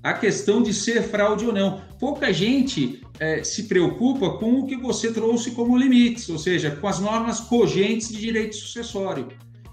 a 0.04 0.14
questão 0.14 0.62
de 0.62 0.74
ser 0.74 1.04
fraude 1.04 1.46
ou 1.46 1.54
não. 1.54 1.82
Pouca 2.00 2.32
gente 2.32 3.02
é, 3.20 3.44
se 3.44 3.64
preocupa 3.64 4.38
com 4.38 4.60
o 4.60 4.68
que 4.68 4.78
você 4.78 5.12
trouxe 5.12 5.52
como 5.52 5.78
limites, 5.78 6.30
ou 6.30 6.38
seja, 6.38 6.72
com 6.72 6.88
as 6.88 7.00
normas 7.00 7.40
cogentes 7.40 8.10
de 8.10 8.20
direito 8.20 8.56
sucessório. 8.56 9.28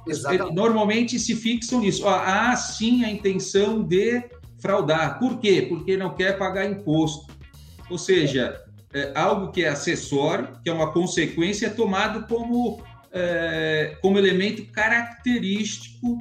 Exatamente. 0.07 0.55
Normalmente 0.55 1.19
se 1.19 1.35
fixam 1.35 1.81
nisso. 1.81 2.07
há 2.07 2.55
sim 2.57 3.05
a 3.05 3.11
intenção 3.11 3.83
de 3.83 4.23
fraudar. 4.59 5.19
Por 5.19 5.39
quê? 5.39 5.67
Porque 5.69 5.97
não 5.97 6.15
quer 6.15 6.39
pagar 6.39 6.71
imposto. 6.71 7.33
Ou 7.91 7.99
seja, 7.99 8.63
é, 8.93 9.13
algo 9.15 9.51
que 9.51 9.65
é 9.65 9.69
acessório, 9.69 10.49
que 10.63 10.71
é 10.71 10.73
uma 10.73 10.93
consequência, 10.93 11.67
é 11.67 11.71
tomado 11.71 12.27
como, 12.27 12.83
é, 13.13 13.97
como 14.01 14.19
elemento 14.19 14.65
característico 14.73 16.19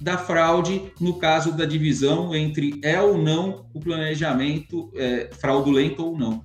da 0.00 0.16
fraude, 0.16 0.92
no 0.98 1.18
caso 1.18 1.52
da 1.52 1.64
divisão 1.64 2.34
entre 2.34 2.80
é 2.82 3.00
ou 3.00 3.18
não 3.18 3.66
o 3.74 3.80
planejamento 3.80 4.90
é, 4.96 5.28
fraudulento 5.38 6.04
ou 6.04 6.18
não. 6.18 6.42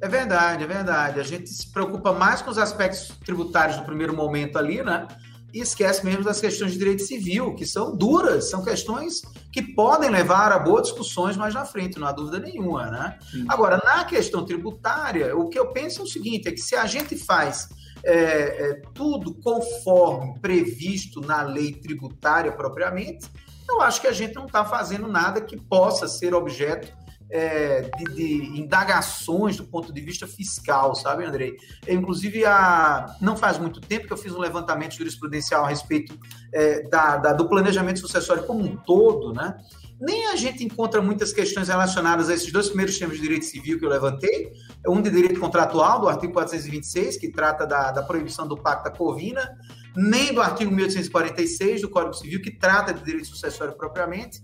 É 0.00 0.06
verdade, 0.06 0.62
é 0.62 0.66
verdade. 0.66 1.18
A 1.18 1.24
gente 1.24 1.48
se 1.50 1.72
preocupa 1.72 2.12
mais 2.12 2.40
com 2.40 2.50
os 2.50 2.58
aspectos 2.58 3.08
tributários 3.24 3.76
no 3.76 3.84
primeiro 3.84 4.14
momento 4.14 4.56
ali, 4.56 4.80
né? 4.82 5.08
E 5.52 5.60
esquece 5.60 6.04
mesmo 6.04 6.22
das 6.22 6.40
questões 6.40 6.72
de 6.72 6.78
direito 6.78 7.02
civil, 7.02 7.54
que 7.54 7.66
são 7.66 7.96
duras, 7.96 8.50
são 8.50 8.62
questões 8.62 9.22
que 9.50 9.62
podem 9.62 10.10
levar 10.10 10.52
a 10.52 10.58
boas 10.58 10.82
discussões 10.82 11.36
mais 11.36 11.54
na 11.54 11.64
frente, 11.64 11.98
não 11.98 12.06
há 12.06 12.12
dúvida 12.12 12.38
nenhuma, 12.38 12.90
né? 12.90 13.18
Sim. 13.30 13.46
Agora, 13.48 13.80
na 13.84 14.04
questão 14.04 14.44
tributária, 14.44 15.34
o 15.36 15.48
que 15.48 15.58
eu 15.58 15.72
penso 15.72 16.02
é 16.02 16.04
o 16.04 16.06
seguinte: 16.06 16.48
é 16.48 16.52
que 16.52 16.60
se 16.60 16.76
a 16.76 16.86
gente 16.86 17.16
faz 17.16 17.68
é, 18.04 18.12
é, 18.12 18.82
tudo 18.94 19.34
conforme 19.34 20.38
previsto 20.40 21.20
na 21.20 21.42
lei 21.42 21.72
tributária 21.72 22.52
propriamente, 22.52 23.28
eu 23.68 23.80
acho 23.82 24.00
que 24.00 24.06
a 24.06 24.12
gente 24.12 24.34
não 24.34 24.46
está 24.46 24.64
fazendo 24.64 25.06
nada 25.08 25.40
que 25.40 25.56
possa 25.56 26.08
ser 26.08 26.34
objeto 26.34 26.96
é, 27.30 27.82
de, 27.82 28.04
de, 28.14 28.60
indagações 28.60 29.56
do 29.56 29.64
ponto 29.64 29.92
de 29.92 30.00
vista 30.00 30.26
fiscal, 30.26 30.94
sabe, 30.94 31.24
Andrei? 31.24 31.56
inclusive, 31.86 32.44
há, 32.46 33.14
não 33.20 33.36
faz 33.36 33.58
muito 33.58 33.80
tempo 33.80 34.06
que 34.06 34.12
eu 34.12 34.16
fiz 34.16 34.32
um 34.32 34.38
levantamento 34.38 34.94
jurisprudencial 34.94 35.64
a 35.64 35.68
respeito 35.68 36.18
é, 36.54 36.88
da, 36.88 37.16
da, 37.16 37.32
do 37.32 37.48
planejamento 37.48 38.00
sucessório 38.00 38.44
como 38.44 38.64
um 38.64 38.76
todo, 38.76 39.32
né? 39.32 39.58
Nem 40.00 40.28
a 40.28 40.36
gente 40.36 40.64
encontra 40.64 41.02
muitas 41.02 41.32
questões 41.32 41.68
relacionadas 41.68 42.28
a 42.28 42.34
esses 42.34 42.52
dois 42.52 42.68
primeiros 42.68 42.98
temas 42.98 43.16
de 43.16 43.22
direito 43.22 43.44
civil 43.44 43.78
que 43.78 43.84
eu 43.84 43.88
levantei, 43.88 44.52
um 44.86 45.02
de 45.02 45.10
direito 45.10 45.40
contratual, 45.40 46.00
do 46.00 46.08
artigo 46.08 46.32
426, 46.32 47.16
que 47.16 47.32
trata 47.32 47.66
da, 47.66 47.90
da 47.90 48.02
proibição 48.02 48.46
do 48.46 48.56
pacto 48.56 48.84
da 48.84 48.96
covina, 48.96 49.56
nem 49.96 50.32
do 50.32 50.40
artigo 50.40 50.70
1846 50.70 51.82
do 51.82 51.90
Código 51.90 52.14
Civil, 52.14 52.40
que 52.40 52.50
trata 52.50 52.94
de 52.94 53.02
direito 53.02 53.26
sucessório 53.26 53.74
propriamente, 53.74 54.40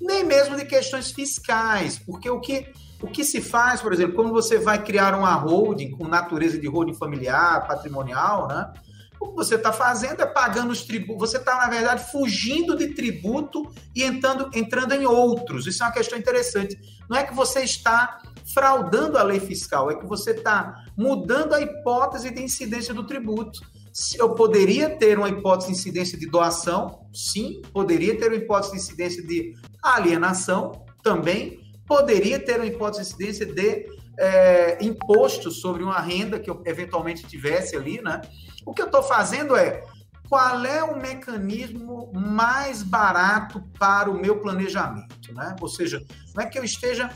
nem 0.00 0.24
mesmo 0.24 0.56
de 0.56 0.64
questões 0.64 1.10
fiscais, 1.10 1.98
porque 1.98 2.28
o 2.28 2.40
que, 2.40 2.70
o 3.00 3.06
que 3.06 3.24
se 3.24 3.40
faz, 3.40 3.80
por 3.80 3.92
exemplo, 3.92 4.14
quando 4.14 4.30
você 4.30 4.58
vai 4.58 4.82
criar 4.82 5.14
uma 5.14 5.34
holding 5.34 5.92
com 5.92 6.06
natureza 6.06 6.58
de 6.58 6.66
holding 6.66 6.94
familiar, 6.94 7.66
patrimonial, 7.66 8.48
né? 8.48 8.72
O 9.22 9.28
que 9.30 9.36
você 9.36 9.54
está 9.54 9.72
fazendo 9.72 10.20
é 10.20 10.26
pagando 10.26 10.72
os 10.72 10.82
tributos. 10.82 11.30
Você 11.30 11.36
está, 11.36 11.56
na 11.56 11.68
verdade, 11.68 12.10
fugindo 12.10 12.76
de 12.76 12.88
tributo 12.88 13.72
e 13.94 14.02
entrando, 14.02 14.50
entrando 14.52 14.92
em 14.92 15.06
outros. 15.06 15.66
Isso 15.66 15.82
é 15.82 15.86
uma 15.86 15.92
questão 15.92 16.18
interessante. 16.18 16.76
Não 17.08 17.16
é 17.16 17.24
que 17.24 17.32
você 17.32 17.60
está 17.60 18.20
fraudando 18.52 19.16
a 19.16 19.22
lei 19.22 19.38
fiscal, 19.38 19.90
é 19.90 19.94
que 19.94 20.06
você 20.06 20.32
está 20.32 20.84
mudando 20.96 21.54
a 21.54 21.60
hipótese 21.60 22.30
de 22.30 22.42
incidência 22.42 22.92
do 22.92 23.06
tributo. 23.06 23.60
Eu 24.18 24.34
poderia 24.34 24.90
ter 24.90 25.18
uma 25.18 25.28
hipótese 25.28 25.68
de 25.68 25.78
incidência 25.78 26.18
de 26.18 26.26
doação, 26.26 27.06
sim, 27.12 27.62
poderia 27.72 28.18
ter 28.18 28.28
uma 28.28 28.36
hipótese 28.36 28.72
de 28.72 28.78
incidência 28.78 29.22
de 29.22 29.54
alienação, 29.82 30.84
também, 31.02 31.60
poderia 31.86 32.40
ter 32.40 32.56
uma 32.56 32.66
hipótese 32.66 33.16
de 33.16 33.28
incidência 33.28 33.46
de 33.46 33.86
é, 34.18 34.84
imposto 34.84 35.50
sobre 35.50 35.82
uma 35.82 36.00
renda 36.00 36.38
que 36.38 36.50
eu 36.50 36.62
eventualmente 36.64 37.26
tivesse 37.26 37.76
ali, 37.76 38.00
né? 38.00 38.20
O 38.64 38.72
que 38.72 38.82
eu 38.82 38.86
estou 38.86 39.02
fazendo 39.02 39.56
é 39.56 39.84
qual 40.28 40.64
é 40.64 40.82
o 40.82 40.98
mecanismo 40.98 42.10
mais 42.14 42.82
barato 42.82 43.62
para 43.78 44.10
o 44.10 44.18
meu 44.18 44.40
planejamento, 44.40 45.34
né? 45.34 45.54
Ou 45.60 45.68
seja, 45.68 46.02
não 46.34 46.42
é 46.42 46.46
que 46.46 46.58
eu 46.58 46.64
esteja 46.64 47.10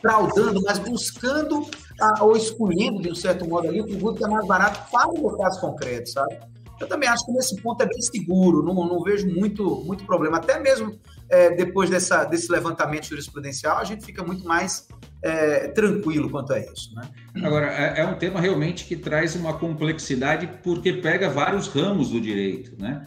fraudando, 0.00 0.62
mas 0.62 0.78
buscando 0.78 1.68
a, 2.00 2.22
ou 2.24 2.36
escolhendo, 2.36 3.02
de 3.02 3.10
um 3.10 3.14
certo 3.14 3.48
modo, 3.48 3.68
ali, 3.68 3.80
o 3.80 3.86
tributo 3.86 4.18
que 4.18 4.24
é 4.24 4.28
mais 4.28 4.46
barato 4.46 4.88
para 4.90 5.08
o 5.08 5.20
meu 5.20 5.36
caso 5.36 5.60
concreto, 5.60 6.10
sabe? 6.10 6.38
Eu 6.80 6.86
também 6.86 7.08
acho 7.08 7.26
que 7.26 7.32
nesse 7.32 7.60
ponto 7.60 7.82
é 7.82 7.86
bem 7.86 8.00
seguro, 8.00 8.62
não, 8.62 8.74
não 8.86 9.02
vejo 9.02 9.26
muito, 9.28 9.82
muito 9.84 10.04
problema. 10.04 10.36
Até 10.36 10.60
mesmo 10.60 10.96
é, 11.30 11.54
depois 11.54 11.90
dessa, 11.90 12.24
desse 12.24 12.50
levantamento 12.50 13.06
jurisprudencial, 13.06 13.78
a 13.78 13.84
gente 13.84 14.04
fica 14.04 14.24
muito 14.24 14.46
mais 14.46 14.88
é, 15.22 15.68
tranquilo 15.68 16.30
quanto 16.30 16.52
a 16.52 16.58
isso. 16.58 16.94
Né? 16.94 17.08
Agora, 17.42 17.66
é, 17.66 18.00
é, 18.00 18.06
um 18.06 18.14
tema 18.14 18.40
realmente 18.40 18.84
que 18.84 18.96
traz 18.96 19.34
uma 19.34 19.54
complexidade 19.54 20.48
porque 20.62 20.92
pega 20.92 21.28
vários 21.28 21.68
ramos 21.68 22.10
do 22.10 22.20
direito, 22.20 22.80
né? 22.80 23.06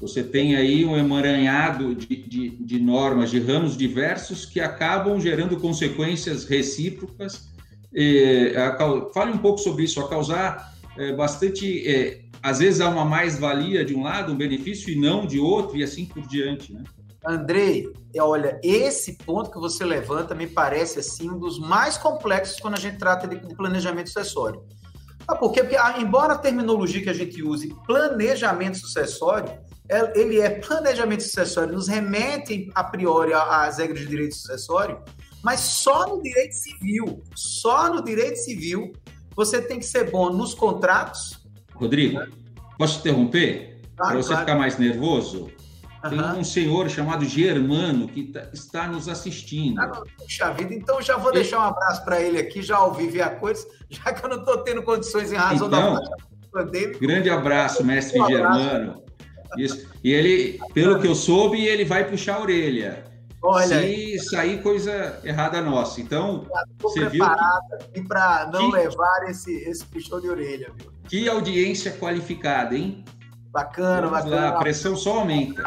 Você 0.00 0.24
tem 0.24 0.56
aí 0.56 0.84
um 0.84 0.96
emaranhado 0.96 1.94
de, 1.94 2.16
de, 2.16 2.50
de 2.50 2.80
normas, 2.80 3.30
de 3.30 3.38
ramos 3.38 3.76
diversos 3.76 4.44
que 4.44 4.60
acabam 4.60 5.20
gerando 5.20 5.56
consequências 5.56 6.44
recíprocas. 6.44 7.48
É, 7.94 8.52
fale 9.14 9.30
um 9.30 9.38
pouco 9.38 9.58
sobre 9.58 9.84
isso, 9.84 10.00
a 10.00 10.08
causar 10.08 10.74
é, 10.98 11.12
bastante. 11.12 11.88
É, 11.88 12.22
às 12.42 12.58
vezes 12.58 12.80
há 12.80 12.88
uma 12.88 13.04
mais-valia 13.04 13.84
de 13.84 13.94
um 13.94 14.02
lado, 14.02 14.32
um 14.32 14.36
benefício, 14.36 14.92
e 14.92 14.96
não 14.96 15.24
de 15.24 15.38
outro, 15.38 15.76
e 15.76 15.84
assim 15.84 16.04
por 16.04 16.26
diante. 16.26 16.72
Né? 16.72 16.82
Andrei, 17.24 17.88
olha, 18.18 18.58
esse 18.62 19.16
ponto 19.18 19.50
que 19.50 19.58
você 19.58 19.84
levanta 19.84 20.34
me 20.34 20.46
parece 20.46 20.98
assim 20.98 21.30
um 21.30 21.38
dos 21.38 21.58
mais 21.58 21.96
complexos 21.96 22.58
quando 22.58 22.74
a 22.74 22.80
gente 22.80 22.98
trata 22.98 23.28
de 23.28 23.36
planejamento 23.54 24.08
sucessório. 24.08 24.64
Ah, 25.26 25.36
por 25.36 25.52
quê? 25.52 25.62
Porque, 25.62 25.76
ah, 25.76 25.96
embora 25.98 26.34
a 26.34 26.38
terminologia 26.38 27.02
que 27.02 27.10
a 27.10 27.14
gente 27.14 27.42
use, 27.42 27.72
planejamento 27.86 28.78
sucessório, 28.78 29.52
é, 29.88 30.20
ele 30.20 30.40
é 30.40 30.50
planejamento 30.50 31.22
sucessório, 31.22 31.72
nos 31.72 31.86
remete 31.86 32.70
a 32.74 32.82
priori 32.82 33.32
às 33.32 33.78
regras 33.78 34.00
de 34.00 34.06
direito 34.06 34.34
sucessório, 34.34 35.00
mas 35.42 35.60
só 35.60 36.08
no 36.08 36.22
direito 36.22 36.54
civil, 36.54 37.22
só 37.34 37.92
no 37.92 38.02
direito 38.02 38.36
civil, 38.36 38.92
você 39.36 39.62
tem 39.62 39.78
que 39.78 39.86
ser 39.86 40.10
bom 40.10 40.30
nos 40.30 40.54
contratos. 40.54 41.40
Rodrigo, 41.74 42.20
posso 42.78 42.98
interromper? 42.98 43.80
Claro, 43.96 44.12
Para 44.12 44.22
você 44.22 44.28
claro. 44.28 44.40
ficar 44.40 44.58
mais 44.58 44.78
nervoso? 44.78 45.50
Tem 46.08 46.18
uhum. 46.18 46.40
um 46.40 46.44
senhor 46.44 46.90
chamado 46.90 47.24
Germano 47.24 48.08
que 48.08 48.24
tá, 48.24 48.48
está 48.52 48.88
nos 48.88 49.08
assistindo. 49.08 49.80
Ah, 49.80 50.02
puxa 50.18 50.50
vida, 50.52 50.74
então 50.74 51.00
já 51.00 51.16
vou 51.16 51.32
deixar 51.32 51.60
um 51.60 51.68
abraço 51.68 52.04
para 52.04 52.20
ele 52.20 52.38
aqui, 52.38 52.60
já 52.60 52.82
ouvi 52.84 53.08
ver 53.08 53.22
a 53.22 53.30
coisa, 53.30 53.66
já 53.88 54.12
que 54.12 54.24
eu 54.24 54.28
não 54.28 54.38
estou 54.38 54.58
tendo 54.58 54.82
condições 54.82 55.32
em 55.32 55.36
razão 55.36 55.68
então, 55.68 56.00
da 56.52 56.62
dele. 56.64 56.98
Grande 56.98 57.30
abraço, 57.30 57.84
mestre 57.84 58.18
um 58.18 58.24
abraço. 58.24 58.60
Germano. 58.60 59.02
Isso. 59.56 59.88
E 60.02 60.12
ele, 60.12 60.60
pelo 60.74 61.00
que 61.00 61.06
eu 61.06 61.14
soube, 61.14 61.64
ele 61.64 61.84
vai 61.84 62.08
puxar 62.08 62.36
a 62.36 62.40
orelha. 62.40 63.04
Olha 63.44 63.66
se 63.66 63.74
aí. 63.74 64.18
sair 64.18 64.62
coisa 64.62 65.20
errada 65.24 65.60
nossa. 65.60 66.00
Então, 66.00 66.46
você 66.80 67.06
viu 67.06 67.24
que... 67.92 68.02
para 68.02 68.50
não 68.52 68.70
que... 68.70 68.76
levar 68.76 69.28
esse, 69.28 69.52
esse 69.68 69.84
puxão 69.84 70.20
de 70.20 70.28
orelha, 70.28 70.72
viu? 70.78 70.92
Que 71.08 71.28
audiência 71.28 71.92
qualificada, 71.92 72.76
hein? 72.76 73.04
Bacana, 73.50 74.08
Vamos 74.08 74.24
bacana. 74.24 74.36
Lá, 74.36 74.48
a 74.48 74.60
pressão 74.60 74.96
só 74.96 75.18
aumenta. 75.18 75.62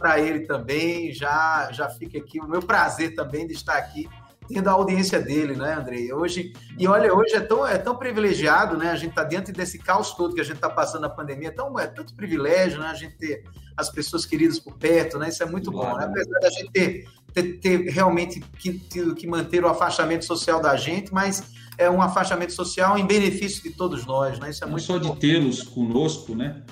Para 0.00 0.18
ele 0.18 0.46
também, 0.46 1.12
já, 1.12 1.68
já 1.72 1.90
fica 1.90 2.16
aqui 2.16 2.40
o 2.40 2.48
meu 2.48 2.62
prazer 2.62 3.14
também 3.14 3.46
de 3.46 3.52
estar 3.52 3.74
aqui 3.74 4.08
tendo 4.48 4.68
a 4.68 4.72
audiência 4.72 5.20
dele, 5.20 5.54
né, 5.54 5.74
Andrei? 5.74 6.12
Hoje, 6.12 6.52
e 6.76 6.88
olha, 6.88 7.14
hoje 7.14 7.34
é 7.34 7.40
tão, 7.40 7.64
é 7.66 7.78
tão 7.78 7.94
privilegiado, 7.94 8.76
né? 8.76 8.90
A 8.90 8.96
gente 8.96 9.10
está 9.10 9.22
dentro 9.22 9.52
desse 9.52 9.78
caos 9.78 10.12
todo 10.14 10.34
que 10.34 10.40
a 10.40 10.44
gente 10.44 10.56
está 10.56 10.68
passando 10.68 11.02
na 11.02 11.10
pandemia, 11.10 11.48
é, 11.48 11.50
tão, 11.52 11.78
é 11.78 11.86
tanto 11.86 12.14
privilégio, 12.14 12.80
né? 12.80 12.86
A 12.86 12.94
gente 12.94 13.14
ter 13.16 13.44
as 13.76 13.90
pessoas 13.90 14.26
queridas 14.26 14.58
por 14.58 14.76
perto, 14.76 15.18
né? 15.18 15.28
Isso 15.28 15.42
é 15.42 15.46
muito 15.46 15.70
bom, 15.70 15.96
né? 15.96 16.04
Apesar 16.04 16.40
da 16.40 16.50
gente 16.50 16.72
ter, 16.72 17.08
ter, 17.32 17.42
ter 17.60 17.90
realmente 17.90 18.40
que, 18.40 18.72
tido 18.72 19.14
que 19.14 19.26
manter 19.26 19.62
o 19.62 19.68
afastamento 19.68 20.24
social 20.24 20.60
da 20.60 20.74
gente, 20.76 21.12
mas 21.12 21.52
é 21.78 21.88
um 21.88 22.02
afastamento 22.02 22.52
social 22.52 22.98
em 22.98 23.06
benefício 23.06 23.62
de 23.62 23.70
todos 23.70 24.04
nós, 24.04 24.38
né? 24.38 24.50
Isso 24.50 24.64
é 24.64 24.66
Não 24.66 24.72
muito 24.72 24.84
só 24.84 24.98
bom. 24.98 25.14
de 25.14 25.20
tê-los 25.20 25.62
conosco, 25.62 26.34
né? 26.34 26.62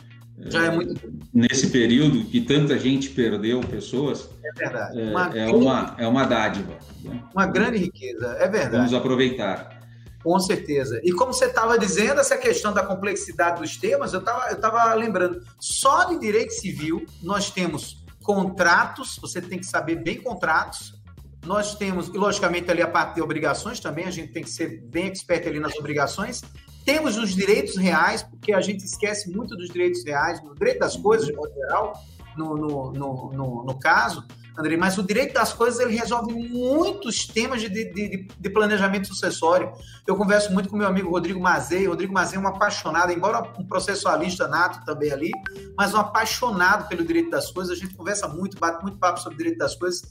Já 0.47 0.65
é 0.67 0.71
muito 0.71 0.95
Nesse 1.33 1.69
período 1.71 2.25
que 2.25 2.41
tanta 2.41 2.79
gente 2.79 3.11
perdeu 3.11 3.61
pessoas. 3.61 4.29
É 4.45 4.53
verdade. 4.53 5.01
É 5.01 5.05
uma, 5.05 5.39
é 5.39 5.47
uma, 5.47 5.97
é 5.99 6.07
uma 6.07 6.25
dádiva. 6.25 6.79
Né? 7.03 7.23
Uma 7.35 7.47
grande 7.47 7.79
riqueza, 7.79 8.37
é 8.39 8.49
verdade. 8.49 8.77
Vamos 8.77 8.95
aproveitar. 8.95 9.79
Com 10.23 10.39
certeza. 10.41 11.01
E 11.05 11.13
como 11.13 11.33
você 11.33 11.47
estava 11.47 11.79
dizendo, 11.79 12.21
essa 12.21 12.37
questão 12.37 12.73
da 12.73 12.85
complexidade 12.85 13.61
dos 13.61 13.77
temas, 13.77 14.13
eu 14.13 14.21
estava 14.21 14.51
eu 14.51 14.61
tava 14.61 14.95
lembrando, 14.95 15.43
só 15.61 16.05
de 16.05 16.19
direito 16.19 16.53
civil 16.53 17.07
nós 17.23 17.51
temos 17.51 18.05
contratos, 18.23 19.19
você 19.21 19.41
tem 19.41 19.59
que 19.59 19.67
saber 19.67 19.97
bem 19.97 20.21
contratos, 20.21 20.99
nós 21.47 21.75
temos, 21.77 22.09
e 22.09 22.19
logicamente, 22.19 22.71
ali 22.71 22.83
a 22.83 22.89
parte 22.89 23.15
de 23.15 23.23
obrigações 23.23 23.81
também, 23.81 24.05
a 24.05 24.11
gente 24.11 24.33
tem 24.33 24.43
que 24.43 24.51
ser 24.51 24.83
bem 24.83 25.07
expert 25.07 25.47
ali 25.47 25.61
nas 25.61 25.75
obrigações, 25.77 26.43
temos 26.89 27.19
os 27.19 27.35
direitos 27.35 27.77
reais, 27.77 28.23
porque 28.23 28.51
a 28.51 28.63
gente 28.63 28.83
esquece 28.83 29.31
muito 29.31 29.55
dos 29.55 29.69
direitos 29.69 30.03
reais, 30.07 30.41
do 30.41 30.55
direito 30.55 30.79
das 30.79 30.97
coisas, 30.97 31.27
de 31.27 31.35
modo 31.35 31.53
geral, 31.53 31.93
no, 32.35 32.57
no, 32.57 32.93
no, 32.93 33.31
no, 33.31 33.65
no 33.65 33.79
caso, 33.79 34.25
Andrei, 34.59 34.79
mas 34.79 34.97
o 34.97 35.03
direito 35.03 35.35
das 35.35 35.53
coisas 35.53 35.79
ele 35.81 35.95
resolve 35.95 36.33
muitos 36.33 37.27
temas 37.27 37.61
de, 37.61 37.69
de, 37.69 38.27
de, 38.27 38.51
planejamento 38.51 39.07
sucessório. 39.07 39.71
Eu 40.07 40.17
converso 40.17 40.51
muito 40.51 40.71
com 40.71 40.77
meu 40.79 40.89
amigo 40.89 41.11
Rodrigo 41.11 41.39
Mazei. 41.39 41.87
Rodrigo 41.87 42.13
Mazei 42.13 42.39
é 42.39 42.41
um 42.41 42.49
apaixonado, 42.49 43.13
embora 43.13 43.43
um 43.59 43.67
processualista 43.67 44.49
nato 44.49 44.85
também 44.85 45.13
ali, 45.13 45.31
mas 45.77 45.93
um 45.93 45.99
apaixonado 45.99 46.89
pelo 46.89 47.05
direito 47.05 47.31
das 47.31 47.53
coisas. 47.53 47.77
A 47.77 47.81
gente 47.81 47.95
conversa 47.95 48.27
muito, 48.27 48.59
bate 48.59 48.83
muito 48.83 48.99
papo 48.99 49.21
sobre 49.21 49.35
o 49.35 49.39
direito 49.39 49.59
das 49.59 49.77
coisas. 49.77 50.03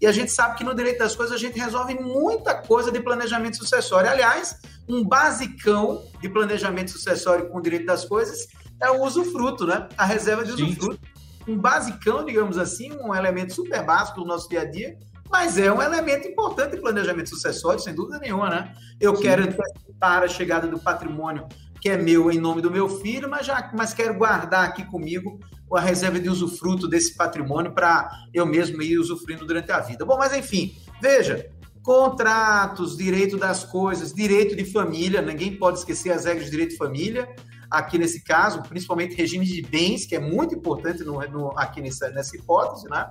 E 0.00 0.06
a 0.06 0.12
gente 0.12 0.30
sabe 0.30 0.56
que 0.56 0.64
no 0.64 0.74
direito 0.74 0.98
das 0.98 1.16
coisas 1.16 1.34
a 1.34 1.38
gente 1.38 1.58
resolve 1.58 1.94
muita 1.94 2.54
coisa 2.54 2.92
de 2.92 3.00
planejamento 3.00 3.56
sucessório. 3.56 4.10
Aliás, 4.10 4.56
um 4.88 5.02
basicão 5.02 6.04
de 6.20 6.28
planejamento 6.28 6.90
sucessório 6.90 7.48
com 7.48 7.58
o 7.58 7.62
direito 7.62 7.86
das 7.86 8.04
coisas 8.04 8.46
é 8.82 8.90
o 8.90 9.02
usufruto, 9.02 9.66
né? 9.66 9.88
A 9.96 10.04
reserva 10.04 10.44
de 10.44 10.52
usufruto. 10.52 11.00
Sim 11.02 11.16
um 11.46 11.56
basicão, 11.56 12.24
digamos 12.24 12.58
assim, 12.58 12.92
um 13.00 13.14
elemento 13.14 13.54
super 13.54 13.84
básico 13.84 14.20
do 14.20 14.26
nosso 14.26 14.48
dia 14.48 14.62
a 14.62 14.64
dia, 14.64 14.98
mas 15.30 15.58
é 15.58 15.72
um 15.72 15.80
elemento 15.80 16.26
importante 16.26 16.72
de 16.72 16.80
planejamento 16.80 17.28
sucessório, 17.28 17.80
sem 17.80 17.94
dúvida 17.94 18.18
nenhuma, 18.18 18.50
né? 18.50 18.74
Eu 19.00 19.14
Sim. 19.16 19.22
quero 19.22 19.42
antecipar 19.44 20.22
a 20.22 20.28
chegada 20.28 20.66
do 20.66 20.78
patrimônio 20.78 21.46
que 21.86 21.90
é 21.90 21.96
meu 21.96 22.32
em 22.32 22.40
nome 22.40 22.60
do 22.60 22.68
meu 22.68 22.88
filho, 22.88 23.30
mas 23.30 23.46
já 23.46 23.70
mas 23.72 23.94
quero 23.94 24.18
guardar 24.18 24.64
aqui 24.64 24.84
comigo 24.86 25.38
a 25.72 25.78
reserva 25.80 26.18
de 26.18 26.28
usufruto 26.28 26.88
desse 26.88 27.14
patrimônio 27.14 27.72
para 27.72 28.10
eu 28.34 28.44
mesmo 28.44 28.82
ir 28.82 28.98
usufruindo 28.98 29.46
durante 29.46 29.70
a 29.70 29.78
vida. 29.78 30.04
Bom, 30.04 30.18
mas 30.18 30.34
enfim, 30.34 30.76
veja, 31.00 31.48
contratos, 31.84 32.96
direito 32.96 33.36
das 33.36 33.62
coisas, 33.62 34.12
direito 34.12 34.56
de 34.56 34.64
família, 34.64 35.22
ninguém 35.22 35.56
pode 35.56 35.78
esquecer 35.78 36.10
as 36.10 36.24
regras 36.24 36.46
de 36.46 36.50
direito 36.50 36.70
de 36.70 36.76
família, 36.76 37.32
aqui 37.70 37.98
nesse 37.98 38.24
caso, 38.24 38.62
principalmente 38.62 39.14
regime 39.14 39.46
de 39.46 39.62
bens, 39.62 40.06
que 40.06 40.16
é 40.16 40.20
muito 40.20 40.56
importante 40.56 41.04
no, 41.04 41.20
no, 41.28 41.56
aqui 41.56 41.80
nessa, 41.80 42.08
nessa 42.10 42.36
hipótese, 42.36 42.88
né? 42.88 43.06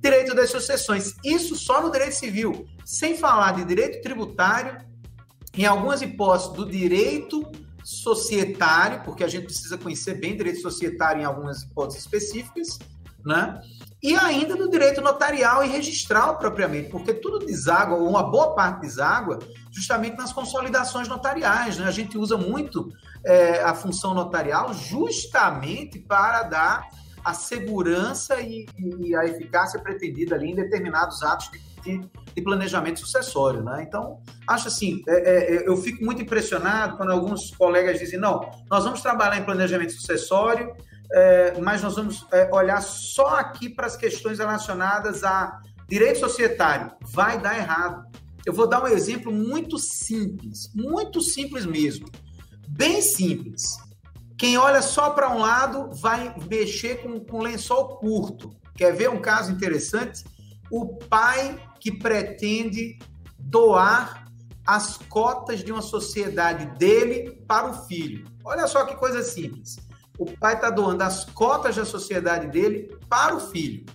Direito 0.00 0.34
das 0.34 0.48
sucessões, 0.48 1.12
isso 1.22 1.54
só 1.54 1.82
no 1.82 1.92
direito 1.92 2.14
civil, 2.14 2.66
sem 2.82 3.14
falar 3.14 3.52
de 3.56 3.64
direito 3.66 4.00
tributário, 4.00 4.78
em 5.54 5.66
algumas 5.66 6.00
hipóteses 6.00 6.54
do 6.54 6.64
direito 6.64 7.42
societário, 7.86 9.00
porque 9.04 9.22
a 9.22 9.28
gente 9.28 9.44
precisa 9.44 9.78
conhecer 9.78 10.14
bem 10.14 10.36
direito 10.36 10.60
societário 10.60 11.22
em 11.22 11.24
algumas 11.24 11.62
hipóteses 11.62 12.02
específicas, 12.02 12.80
né? 13.24 13.60
E 14.02 14.16
ainda 14.16 14.56
do 14.56 14.68
direito 14.68 15.00
notarial 15.00 15.64
e 15.64 15.68
registral 15.68 16.36
propriamente, 16.36 16.90
porque 16.90 17.14
tudo 17.14 17.46
deságua, 17.46 17.96
ou 17.96 18.08
uma 18.08 18.24
boa 18.24 18.56
parte 18.56 18.80
deságua, 18.80 19.38
justamente 19.70 20.16
nas 20.16 20.32
consolidações 20.32 21.06
notariais. 21.06 21.78
Né? 21.78 21.86
A 21.86 21.92
gente 21.92 22.18
usa 22.18 22.36
muito 22.36 22.92
é, 23.24 23.62
a 23.62 23.72
função 23.72 24.14
notarial 24.14 24.74
justamente 24.74 26.00
para 26.00 26.42
dar 26.42 26.88
a 27.24 27.34
segurança 27.34 28.40
e, 28.40 28.66
e, 28.78 29.14
a 29.14 29.24
eficácia 29.24 29.80
pretendida 29.80 30.34
ali 30.34 30.50
em 30.50 30.54
determinados 30.56 31.22
atos 31.22 31.50
de, 31.50 31.60
de, 31.86 32.00
de 32.34 32.42
planejamento 32.42 33.00
sucessório. 33.00 33.62
Né? 33.62 33.84
Então, 33.86 34.20
acho 34.46 34.68
assim, 34.68 35.02
é, 35.08 35.14
é, 35.14 35.68
eu 35.68 35.76
fico 35.76 36.04
muito 36.04 36.20
impressionado 36.20 36.96
quando 36.96 37.12
alguns 37.12 37.50
colegas 37.52 37.98
dizem, 37.98 38.18
não, 38.18 38.40
nós 38.70 38.84
vamos 38.84 39.00
trabalhar 39.00 39.38
em 39.38 39.44
planejamento 39.44 39.92
sucessório, 39.92 40.74
é, 41.12 41.58
mas 41.60 41.82
nós 41.82 41.94
vamos 41.96 42.26
é, 42.32 42.50
olhar 42.52 42.82
só 42.82 43.36
aqui 43.36 43.68
para 43.68 43.86
as 43.86 43.96
questões 43.96 44.38
relacionadas 44.38 45.24
a 45.24 45.60
direito 45.88 46.18
societário. 46.18 46.90
Vai 47.12 47.40
dar 47.40 47.56
errado. 47.56 48.04
Eu 48.44 48.52
vou 48.52 48.68
dar 48.68 48.82
um 48.82 48.86
exemplo 48.86 49.32
muito 49.32 49.78
simples, 49.78 50.70
muito 50.74 51.20
simples 51.20 51.64
mesmo 51.64 52.06
bem 52.68 53.00
simples. 53.00 53.78
Quem 54.36 54.58
olha 54.58 54.82
só 54.82 55.10
para 55.10 55.34
um 55.34 55.38
lado 55.38 55.90
vai 55.94 56.34
mexer 56.48 57.02
com, 57.02 57.18
com 57.20 57.40
lençol 57.40 57.96
curto. 57.96 58.50
Quer 58.74 58.94
ver 58.94 59.08
um 59.08 59.20
caso 59.20 59.50
interessante? 59.50 60.24
O 60.70 60.96
pai 60.96 61.58
que 61.86 61.92
pretende 61.92 62.98
doar 63.38 64.26
as 64.66 64.96
cotas 65.08 65.62
de 65.62 65.70
uma 65.70 65.80
sociedade 65.80 66.76
dele 66.76 67.40
para 67.46 67.68
o 67.68 67.86
filho. 67.86 68.26
Olha 68.44 68.66
só 68.66 68.84
que 68.84 68.96
coisa 68.96 69.22
simples. 69.22 69.76
O 70.18 70.26
pai 70.36 70.54
está 70.54 70.68
doando 70.68 71.04
as 71.04 71.24
cotas 71.26 71.76
da 71.76 71.84
sociedade 71.84 72.48
dele 72.48 72.98
para 73.08 73.36
o 73.36 73.38
filho. 73.38 73.86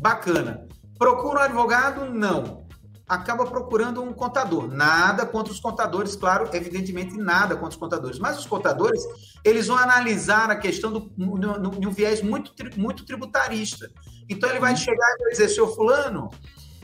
Bacana. 0.00 0.66
Procura 0.98 1.40
um 1.40 1.42
advogado? 1.42 2.14
Não 2.14 2.64
acaba 3.06 3.44
procurando 3.44 4.02
um 4.02 4.14
contador. 4.14 4.66
Nada 4.66 5.26
contra 5.26 5.52
os 5.52 5.60
contadores, 5.60 6.16
claro, 6.16 6.48
evidentemente 6.54 7.14
nada 7.16 7.54
contra 7.54 7.70
os 7.70 7.76
contadores. 7.76 8.18
Mas 8.18 8.38
os 8.38 8.46
contadores, 8.46 9.02
eles 9.44 9.66
vão 9.66 9.76
analisar 9.76 10.50
a 10.50 10.56
questão 10.56 10.90
do, 10.90 11.12
no, 11.14 11.36
no, 11.36 11.58
no 11.58 11.90
viés 11.90 12.22
muito, 12.22 12.52
muito 12.76 13.04
tributarista. 13.04 13.90
Então 14.28 14.48
ele 14.48 14.58
vai 14.58 14.70
uhum. 14.70 14.78
chegar 14.78 15.14
e 15.18 15.22
vai 15.22 15.32
dizer, 15.32 15.48
senhor 15.50 15.74
fulano, 15.74 16.30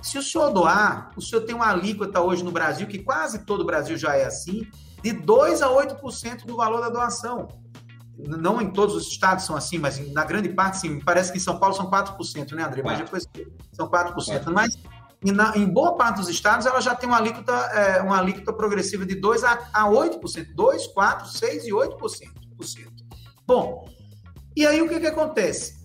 se 0.03 0.19
o 0.19 0.23
senhor 0.23 0.51
doar, 0.51 1.13
o 1.17 1.21
senhor 1.21 1.43
tem 1.43 1.55
uma 1.55 1.69
alíquota 1.69 2.21
hoje 2.21 2.43
no 2.43 2.51
Brasil, 2.51 2.87
que 2.87 2.99
quase 2.99 3.45
todo 3.45 3.61
o 3.61 3.65
Brasil 3.65 3.97
já 3.97 4.17
é 4.17 4.25
assim, 4.25 4.67
de 5.03 5.13
2 5.13 5.63
a 5.63 5.69
8% 5.69 6.45
do 6.45 6.57
valor 6.57 6.81
da 6.81 6.89
doação. 6.89 7.49
Não 8.19 8.61
em 8.61 8.71
todos 8.71 8.95
os 8.95 9.09
estados 9.09 9.47
são 9.47 9.57
assim, 9.57 9.79
mas 9.79 10.13
na 10.13 10.25
grande 10.25 10.51
parte, 10.51 10.79
sim. 10.79 11.01
Parece 11.01 11.33
que 11.33 11.39
em 11.39 11.41
São 11.41 11.59
Paulo 11.59 11.75
são 11.75 11.91
4%, 11.91 12.53
né, 12.53 12.65
André? 12.65 12.83
Mas 12.83 12.99
depois 12.99 13.27
são 13.73 13.89
4%. 13.89 14.53
Mas 14.53 14.77
e 15.23 15.33
na, 15.33 15.57
em 15.57 15.67
boa 15.67 15.97
parte 15.97 16.17
dos 16.17 16.29
estados, 16.29 16.65
ela 16.65 16.81
já 16.81 16.95
tem 16.95 17.09
uma 17.09 17.19
alíquota, 17.19 17.53
é, 17.53 18.01
uma 18.01 18.19
alíquota 18.19 18.53
progressiva 18.53 19.05
de 19.05 19.21
2% 19.21 19.45
a, 19.45 19.83
a 19.83 19.89
8%. 19.89 20.55
2, 20.55 20.87
4, 20.89 21.29
6 21.29 21.67
e 21.67 21.71
8%. 21.71 22.29
Bom, 23.47 23.87
e 24.57 24.67
aí 24.67 24.81
o 24.81 24.89
que, 24.89 24.99
que 24.99 25.07
acontece? 25.07 25.80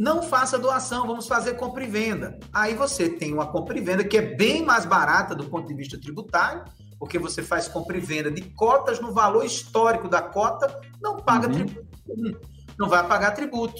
Não 0.00 0.22
faça 0.22 0.58
doação, 0.58 1.06
vamos 1.06 1.28
fazer 1.28 1.58
compra 1.58 1.84
e 1.84 1.86
venda. 1.86 2.38
Aí 2.54 2.72
você 2.72 3.06
tem 3.06 3.34
uma 3.34 3.48
compra 3.48 3.76
e 3.76 3.82
venda 3.82 4.02
que 4.02 4.16
é 4.16 4.34
bem 4.34 4.64
mais 4.64 4.86
barata 4.86 5.34
do 5.34 5.44
ponto 5.44 5.68
de 5.68 5.74
vista 5.74 6.00
tributário, 6.00 6.64
porque 6.98 7.18
você 7.18 7.42
faz 7.42 7.68
compra 7.68 7.98
e 7.98 8.00
venda 8.00 8.30
de 8.30 8.40
cotas 8.40 8.98
no 8.98 9.12
valor 9.12 9.44
histórico 9.44 10.08
da 10.08 10.22
cota, 10.22 10.74
não 11.02 11.18
paga 11.18 11.48
uhum. 11.48 11.52
tributo. 11.52 12.40
Não 12.78 12.88
vai 12.88 13.06
pagar 13.06 13.32
tributo. 13.32 13.76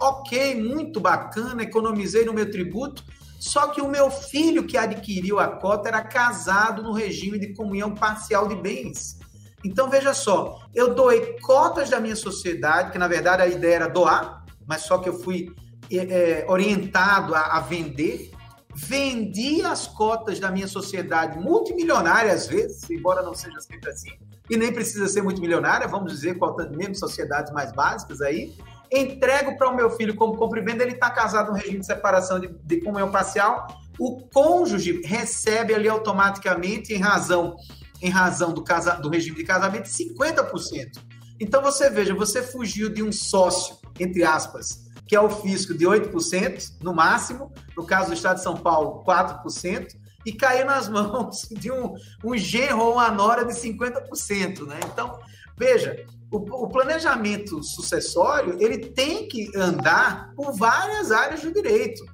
Ok, 0.00 0.54
muito 0.54 1.00
bacana, 1.00 1.62
economizei 1.62 2.24
no 2.24 2.32
meu 2.32 2.50
tributo, 2.50 3.04
só 3.38 3.68
que 3.68 3.82
o 3.82 3.88
meu 3.88 4.10
filho 4.10 4.66
que 4.66 4.78
adquiriu 4.78 5.38
a 5.38 5.48
cota 5.48 5.90
era 5.90 6.00
casado 6.00 6.82
no 6.82 6.94
regime 6.94 7.38
de 7.38 7.52
comunhão 7.52 7.94
parcial 7.94 8.48
de 8.48 8.56
bens. 8.56 9.18
Então 9.62 9.90
veja 9.90 10.14
só, 10.14 10.62
eu 10.74 10.94
doei 10.94 11.38
cotas 11.40 11.90
da 11.90 12.00
minha 12.00 12.16
sociedade, 12.16 12.90
que 12.90 12.96
na 12.96 13.06
verdade 13.06 13.42
a 13.42 13.46
ideia 13.46 13.74
era 13.74 13.88
doar, 13.88 14.38
mas 14.68 14.82
só 14.82 14.98
que 14.98 15.08
eu 15.08 15.18
fui 15.18 15.52
é, 15.90 16.44
orientado 16.48 17.34
a, 17.34 17.56
a 17.56 17.60
vender. 17.60 18.30
Vendi 18.74 19.62
as 19.62 19.88
cotas 19.88 20.38
da 20.38 20.52
minha 20.52 20.68
sociedade 20.68 21.36
multimilionária 21.38 22.32
às 22.32 22.46
vezes, 22.46 22.88
embora 22.88 23.22
não 23.22 23.34
seja 23.34 23.60
sempre 23.60 23.90
assim, 23.90 24.10
e 24.48 24.56
nem 24.56 24.72
precisa 24.72 25.08
ser 25.08 25.22
multimilionária, 25.22 25.88
vamos 25.88 26.12
dizer, 26.12 26.38
mesmo 26.76 26.94
sociedades 26.94 27.52
mais 27.52 27.72
básicas 27.72 28.20
aí 28.20 28.54
entrego 28.90 29.56
para 29.56 29.68
o 29.68 29.76
meu 29.76 29.90
filho 29.90 30.14
como 30.14 30.36
compra 30.36 30.60
e 30.60 30.64
venda, 30.64 30.82
ele 30.82 30.94
está 30.94 31.10
casado 31.10 31.52
no 31.52 31.56
regime 31.56 31.80
de 31.80 31.86
separação 31.86 32.40
de, 32.40 32.48
de 32.48 32.80
comunhão 32.80 33.10
parcial, 33.10 33.66
o 33.98 34.22
cônjuge 34.28 35.02
recebe 35.04 35.74
ali 35.74 35.88
automaticamente, 35.88 36.92
em 36.92 36.98
razão, 36.98 37.56
em 38.00 38.08
razão 38.08 38.52
do, 38.52 38.62
casa, 38.62 38.94
do 38.94 39.08
regime 39.08 39.36
de 39.36 39.44
casamento, 39.44 39.88
50%. 39.88 40.98
Então 41.40 41.62
você 41.62 41.90
veja, 41.90 42.14
você 42.14 42.42
fugiu 42.42 42.88
de 42.88 43.02
um 43.02 43.12
sócio, 43.12 43.76
entre 43.98 44.24
aspas, 44.24 44.88
que 45.06 45.16
é 45.16 45.20
o 45.20 45.30
fisco 45.30 45.72
de 45.72 45.86
8%, 45.86 46.82
no 46.82 46.94
máximo, 46.94 47.50
no 47.76 47.84
caso 47.84 48.08
do 48.08 48.14
Estado 48.14 48.36
de 48.36 48.42
São 48.42 48.56
Paulo, 48.56 49.02
4%, 49.04 49.96
e 50.24 50.32
caiu 50.32 50.66
nas 50.66 50.88
mãos 50.88 51.48
de 51.50 51.72
um, 51.72 51.94
um 52.22 52.36
genro 52.36 52.80
ou 52.80 52.92
uma 52.94 53.10
nora 53.10 53.44
de 53.44 53.54
50%. 53.54 54.66
Né? 54.66 54.78
Então, 54.92 55.18
veja, 55.56 56.04
o, 56.30 56.36
o, 56.36 56.68
planejamento 56.68 57.62
sucessório 57.62 58.58
ele 58.60 58.78
tem 58.78 59.26
que 59.26 59.50
andar 59.56 60.32
por 60.34 60.52
várias 60.52 61.10
áreas 61.10 61.40
do 61.40 61.52
direito. 61.52 62.04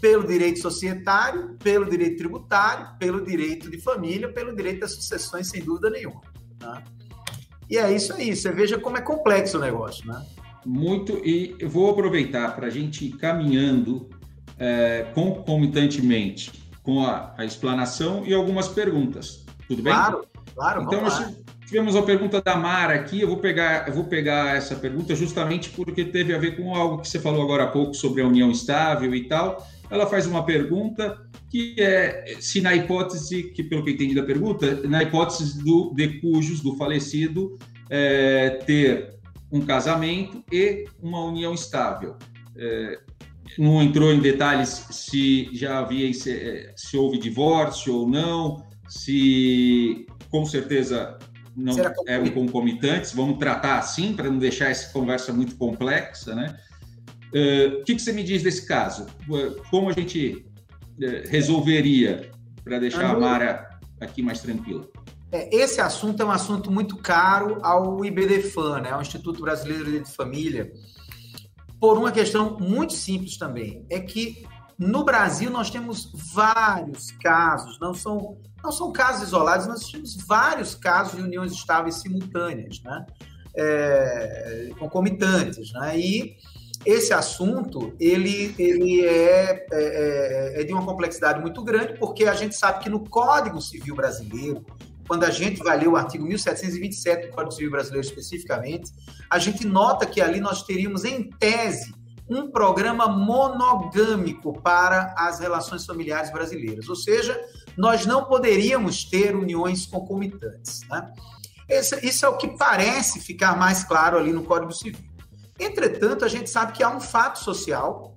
Pelo 0.00 0.26
direito 0.26 0.60
societário, 0.60 1.56
pelo 1.62 1.88
direito 1.88 2.18
tributário, 2.18 2.98
pelo 2.98 3.24
direito 3.24 3.70
de 3.70 3.80
família, 3.80 4.30
pelo 4.30 4.54
direito 4.54 4.80
das 4.80 4.94
sucessões, 4.94 5.48
sem 5.48 5.62
dúvida 5.62 5.88
nenhuma. 5.88 6.20
Tá? 6.58 6.82
E 7.70 7.78
é 7.78 7.90
isso 7.90 8.12
aí. 8.12 8.34
Você 8.34 8.52
veja 8.52 8.78
como 8.78 8.98
é 8.98 9.00
complexo 9.00 9.56
o 9.56 9.60
negócio, 9.60 10.06
né? 10.06 10.24
Muito, 10.66 11.20
e 11.24 11.54
eu 11.60 11.68
vou 11.68 11.90
aproveitar 11.90 12.56
para 12.56 12.66
a 12.66 12.70
gente 12.70 13.06
ir 13.06 13.12
caminhando 13.12 14.10
é, 14.58 15.06
concomitantemente 15.14 16.52
com 16.82 17.04
a, 17.04 17.32
a, 17.38 17.44
explanação 17.44 18.24
e 18.26 18.34
algumas 18.34 18.68
perguntas. 18.68 19.44
Tudo 19.68 19.82
bem? 19.82 19.92
Claro, 19.92 20.26
claro. 20.54 20.82
Então, 20.82 21.00
nós, 21.02 21.36
Tivemos 21.66 21.96
a 21.96 22.02
pergunta 22.02 22.40
da 22.40 22.54
Mara 22.54 22.94
aqui, 22.94 23.20
eu 23.20 23.26
vou 23.26 23.38
pegar, 23.38 23.88
eu 23.88 23.94
vou 23.94 24.04
pegar 24.04 24.56
essa 24.56 24.76
pergunta 24.76 25.16
justamente 25.16 25.70
porque 25.70 26.04
teve 26.04 26.32
a 26.32 26.38
ver 26.38 26.56
com 26.56 26.72
algo 26.72 26.98
que 26.98 27.08
você 27.08 27.18
falou 27.18 27.42
agora 27.42 27.64
há 27.64 27.66
pouco 27.66 27.92
sobre 27.92 28.22
a 28.22 28.26
união 28.26 28.52
estável 28.52 29.12
e 29.12 29.24
tal. 29.24 29.66
Ela 29.90 30.06
faz 30.06 30.26
uma 30.28 30.44
pergunta 30.44 31.20
que 31.50 31.74
é 31.76 32.36
se 32.38 32.60
na 32.60 32.72
hipótese, 32.72 33.50
que 33.50 33.64
pelo 33.64 33.82
que 33.82 33.90
eu 33.90 33.94
entendi 33.94 34.14
da 34.14 34.22
pergunta, 34.22 34.80
na 34.86 35.02
hipótese 35.02 35.60
do, 35.64 35.92
de 35.92 36.20
cujos 36.20 36.60
do 36.60 36.76
falecido 36.76 37.58
é, 37.90 38.60
ter 38.64 39.15
um 39.50 39.60
casamento 39.60 40.44
e 40.52 40.86
uma 41.02 41.24
união 41.24 41.54
estável. 41.54 42.16
é, 42.56 42.98
não 43.58 43.82
entrou 43.82 44.12
em 44.12 44.20
detalhes 44.20 44.86
se 44.90 45.48
já 45.52 45.78
havia 45.78 46.12
se, 46.12 46.72
se 46.76 46.96
houve 46.96 47.18
divórcio 47.18 47.94
ou 47.94 48.08
não, 48.08 48.66
se 48.88 50.06
com 50.30 50.44
certeza 50.44 51.18
não 51.56 51.74
eram 52.06 52.28
concomitantes, 52.28 53.12
vamos 53.12 53.38
tratar 53.38 53.78
assim 53.78 54.12
para 54.14 54.28
não 54.28 54.38
deixar 54.38 54.70
essa 54.70 54.92
conversa 54.92 55.32
muito 55.32 55.56
complexa, 55.56 56.34
né? 56.34 56.58
Uh, 57.32 57.80
o 57.80 57.84
que, 57.84 57.94
que, 57.94 58.02
você 58.02 58.12
me 58.12 58.22
diz 58.22 58.42
desse 58.42 58.66
caso? 58.66 59.06
Como 59.70 59.88
a 59.88 59.92
gente 59.92 60.46
uh, 60.98 61.28
resolveria 61.28 62.30
para 62.62 62.78
deixar 62.78 63.10
a 63.10 63.18
Mara 63.18 63.68
aqui 64.00 64.22
mais 64.22 64.40
tranquila? 64.40 64.88
É, 65.32 65.54
esse 65.54 65.80
assunto 65.80 66.22
é 66.22 66.26
um 66.26 66.30
assunto 66.30 66.70
muito 66.70 66.96
caro 66.96 67.58
ao 67.62 68.04
IBDFAN, 68.04 68.80
né, 68.80 68.90
ao 68.90 69.02
Instituto 69.02 69.42
Brasileiro 69.42 70.02
de 70.02 70.10
Família, 70.10 70.72
por 71.80 71.98
uma 71.98 72.12
questão 72.12 72.58
muito 72.58 72.92
simples 72.92 73.36
também. 73.36 73.84
É 73.90 74.00
que 74.00 74.46
no 74.78 75.04
Brasil 75.04 75.50
nós 75.50 75.70
temos 75.70 76.12
vários 76.14 77.10
casos, 77.10 77.78
não 77.80 77.94
são, 77.94 78.38
não 78.62 78.70
são 78.70 78.92
casos 78.92 79.28
isolados, 79.28 79.66
nós 79.66 79.90
temos 79.90 80.16
vários 80.26 80.74
casos 80.74 81.16
de 81.16 81.22
uniões 81.22 81.52
estáveis 81.52 81.96
simultâneas, 81.96 82.82
né? 82.82 83.06
É, 83.58 84.70
concomitantes, 84.78 85.72
né? 85.72 85.98
E 85.98 86.36
esse 86.84 87.12
assunto 87.12 87.94
ele, 87.98 88.54
ele 88.58 89.04
é, 89.04 89.50
é, 89.50 89.66
é, 89.72 90.60
é, 90.60 90.64
de 90.64 90.72
uma 90.72 90.84
complexidade 90.84 91.40
muito 91.40 91.62
grande, 91.64 91.98
porque 91.98 92.26
a 92.26 92.34
gente 92.34 92.54
sabe 92.54 92.84
que 92.84 92.90
no 92.90 93.00
Código 93.00 93.60
Civil 93.62 93.96
Brasileiro, 93.96 94.64
quando 95.06 95.24
a 95.24 95.30
gente 95.30 95.62
vai 95.62 95.78
ler 95.78 95.88
o 95.88 95.96
artigo 95.96 96.24
1727 96.24 97.28
do 97.28 97.32
Código 97.32 97.52
Civil 97.52 97.70
Brasileiro 97.70 98.06
especificamente, 98.06 98.92
a 99.30 99.38
gente 99.38 99.66
nota 99.66 100.04
que 100.06 100.20
ali 100.20 100.40
nós 100.40 100.62
teríamos, 100.62 101.04
em 101.04 101.30
tese, 101.30 101.94
um 102.28 102.50
programa 102.50 103.06
monogâmico 103.06 104.60
para 104.60 105.14
as 105.16 105.38
relações 105.38 105.86
familiares 105.86 106.32
brasileiras, 106.32 106.88
ou 106.88 106.96
seja, 106.96 107.40
nós 107.76 108.04
não 108.04 108.24
poderíamos 108.24 109.04
ter 109.04 109.36
uniões 109.36 109.86
concomitantes. 109.86 110.80
Né? 110.88 111.12
Esse, 111.68 112.04
isso 112.04 112.26
é 112.26 112.28
o 112.28 112.36
que 112.36 112.48
parece 112.56 113.20
ficar 113.20 113.56
mais 113.56 113.84
claro 113.84 114.18
ali 114.18 114.32
no 114.32 114.42
Código 114.42 114.72
Civil. 114.72 115.04
Entretanto, 115.58 116.24
a 116.24 116.28
gente 116.28 116.50
sabe 116.50 116.72
que 116.72 116.82
há 116.82 116.90
um 116.90 117.00
fato 117.00 117.38
social 117.38 118.14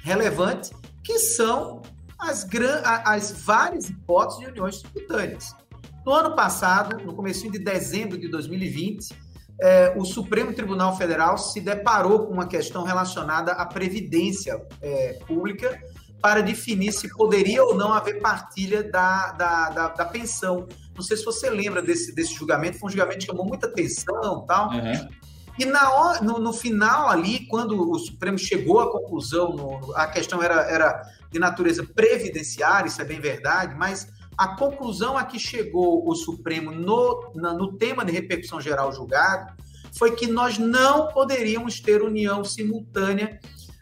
relevante 0.00 0.70
que 1.02 1.18
são 1.18 1.82
as, 2.18 2.46
as 3.04 3.32
várias 3.32 3.88
hipóteses 3.88 4.40
de 4.40 4.50
uniões 4.50 4.80
simultâneas. 4.80 5.54
No 6.06 6.12
ano 6.12 6.36
passado, 6.36 7.04
no 7.04 7.12
começo 7.12 7.50
de 7.50 7.58
dezembro 7.58 8.16
de 8.16 8.28
2020, 8.28 9.12
é, 9.60 9.92
o 9.96 10.04
Supremo 10.04 10.52
Tribunal 10.52 10.96
Federal 10.96 11.36
se 11.36 11.60
deparou 11.60 12.26
com 12.26 12.32
uma 12.32 12.46
questão 12.46 12.84
relacionada 12.84 13.50
à 13.50 13.66
previdência 13.66 14.64
é, 14.80 15.14
pública 15.26 15.76
para 16.22 16.42
definir 16.42 16.92
se 16.92 17.08
poderia 17.08 17.64
ou 17.64 17.74
não 17.74 17.92
haver 17.92 18.20
partilha 18.20 18.84
da, 18.84 19.32
da, 19.32 19.70
da, 19.70 19.88
da, 19.88 20.04
pensão. 20.04 20.68
Não 20.94 21.02
sei 21.02 21.16
se 21.16 21.24
você 21.24 21.50
lembra 21.50 21.82
desse, 21.82 22.14
desse 22.14 22.34
julgamento, 22.34 22.78
foi 22.78 22.86
um 22.86 22.92
julgamento 22.92 23.18
que 23.18 23.26
chamou 23.26 23.44
muita 23.44 23.66
atenção 23.66 24.46
tal. 24.46 24.70
Uhum. 24.70 25.08
E 25.58 25.64
na, 25.64 26.20
no, 26.22 26.38
no, 26.38 26.52
final 26.52 27.08
ali, 27.08 27.46
quando 27.48 27.90
o 27.90 27.98
Supremo 27.98 28.38
chegou 28.38 28.78
à 28.78 28.92
conclusão, 28.92 29.56
no, 29.56 29.92
a 29.96 30.06
questão 30.06 30.40
era, 30.40 30.70
era 30.70 31.02
de 31.32 31.38
natureza 31.40 31.82
previdenciária, 31.82 32.86
isso 32.86 33.02
é 33.02 33.04
bem 33.04 33.18
verdade, 33.18 33.74
mas 33.74 34.06
a 34.36 34.48
conclusão 34.48 35.16
a 35.16 35.24
que 35.24 35.38
chegou 35.38 36.06
o 36.06 36.14
Supremo 36.14 36.70
no, 36.70 37.32
no 37.34 37.72
tema 37.72 38.04
de 38.04 38.12
repercussão 38.12 38.60
geral 38.60 38.92
julgado 38.92 39.54
foi 39.96 40.14
que 40.14 40.26
nós 40.26 40.58
não 40.58 41.08
poderíamos 41.08 41.80
ter 41.80 42.02
união 42.02 42.44
simultânea 42.44 43.40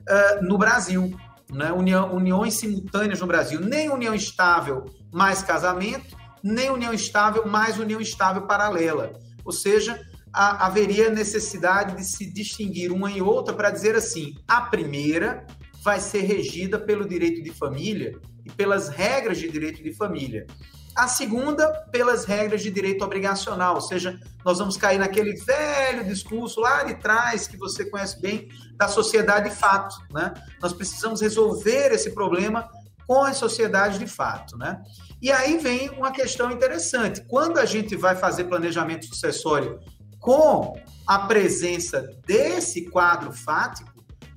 uh, 0.08 0.44
no 0.44 0.56
Brasil. 0.56 1.12
Né? 1.52 1.72
União, 1.72 2.14
uniões 2.14 2.54
simultâneas 2.54 3.20
no 3.20 3.26
Brasil, 3.26 3.60
nem 3.60 3.90
união 3.90 4.14
estável 4.14 4.84
mais 5.12 5.42
casamento, 5.42 6.16
nem 6.42 6.70
união 6.70 6.92
estável 6.92 7.46
mais 7.46 7.78
união 7.78 8.00
estável 8.00 8.46
paralela. 8.46 9.12
Ou 9.44 9.52
seja, 9.52 10.00
a, 10.32 10.66
haveria 10.66 11.10
necessidade 11.10 11.96
de 11.96 12.04
se 12.04 12.32
distinguir 12.32 12.92
uma 12.92 13.10
e 13.10 13.20
outra 13.20 13.54
para 13.54 13.70
dizer 13.70 13.96
assim: 13.96 14.34
a 14.46 14.62
primeira 14.62 15.46
vai 15.82 16.00
ser 16.00 16.20
regida 16.20 16.78
pelo 16.78 17.08
direito 17.08 17.42
de 17.42 17.50
família 17.50 18.18
e 18.44 18.50
pelas 18.50 18.88
regras 18.88 19.38
de 19.38 19.48
direito 19.48 19.82
de 19.82 19.92
família. 19.92 20.46
A 20.94 21.08
segunda, 21.08 21.68
pelas 21.90 22.24
regras 22.24 22.62
de 22.62 22.70
direito 22.70 23.04
obrigacional, 23.04 23.74
ou 23.74 23.80
seja, 23.80 24.16
nós 24.44 24.58
vamos 24.58 24.76
cair 24.76 24.98
naquele 24.98 25.34
velho 25.34 26.04
discurso 26.04 26.60
lá 26.60 26.84
de 26.84 26.94
trás, 26.94 27.48
que 27.48 27.56
você 27.56 27.84
conhece 27.84 28.20
bem, 28.20 28.48
da 28.76 28.86
sociedade 28.86 29.50
de 29.50 29.56
fato. 29.56 29.96
Né? 30.12 30.32
Nós 30.62 30.72
precisamos 30.72 31.20
resolver 31.20 31.90
esse 31.92 32.12
problema 32.12 32.70
com 33.08 33.24
as 33.24 33.36
sociedades 33.36 33.98
de 33.98 34.06
fato. 34.06 34.56
Né? 34.56 34.80
E 35.20 35.32
aí 35.32 35.58
vem 35.58 35.90
uma 35.90 36.12
questão 36.12 36.52
interessante. 36.52 37.22
Quando 37.22 37.58
a 37.58 37.64
gente 37.64 37.96
vai 37.96 38.14
fazer 38.14 38.44
planejamento 38.44 39.06
sucessório 39.06 39.80
com 40.20 40.78
a 41.06 41.18
presença 41.26 42.08
desse 42.24 42.88
quadro 42.88 43.32
fático, 43.32 43.93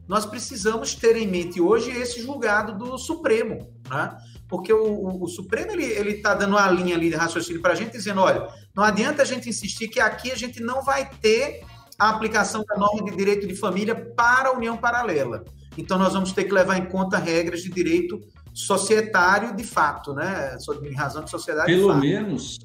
nós 0.07 0.25
precisamos 0.25 0.95
ter 0.95 1.17
em 1.17 1.27
mente 1.27 1.59
hoje 1.59 1.91
esse 1.91 2.21
julgado 2.21 2.77
do 2.77 2.97
Supremo, 2.97 3.67
né? 3.89 4.17
Porque 4.47 4.71
o, 4.71 4.83
o, 4.83 5.23
o 5.23 5.27
Supremo 5.27 5.71
ele 5.71 6.11
está 6.11 6.33
dando 6.33 6.51
uma 6.51 6.71
linha 6.71 6.95
ali 6.95 7.09
de 7.09 7.15
raciocínio 7.15 7.61
para 7.61 7.73
a 7.73 7.75
gente, 7.75 7.91
dizendo: 7.91 8.21
olha, 8.21 8.47
não 8.73 8.83
adianta 8.83 9.21
a 9.21 9.25
gente 9.25 9.49
insistir 9.49 9.89
que 9.89 9.99
aqui 9.99 10.31
a 10.31 10.35
gente 10.35 10.61
não 10.61 10.81
vai 10.81 11.09
ter 11.21 11.61
a 11.99 12.09
aplicação 12.09 12.63
da 12.63 12.77
norma 12.77 13.03
de 13.03 13.15
direito 13.15 13.47
de 13.47 13.55
família 13.55 13.95
para 13.95 14.49
a 14.49 14.53
união 14.53 14.77
paralela. 14.77 15.43
Então, 15.77 15.97
nós 15.97 16.13
vamos 16.13 16.31
ter 16.31 16.45
que 16.45 16.53
levar 16.53 16.77
em 16.77 16.85
conta 16.85 17.17
regras 17.17 17.61
de 17.61 17.69
direito 17.69 18.19
societário 18.53 19.55
de 19.55 19.63
fato, 19.63 20.13
né? 20.13 20.57
Em 20.83 20.93
razão 20.93 21.23
de 21.23 21.29
sociedade. 21.29 21.71
Pelo 21.71 21.93
menos, 21.95 22.59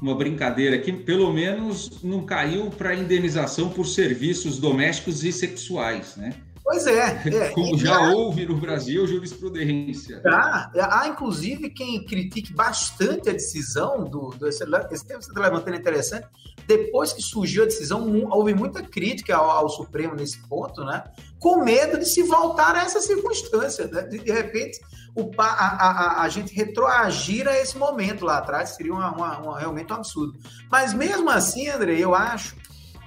uma 0.00 0.14
brincadeira 0.14 0.76
aqui, 0.76 0.92
pelo 0.92 1.32
menos 1.32 2.02
não 2.02 2.24
caiu 2.24 2.70
para 2.70 2.94
indenização 2.94 3.68
por 3.68 3.86
serviços 3.86 4.58
domésticos 4.58 5.22
e 5.22 5.32
sexuais, 5.32 6.16
né? 6.16 6.34
Pois 6.70 6.86
é. 6.86 7.20
é 7.26 7.48
Como 7.50 7.76
já 7.76 8.12
houve 8.12 8.46
no 8.46 8.56
Brasil 8.56 9.04
jurisprudência. 9.04 10.22
Há, 10.24 11.00
há, 11.00 11.08
inclusive, 11.08 11.68
quem 11.68 12.04
critique 12.04 12.54
bastante 12.54 13.28
a 13.28 13.32
decisão 13.32 14.04
do. 14.04 14.30
do 14.30 14.46
esse, 14.46 14.62
esse 14.92 15.04
tema 15.04 15.18
que 15.18 15.24
você 15.24 15.32
está 15.32 15.40
levantando 15.40 15.74
é 15.74 15.78
interessante. 15.78 16.28
Depois 16.68 17.12
que 17.12 17.22
surgiu 17.22 17.64
a 17.64 17.66
decisão, 17.66 18.24
houve 18.30 18.54
muita 18.54 18.84
crítica 18.84 19.36
ao, 19.36 19.50
ao, 19.50 19.68
Supremo 19.68 20.14
nesse 20.14 20.38
ponto, 20.46 20.84
né? 20.84 21.02
Com 21.40 21.64
medo 21.64 21.98
de 21.98 22.06
se 22.06 22.22
voltar 22.22 22.76
a 22.76 22.84
essa 22.84 23.00
circunstância. 23.00 23.88
Né? 23.88 24.02
De, 24.02 24.20
de 24.20 24.30
repente, 24.30 24.78
o, 25.16 25.28
a, 25.38 25.44
a, 25.44 26.22
a, 26.22 26.28
gente 26.28 26.54
retroagir 26.54 27.48
a 27.48 27.58
esse 27.58 27.76
momento 27.76 28.24
lá 28.24 28.38
atrás 28.38 28.76
seria 28.76 28.92
uma, 28.92 29.10
uma, 29.10 29.38
uma, 29.38 29.58
realmente 29.58 29.92
um 29.92 29.96
absurdo. 29.96 30.38
Mas 30.70 30.94
mesmo 30.94 31.28
assim, 31.30 31.66
André, 31.66 31.98
eu 31.98 32.14
acho 32.14 32.54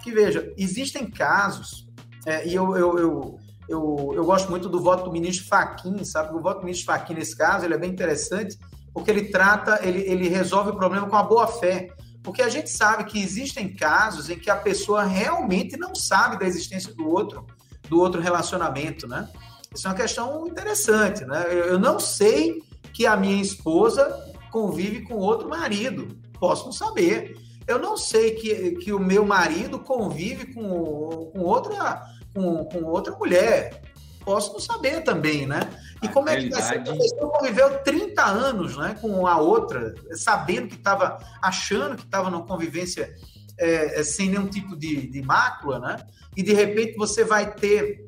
que, 0.03 0.11
veja, 0.11 0.51
existem 0.57 1.09
casos, 1.09 1.87
é, 2.25 2.45
e 2.45 2.53
eu, 2.53 2.75
eu, 2.75 2.99
eu 2.99 3.39
eu, 3.67 4.11
eu 4.13 4.25
gosto 4.25 4.49
muito 4.49 4.67
do 4.67 4.81
voto 4.81 5.05
do 5.05 5.11
ministro 5.11 5.47
Faquim, 5.47 6.03
sabe? 6.03 6.35
O 6.35 6.41
voto 6.41 6.59
do 6.59 6.65
ministro 6.65 6.87
Faquim, 6.87 7.13
nesse 7.13 7.35
caso, 7.35 7.65
ele 7.65 7.73
é 7.73 7.77
bem 7.77 7.89
interessante, 7.89 8.57
porque 8.93 9.09
ele 9.09 9.29
trata, 9.29 9.79
ele, 9.81 9.99
ele 10.01 10.27
resolve 10.27 10.71
o 10.71 10.75
problema 10.75 11.07
com 11.07 11.15
a 11.15 11.23
boa 11.23 11.47
fé. 11.47 11.89
Porque 12.21 12.41
a 12.41 12.49
gente 12.49 12.69
sabe 12.69 13.03
que 13.03 13.21
existem 13.21 13.73
casos 13.73 14.29
em 14.29 14.39
que 14.39 14.49
a 14.49 14.55
pessoa 14.55 15.03
realmente 15.03 15.75
não 15.77 15.93
sabe 15.93 16.39
da 16.39 16.45
existência 16.45 16.93
do 16.93 17.09
outro, 17.09 17.45
do 17.89 17.99
outro 17.99 18.21
relacionamento, 18.21 19.07
né? 19.07 19.29
Isso 19.73 19.87
é 19.87 19.89
uma 19.89 19.97
questão 19.97 20.47
interessante, 20.47 21.25
né? 21.25 21.45
Eu, 21.49 21.65
eu 21.65 21.79
não 21.79 21.99
sei 21.99 22.61
que 22.93 23.05
a 23.05 23.17
minha 23.17 23.41
esposa 23.41 24.07
convive 24.51 25.01
com 25.01 25.15
outro 25.15 25.49
marido, 25.49 26.15
posso 26.39 26.65
não 26.65 26.71
saber. 26.71 27.35
Eu 27.67 27.79
não 27.79 27.97
sei 27.97 28.31
que, 28.31 28.71
que 28.75 28.93
o 28.93 28.99
meu 28.99 29.25
marido 29.25 29.79
convive 29.79 30.53
com, 30.53 31.31
com 31.33 31.39
outra 31.39 32.01
com, 32.33 32.65
com 32.65 32.83
outra 32.83 33.15
mulher. 33.15 33.81
Posso 34.25 34.53
não 34.53 34.59
saber 34.59 35.01
também, 35.01 35.45
né? 35.45 35.61
E 36.01 36.07
a 36.07 36.11
como 36.11 36.29
é 36.29 36.41
que 36.41 36.49
vai 36.49 36.61
ser? 36.61 36.79
A 36.79 36.95
pessoa 36.95 37.31
conviveu 37.31 37.79
30 37.79 38.23
anos 38.23 38.77
né, 38.77 38.97
com 38.99 39.27
a 39.27 39.37
outra, 39.37 39.93
sabendo 40.13 40.67
que 40.67 40.75
estava, 40.75 41.17
achando 41.41 41.95
que 41.95 42.03
estava 42.03 42.29
numa 42.29 42.45
convivência 42.45 43.13
é, 43.57 43.99
é, 43.99 44.03
sem 44.03 44.29
nenhum 44.29 44.47
tipo 44.47 44.75
de, 44.75 45.07
de 45.07 45.21
mácula, 45.21 45.79
né? 45.79 45.97
E 46.35 46.41
de 46.41 46.53
repente 46.53 46.95
você 46.95 47.23
vai 47.23 47.53
ter 47.53 48.05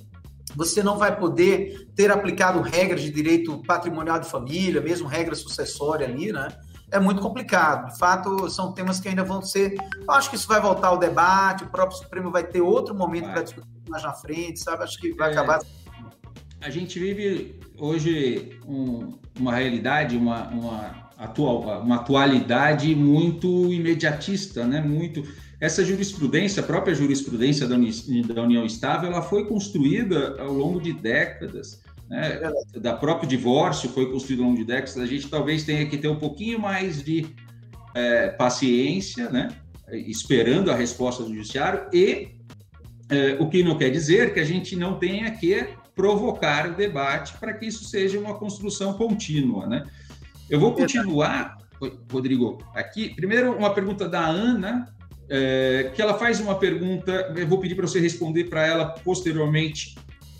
você 0.55 0.81
não 0.81 0.97
vai 0.97 1.17
poder 1.17 1.89
ter 1.95 2.09
aplicado 2.09 2.61
regras 2.61 3.01
de 3.01 3.11
direito 3.11 3.61
patrimonial 3.63 4.19
de 4.19 4.29
família, 4.29 4.79
mesmo 4.79 5.07
regra 5.07 5.35
sucessória 5.35 6.07
ali, 6.07 6.31
né? 6.31 6.47
É 6.95 6.99
muito 6.99 7.21
complicado. 7.21 7.91
De 7.91 7.99
fato, 7.99 8.49
são 8.49 8.71
temas 8.71 9.01
que 9.01 9.09
ainda 9.09 9.21
vão 9.21 9.41
ser. 9.41 9.75
Eu 10.07 10.11
acho 10.11 10.29
que 10.29 10.37
isso 10.37 10.47
vai 10.47 10.61
voltar 10.61 10.87
ao 10.87 10.97
debate, 10.97 11.65
o 11.65 11.67
próprio 11.67 11.97
Supremo 11.97 12.31
vai 12.31 12.45
ter 12.45 12.61
outro 12.61 12.95
momento 12.95 13.29
para 13.31 13.41
discutir 13.41 13.67
mais 13.89 14.01
na 14.01 14.13
frente, 14.13 14.61
sabe? 14.61 14.81
Acho 14.83 14.97
que 14.97 15.11
vai 15.13 15.29
é, 15.29 15.31
acabar. 15.33 15.59
A 16.61 16.69
gente 16.69 16.97
vive 16.97 17.59
hoje 17.77 18.57
um, 18.65 19.19
uma 19.37 19.53
realidade, 19.53 20.15
uma, 20.15 20.47
uma, 20.47 21.09
atual, 21.17 21.81
uma 21.81 21.97
atualidade 21.97 22.95
muito 22.95 23.73
imediatista, 23.73 24.65
né? 24.65 24.79
Muito. 24.79 25.21
essa 25.59 25.83
jurisprudência, 25.83 26.63
a 26.63 26.65
própria 26.65 26.95
jurisprudência 26.95 27.67
da, 27.67 27.75
da 27.75 28.41
união 28.41 28.65
estável, 28.65 29.11
ela 29.11 29.21
foi 29.21 29.45
construída 29.45 30.41
ao 30.41 30.53
longo 30.53 30.79
de 30.79 30.93
décadas. 30.93 31.83
Né? 32.09 32.39
Da 32.79 32.93
próprio 32.93 33.27
divórcio 33.27 33.89
foi 33.89 34.11
construído 34.11 34.41
ao 34.41 34.47
longo 34.47 34.57
de 34.57 34.65
décadas. 34.65 34.97
A 34.97 35.05
gente 35.05 35.27
talvez 35.27 35.63
tenha 35.63 35.85
que 35.87 35.97
ter 35.97 36.07
um 36.07 36.19
pouquinho 36.19 36.59
mais 36.59 37.03
de 37.03 37.25
é, 37.93 38.29
paciência, 38.29 39.29
né? 39.29 39.49
esperando 39.91 40.71
a 40.71 40.75
resposta 40.75 41.23
do 41.23 41.29
judiciário 41.29 41.87
e 41.93 42.29
é, 43.09 43.37
o 43.39 43.47
que 43.47 43.63
não 43.63 43.77
quer 43.77 43.89
dizer 43.89 44.33
que 44.33 44.39
a 44.39 44.45
gente 44.45 44.75
não 44.75 44.97
tenha 44.97 45.29
que 45.31 45.67
provocar 45.95 46.69
o 46.69 46.75
debate 46.75 47.33
para 47.37 47.53
que 47.53 47.65
isso 47.65 47.85
seja 47.85 48.19
uma 48.19 48.35
construção 48.35 48.93
contínua, 48.93 49.65
né? 49.67 49.85
Eu 50.49 50.59
vou 50.59 50.73
continuar, 50.73 51.57
Rodrigo, 52.11 52.57
aqui. 52.73 53.15
Primeiro, 53.15 53.55
uma 53.57 53.73
pergunta 53.73 54.07
da 54.07 54.25
Ana, 54.25 54.93
é, 55.29 55.91
que 55.95 56.01
ela 56.01 56.15
faz 56.15 56.39
uma 56.39 56.55
pergunta, 56.55 57.33
eu 57.35 57.47
vou 57.47 57.59
pedir 57.59 57.75
para 57.75 57.87
você 57.87 57.99
responder 57.99 58.45
para 58.45 58.65
ela 58.65 58.89
posteriormente, 58.89 59.95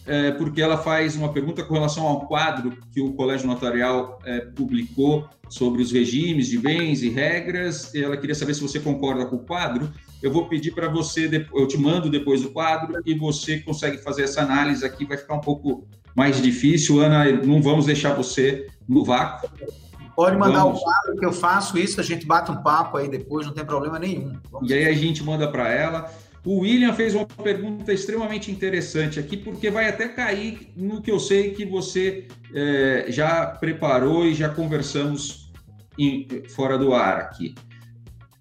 é, 0.06 0.32
porque 0.32 0.62
ela 0.62 0.78
faz 0.78 1.16
uma 1.16 1.32
pergunta 1.32 1.64
com 1.64 1.74
relação 1.74 2.06
ao 2.06 2.28
quadro 2.28 2.78
que 2.92 3.02
o 3.02 3.14
Colégio 3.14 3.48
Notarial 3.48 4.20
é, 4.24 4.40
publicou 4.42 5.28
sobre 5.50 5.82
os 5.82 5.92
regimes 5.92 6.48
de 6.48 6.58
bens 6.58 7.02
e 7.02 7.10
regras. 7.10 7.94
Ela 7.94 8.18
queria 8.18 8.36
saber 8.36 8.54
se 8.54 8.62
você 8.62 8.80
concorda 8.80 9.26
com 9.26 9.38
o 9.38 9.46
quadro. 9.46 9.92
Eu 10.22 10.32
vou 10.32 10.48
pedir 10.48 10.72
para 10.72 10.88
você, 10.88 11.48
eu 11.54 11.68
te 11.68 11.78
mando 11.78 12.10
depois 12.10 12.44
o 12.44 12.52
quadro 12.52 13.02
e 13.06 13.14
você 13.14 13.60
consegue 13.60 13.98
fazer 13.98 14.24
essa 14.24 14.42
análise 14.42 14.86
aqui. 14.86 15.06
Vai 15.06 15.18
ficar 15.18 15.36
um 15.36 15.42
pouco 15.42 15.88
mais 16.16 16.42
difícil, 16.42 17.00
Ana. 17.00 17.32
Não 17.44 17.62
vamos 17.62 17.86
deixar 17.86 18.14
você 18.14 18.68
no 18.88 19.04
vácuo. 19.04 19.50
Pode 20.16 20.38
mandar 20.38 20.64
Vamos. 20.64 20.80
o 20.80 20.84
quadro 20.84 21.16
que 21.18 21.26
eu 21.26 21.34
faço 21.34 21.78
isso, 21.78 22.00
a 22.00 22.04
gente 22.04 22.26
bate 22.26 22.50
um 22.50 22.56
papo 22.56 22.96
aí 22.96 23.10
depois, 23.10 23.46
não 23.46 23.54
tem 23.54 23.66
problema 23.66 24.00
nenhum. 24.00 24.34
Vamos 24.50 24.72
e 24.72 24.74
aí 24.74 24.86
a 24.86 24.94
gente 24.94 25.22
manda 25.22 25.52
para 25.52 25.70
ela. 25.70 26.10
O 26.46 26.60
William 26.60 26.94
fez 26.94 27.16
uma 27.16 27.26
pergunta 27.26 27.92
extremamente 27.92 28.52
interessante 28.52 29.20
aqui, 29.20 29.36
porque 29.36 29.72
vai 29.72 29.90
até 29.90 30.08
cair 30.08 30.72
no 30.76 31.02
que 31.02 31.10
eu 31.10 31.20
sei 31.20 31.52
que 31.56 31.66
você 31.66 32.28
é, 32.54 33.08
já 33.10 33.48
preparou 33.48 34.28
e 34.28 34.36
já 34.36 34.50
conversamos 34.50 35.52
em, 35.98 36.28
fora 36.50 36.78
do 36.78 36.94
ar 36.94 37.18
aqui, 37.18 37.56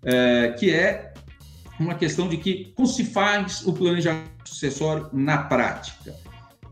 é, 0.04 0.54
que 0.58 0.70
é 0.70 1.14
uma 1.80 1.94
questão 1.94 2.28
de 2.28 2.36
que 2.36 2.72
como 2.76 2.86
se 2.86 3.04
faz 3.04 3.66
o 3.66 3.72
planejamento 3.72 4.28
sucessório 4.44 5.08
na 5.10 5.38
prática. 5.38 6.14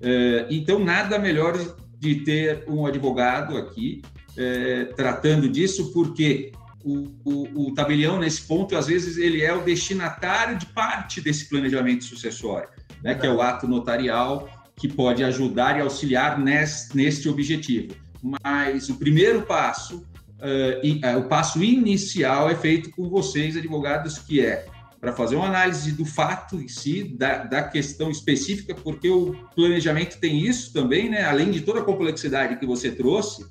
É, 0.02 0.46
então, 0.50 0.78
nada 0.78 1.18
melhor 1.18 1.56
de 1.98 2.16
ter 2.16 2.64
um 2.68 2.84
advogado 2.84 3.56
aqui 3.56 4.02
é, 4.36 4.84
tratando 4.96 5.48
disso, 5.48 5.92
porque 5.94 6.52
o, 6.84 7.08
o, 7.24 7.68
o, 7.68 7.74
tabelião, 7.74 8.18
nesse 8.18 8.42
ponto, 8.42 8.76
às 8.76 8.86
vezes, 8.86 9.16
ele 9.16 9.42
é 9.42 9.52
o 9.52 9.62
destinatário 9.62 10.58
de 10.58 10.66
parte 10.66 11.20
desse 11.20 11.48
planejamento 11.48 12.04
sucessório, 12.04 12.68
né, 13.02 13.14
que 13.14 13.26
é 13.26 13.30
o 13.30 13.40
ato 13.40 13.66
notarial, 13.68 14.48
que 14.76 14.88
pode 14.88 15.22
ajudar 15.22 15.78
e 15.78 15.80
auxiliar 15.80 16.38
nesse, 16.38 16.96
neste 16.96 17.28
objetivo. 17.28 17.94
Mas 18.22 18.88
o 18.88 18.96
primeiro 18.96 19.42
passo, 19.42 19.98
uh, 19.98 20.84
e, 20.84 21.00
uh, 21.04 21.18
o 21.18 21.24
passo 21.24 21.62
inicial 21.62 22.48
é 22.48 22.54
feito 22.54 22.90
com 22.90 23.08
vocês, 23.08 23.56
advogados, 23.56 24.18
que 24.18 24.40
é 24.40 24.66
para 25.00 25.12
fazer 25.12 25.34
uma 25.34 25.48
análise 25.48 25.90
do 25.90 26.04
fato 26.04 26.60
em 26.60 26.68
si, 26.68 27.02
da, 27.02 27.38
da, 27.38 27.64
questão 27.64 28.08
específica, 28.08 28.72
porque 28.72 29.10
o 29.10 29.34
planejamento 29.52 30.20
tem 30.20 30.46
isso 30.46 30.72
também, 30.72 31.10
né? 31.10 31.24
além 31.24 31.50
de 31.50 31.62
toda 31.62 31.80
a 31.80 31.84
complexidade 31.84 32.56
que 32.56 32.64
você 32.64 32.88
trouxe, 32.88 33.44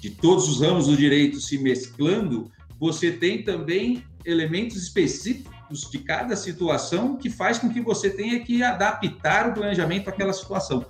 de 0.00 0.10
todos 0.10 0.48
os 0.48 0.60
ramos 0.60 0.86
do 0.86 0.96
direito 0.96 1.40
se 1.40 1.58
mesclando, 1.58 2.48
você 2.78 3.12
tem 3.12 3.42
também 3.42 4.04
elementos 4.24 4.76
específicos 4.76 5.90
de 5.90 5.98
cada 5.98 6.36
situação 6.36 7.16
que 7.16 7.30
faz 7.30 7.58
com 7.58 7.68
que 7.68 7.80
você 7.80 8.10
tenha 8.10 8.40
que 8.44 8.62
adaptar 8.62 9.48
o 9.48 9.54
planejamento 9.54 10.08
àquela 10.08 10.32
situação. 10.32 10.84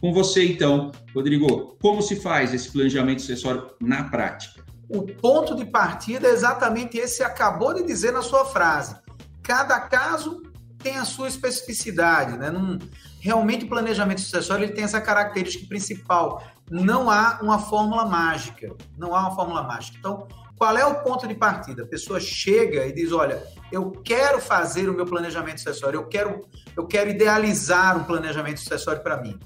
Com 0.00 0.12
você, 0.12 0.44
então, 0.44 0.90
Rodrigo, 1.14 1.76
como 1.80 2.02
se 2.02 2.16
faz 2.16 2.52
esse 2.52 2.70
planejamento 2.70 3.20
sucessório 3.20 3.70
na 3.80 4.04
prática? 4.04 4.62
O 4.88 5.02
ponto 5.02 5.54
de 5.54 5.64
partida 5.64 6.26
é 6.26 6.32
exatamente 6.32 6.98
esse 6.98 7.18
que 7.18 7.22
acabou 7.22 7.72
de 7.72 7.84
dizer 7.84 8.12
na 8.12 8.20
sua 8.20 8.44
frase. 8.44 8.96
Cada 9.42 9.78
caso 9.80 10.42
tem 10.82 10.96
a 10.96 11.04
sua 11.04 11.28
especificidade, 11.28 12.36
né? 12.36 12.50
Num, 12.50 12.78
realmente 13.20 13.64
o 13.64 13.68
planejamento 13.68 14.20
sucessório 14.20 14.64
ele 14.64 14.72
tem 14.72 14.84
essa 14.84 15.00
característica 15.00 15.66
principal. 15.68 16.42
Não 16.68 17.08
há 17.08 17.38
uma 17.40 17.58
fórmula 17.58 18.04
mágica. 18.04 18.74
Não 18.98 19.14
há 19.14 19.20
uma 19.20 19.34
fórmula 19.34 19.62
mágica. 19.62 19.96
Então, 19.98 20.26
qual 20.62 20.78
é 20.78 20.86
o 20.86 21.02
ponto 21.02 21.26
de 21.26 21.34
partida? 21.34 21.82
A 21.82 21.86
pessoa 21.86 22.20
chega 22.20 22.86
e 22.86 22.92
diz: 22.92 23.10
olha, 23.10 23.42
eu 23.72 23.90
quero 23.90 24.40
fazer 24.40 24.88
o 24.88 24.94
meu 24.94 25.04
planejamento 25.04 25.58
sucessório, 25.58 25.98
eu 25.98 26.06
quero, 26.06 26.46
eu 26.76 26.86
quero 26.86 27.10
idealizar 27.10 27.98
um 27.98 28.04
planejamento 28.04 28.60
sucessório 28.60 29.02
para 29.02 29.20
mim. 29.20 29.36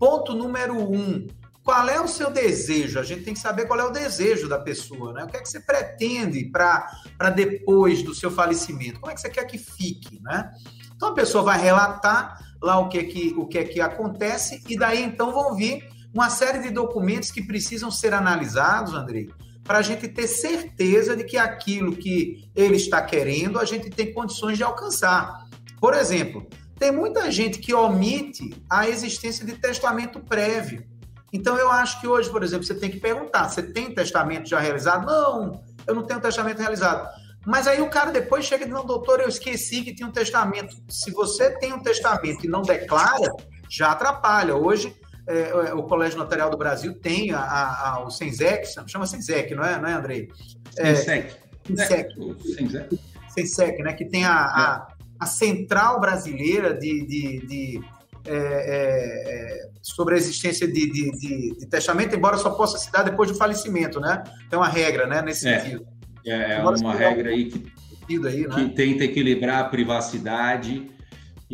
Ponto 0.00 0.34
número 0.34 0.76
um. 0.76 1.28
Qual 1.62 1.88
é 1.88 2.00
o 2.00 2.08
seu 2.08 2.28
desejo? 2.28 2.98
A 2.98 3.04
gente 3.04 3.22
tem 3.22 3.34
que 3.34 3.38
saber 3.38 3.68
qual 3.68 3.78
é 3.78 3.84
o 3.84 3.90
desejo 3.90 4.48
da 4.48 4.58
pessoa, 4.58 5.12
né? 5.12 5.22
O 5.22 5.28
que 5.28 5.36
é 5.36 5.42
que 5.42 5.48
você 5.48 5.60
pretende 5.60 6.44
para 6.46 7.30
depois 7.32 8.02
do 8.02 8.12
seu 8.12 8.32
falecimento? 8.32 8.98
Como 8.98 9.12
é 9.12 9.14
que 9.14 9.20
você 9.20 9.30
quer 9.30 9.44
que 9.44 9.58
fique, 9.58 10.20
né? 10.24 10.50
Então 10.96 11.10
a 11.10 11.14
pessoa 11.14 11.44
vai 11.44 11.60
relatar 11.60 12.36
lá 12.60 12.80
o 12.80 12.88
que 12.88 12.98
é 12.98 13.04
que, 13.04 13.32
o 13.38 13.46
que, 13.46 13.58
é 13.58 13.64
que 13.64 13.80
acontece, 13.80 14.60
e 14.68 14.76
daí 14.76 15.04
então 15.04 15.30
vão 15.30 15.54
vir 15.54 15.88
uma 16.12 16.28
série 16.30 16.58
de 16.58 16.70
documentos 16.70 17.30
que 17.30 17.46
precisam 17.46 17.92
ser 17.92 18.12
analisados, 18.12 18.92
Andrei, 18.92 19.30
para 19.64 19.78
a 19.78 19.82
gente 19.82 20.06
ter 20.06 20.28
certeza 20.28 21.16
de 21.16 21.24
que 21.24 21.38
aquilo 21.38 21.96
que 21.96 22.48
ele 22.54 22.76
está 22.76 23.02
querendo, 23.02 23.58
a 23.58 23.64
gente 23.64 23.90
tem 23.90 24.12
condições 24.12 24.58
de 24.58 24.62
alcançar. 24.62 25.46
Por 25.80 25.94
exemplo, 25.94 26.46
tem 26.78 26.92
muita 26.92 27.30
gente 27.30 27.58
que 27.58 27.72
omite 27.74 28.54
a 28.68 28.88
existência 28.88 29.44
de 29.44 29.54
testamento 29.54 30.20
prévio. 30.20 30.84
Então, 31.32 31.56
eu 31.56 31.70
acho 31.70 32.00
que 32.00 32.06
hoje, 32.06 32.30
por 32.30 32.42
exemplo, 32.42 32.64
você 32.64 32.74
tem 32.74 32.90
que 32.90 33.00
perguntar: 33.00 33.48
você 33.48 33.62
tem 33.62 33.92
testamento 33.92 34.48
já 34.48 34.60
realizado? 34.60 35.06
Não, 35.06 35.60
eu 35.86 35.94
não 35.94 36.04
tenho 36.04 36.20
testamento 36.20 36.60
realizado. 36.60 37.08
Mas 37.46 37.66
aí 37.66 37.80
o 37.80 37.90
cara 37.90 38.10
depois 38.10 38.44
chega 38.44 38.64
e 38.64 38.66
diz, 38.66 38.74
não, 38.74 38.86
doutor, 38.86 39.20
eu 39.20 39.28
esqueci 39.28 39.82
que 39.82 39.94
tinha 39.94 40.08
um 40.08 40.12
testamento. 40.12 40.76
Se 40.88 41.10
você 41.10 41.50
tem 41.58 41.72
um 41.72 41.82
testamento 41.82 42.44
e 42.44 42.48
não 42.48 42.62
declara, 42.62 43.30
já 43.68 43.92
atrapalha. 43.92 44.56
Hoje, 44.56 44.96
é, 45.26 45.50
é 45.50 45.74
o 45.74 45.82
Colégio 45.84 46.18
Notarial 46.18 46.50
do 46.50 46.56
Brasil 46.56 46.94
tem 46.94 47.32
a, 47.32 47.38
a, 47.38 47.88
a, 47.90 48.04
o 48.04 48.10
Sensec, 48.10 48.66
chama 48.86 49.06
Sensec, 49.06 49.54
não 49.54 49.64
é, 49.64 49.80
não 49.80 49.88
é 49.88 49.92
Andrei? 49.92 50.28
É, 50.76 50.94
Sensec. 50.94 51.36
Sensec. 51.66 52.98
Sensec, 53.28 53.82
né? 53.82 53.92
Que 53.92 54.04
tem 54.04 54.24
a, 54.24 54.34
a, 54.34 54.88
a 55.18 55.26
Central 55.26 56.00
Brasileira 56.00 56.74
de, 56.74 57.06
de, 57.06 57.46
de 57.46 57.80
é, 58.26 58.36
é, 58.36 59.34
é, 59.34 59.68
sobre 59.82 60.14
a 60.14 60.16
existência 60.16 60.66
de, 60.66 60.90
de, 60.90 61.10
de, 61.18 61.58
de, 61.58 61.66
testamento, 61.66 62.16
embora 62.16 62.38
só 62.38 62.50
possa 62.50 62.78
se 62.78 62.90
dar 62.90 63.02
depois 63.02 63.30
do 63.30 63.36
falicimento, 63.36 64.00
né? 64.00 64.22
Tem 64.48 64.58
uma 64.58 64.68
regra, 64.68 65.06
né? 65.06 65.20
Nesse 65.20 65.48
é. 65.48 65.60
sentido. 65.60 65.86
É, 66.26 66.54
é 66.54 66.62
uma 66.62 66.94
regra 66.94 67.30
aí 67.30 67.50
que, 67.50 67.72
aí, 68.08 68.46
né? 68.46 68.54
que 68.54 68.68
tenta 68.70 69.04
equilibrar 69.04 69.60
a 69.60 69.64
privacidade 69.64 70.90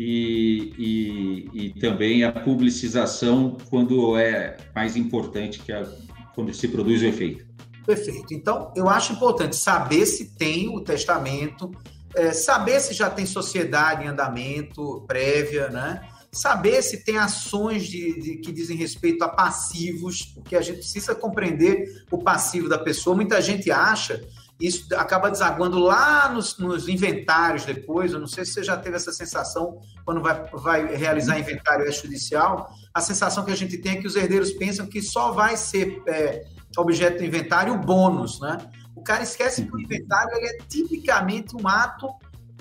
e, 0.03 0.73
e, 0.79 1.65
e, 1.65 1.79
também 1.79 2.23
a 2.23 2.31
publicização 2.31 3.55
quando 3.69 4.17
é 4.17 4.57
mais 4.73 4.95
importante, 4.95 5.59
que 5.59 5.71
é 5.71 5.85
quando 6.33 6.51
se 6.55 6.67
produz 6.67 7.03
o 7.03 7.05
efeito. 7.05 7.45
Perfeito. 7.85 8.33
Então, 8.33 8.73
eu 8.75 8.89
acho 8.89 9.13
importante 9.13 9.55
saber 9.55 10.07
se 10.07 10.35
tem 10.35 10.75
o 10.75 10.81
testamento, 10.81 11.71
é, 12.15 12.33
saber 12.33 12.79
se 12.79 12.95
já 12.95 13.11
tem 13.11 13.27
sociedade 13.27 14.03
em 14.03 14.07
andamento 14.07 15.03
prévia, 15.05 15.69
né? 15.69 16.01
Saber 16.31 16.81
se 16.81 17.03
tem 17.03 17.17
ações 17.17 17.83
de, 17.83 18.19
de, 18.19 18.37
que 18.37 18.51
dizem 18.51 18.75
respeito 18.75 19.23
a 19.23 19.29
passivos, 19.29 20.23
porque 20.33 20.55
a 20.55 20.61
gente 20.61 20.77
precisa 20.77 21.13
compreender 21.13 22.05
o 22.09 22.17
passivo 22.17 22.67
da 22.67 22.79
pessoa. 22.79 23.15
Muita 23.15 23.39
gente 23.39 23.69
acha 23.69 24.19
isso 24.61 24.85
acaba 24.95 25.31
desaguando 25.31 25.79
lá 25.79 26.29
nos, 26.29 26.57
nos, 26.57 26.87
inventários 26.87 27.65
depois. 27.65 28.13
Eu 28.13 28.19
não 28.19 28.27
sei 28.27 28.45
se 28.45 28.53
você 28.53 28.63
já 28.63 28.77
teve 28.77 28.95
essa 28.95 29.11
sensação 29.11 29.79
quando 30.05 30.21
vai, 30.21 30.45
vai 30.53 30.95
realizar 30.95 31.39
inventário 31.39 31.87
extrajudicial. 31.87 32.69
A 32.93 33.01
sensação 33.01 33.43
que 33.43 33.51
a 33.51 33.57
gente 33.57 33.77
tem 33.77 33.93
é 33.93 34.01
que 34.01 34.07
os 34.07 34.15
herdeiros 34.15 34.51
pensam 34.51 34.85
que 34.85 35.01
só 35.01 35.31
vai 35.31 35.57
ser 35.57 36.01
é, 36.07 36.45
objeto 36.77 37.17
do 37.17 37.25
inventário 37.25 37.73
o 37.73 37.77
bônus, 37.77 38.39
né? 38.39 38.57
O 38.95 39.01
cara 39.01 39.23
esquece 39.23 39.65
que 39.65 39.75
o 39.75 39.79
inventário 39.79 40.31
é 40.35 40.57
tipicamente 40.69 41.55
um 41.55 41.67
ato 41.67 42.07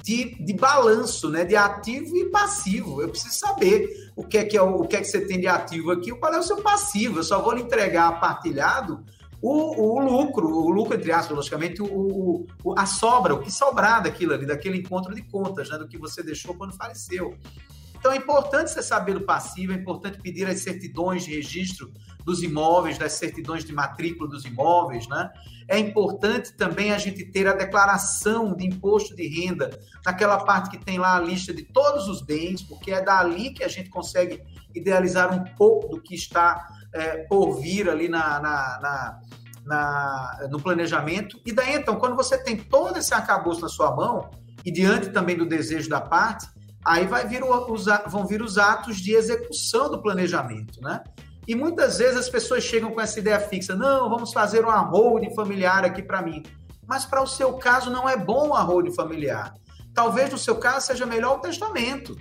de, 0.03 0.43
de 0.43 0.55
balanço, 0.55 1.29
né? 1.29 1.45
De 1.45 1.55
ativo 1.55 2.17
e 2.17 2.31
passivo. 2.31 3.03
Eu 3.03 3.11
preciso 3.11 3.35
saber 3.35 4.11
o 4.17 4.25
que 4.25 4.39
é 4.39 4.45
que, 4.45 4.57
é 4.57 4.63
o, 4.63 4.83
que 4.85 4.97
é 4.97 5.01
que 5.01 5.07
você 5.07 5.21
tem 5.21 5.39
de 5.39 5.47
ativo 5.47 5.91
aqui, 5.91 6.13
qual 6.13 6.33
é 6.33 6.39
o 6.39 6.43
seu 6.43 6.59
passivo. 6.63 7.19
Eu 7.19 7.25
só 7.25 7.43
vou 7.43 7.53
lhe 7.53 7.63
entregar 7.63 8.19
partilhado 8.21 9.05
o, 9.43 9.97
o 9.97 10.01
lucro, 10.01 10.47
o 10.47 10.71
lucro, 10.71 10.95
entre 10.95 11.11
aspas, 11.13 11.37
logicamente, 11.37 11.81
o, 11.81 12.47
o, 12.63 12.75
a 12.77 12.85
sobra, 12.85 13.35
o 13.35 13.41
que 13.41 13.51
sobrar 13.51 14.03
daquilo 14.03 14.35
ali, 14.35 14.45
daquele 14.45 14.79
encontro 14.79 15.15
de 15.15 15.23
contas, 15.23 15.71
né, 15.71 15.79
do 15.79 15.89
que 15.89 15.97
você 15.97 16.23
deixou 16.23 16.55
quando 16.55 16.73
faleceu. 16.73 17.37
Então 17.99 18.13
é 18.13 18.17
importante 18.17 18.71
você 18.71 18.83
saber 18.83 19.15
do 19.15 19.21
passivo, 19.21 19.73
é 19.73 19.77
importante 19.77 20.19
pedir 20.21 20.47
as 20.47 20.61
certidões 20.61 21.25
de 21.25 21.35
registro 21.35 21.93
dos 22.25 22.43
imóveis, 22.43 22.99
das 22.99 23.13
certidões 23.13 23.65
de 23.65 23.73
matrícula 23.73 24.29
dos 24.29 24.45
imóveis, 24.45 25.07
né? 25.09 25.31
É 25.69 25.79
importante 25.79 26.53
também 26.55 26.93
a 26.93 26.99
gente 26.99 27.25
ter 27.25 27.47
a 27.47 27.53
declaração 27.53 28.55
de 28.55 28.67
imposto 28.67 29.15
de 29.15 29.27
renda 29.27 29.71
naquela 30.05 30.39
parte 30.39 30.71
que 30.71 30.85
tem 30.85 30.99
lá 30.99 31.17
a 31.17 31.21
lista 31.21 31.53
de 31.53 31.63
todos 31.63 32.09
os 32.09 32.23
bens, 32.23 32.63
porque 32.63 32.91
é 32.91 33.03
dali 33.03 33.51
que 33.51 33.63
a 33.63 33.69
gente 33.69 33.91
consegue 33.91 34.43
idealizar 34.75 35.33
um 35.33 35.45
pouco 35.57 35.89
do 35.89 36.01
que 36.01 36.15
está 36.15 36.80
é, 36.95 37.25
por 37.25 37.61
vir 37.61 37.89
ali 37.89 38.09
na, 38.09 38.41
na, 38.41 38.81
na, 38.81 39.21
na, 39.65 40.49
no 40.51 40.61
planejamento. 40.61 41.41
E 41.45 41.53
daí, 41.53 41.75
então, 41.75 41.97
quando 41.97 42.17
você 42.17 42.39
tem 42.39 42.57
todo 42.57 42.99
esse 42.99 43.15
arcabouço 43.15 43.61
na 43.61 43.69
sua 43.69 43.95
mão, 43.95 44.31
e 44.65 44.71
diante 44.71 45.11
também 45.11 45.37
do 45.37 45.47
desejo 45.47 45.89
da 45.89 46.01
parte, 46.01 46.47
aí 46.85 47.07
vai 47.07 47.27
vir 47.27 47.43
o, 47.43 47.73
os, 47.73 47.87
vão 48.09 48.27
vir 48.27 48.43
os 48.43 48.59
atos 48.59 48.97
de 48.97 49.15
execução 49.15 49.91
do 49.91 50.03
planejamento, 50.03 50.81
né? 50.81 51.03
E 51.47 51.55
muitas 51.55 51.99
vezes 51.99 52.17
as 52.17 52.29
pessoas 52.29 52.63
chegam 52.63 52.93
com 52.93 53.01
essa 53.01 53.19
ideia 53.19 53.41
fixa, 53.41 53.75
não, 53.75 54.09
vamos 54.09 54.33
fazer 54.33 54.65
uma 54.65 54.79
holding 54.79 55.35
familiar 55.35 55.85
aqui 55.85 56.03
para 56.03 56.23
mim. 56.23 56.43
Mas 56.87 57.05
para 57.05 57.23
o 57.23 57.27
seu 57.27 57.55
caso 57.55 57.91
não 57.91 58.09
é 58.09 58.17
bom 58.17 58.55
a 58.55 58.63
holding 58.63 58.95
familiar. 58.95 59.55
Talvez 59.95 60.31
no 60.31 60.39
seu 60.39 60.57
caso 60.57 60.87
seja 60.87 61.07
melhor 61.07 61.39
o 61.39 61.41
testamento. 61.41 62.17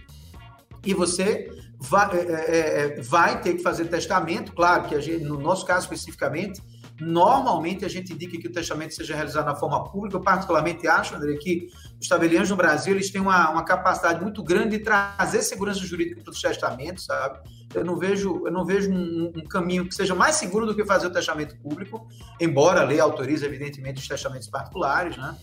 E 0.85 0.93
você 0.93 1.49
vai, 1.77 2.09
é, 2.17 2.21
é, 2.21 2.97
é 2.97 3.01
vai 3.01 3.41
ter 3.41 3.55
que 3.55 3.63
fazer 3.63 3.85
testamento, 3.85 4.53
claro 4.53 4.83
que 4.83 4.99
gente, 5.01 5.23
no 5.23 5.39
nosso 5.39 5.65
caso 5.65 5.85
especificamente, 5.85 6.61
Normalmente, 6.99 7.85
a 7.85 7.87
gente 7.87 8.11
indica 8.11 8.37
que 8.37 8.47
o 8.47 8.51
testamento 8.51 8.93
seja 8.93 9.15
realizado 9.15 9.45
na 9.45 9.55
forma 9.55 9.83
pública. 9.85 10.17
Eu, 10.17 10.21
particularmente, 10.21 10.87
acho, 10.87 11.15
André, 11.15 11.35
que 11.37 11.69
os 11.99 12.07
tabeliães 12.07 12.49
no 12.49 12.57
Brasil 12.57 12.93
eles 12.93 13.09
têm 13.09 13.21
uma, 13.21 13.49
uma 13.49 13.63
capacidade 13.63 14.21
muito 14.21 14.43
grande 14.43 14.77
de 14.77 14.83
trazer 14.83 15.41
segurança 15.41 15.79
jurídica 15.79 16.21
para 16.21 16.31
os 16.31 16.41
testamentos, 16.41 17.05
sabe? 17.05 17.39
Eu 17.73 17.85
não 17.85 17.97
vejo, 17.97 18.45
eu 18.45 18.51
não 18.51 18.65
vejo 18.65 18.91
um, 18.91 19.31
um, 19.35 19.43
caminho 19.45 19.87
que 19.87 19.95
seja 19.95 20.13
mais 20.13 20.35
seguro 20.35 20.65
do 20.65 20.75
que 20.75 20.83
fazer 20.83 21.07
o 21.07 21.11
testamento 21.11 21.55
público, 21.57 22.07
embora 22.39 22.81
a 22.81 22.83
lei 22.83 22.99
autorize, 22.99 23.45
evidentemente, 23.45 24.01
os 24.01 24.07
testamentos 24.07 24.47
particulares, 24.49 25.15
né? 25.15 25.37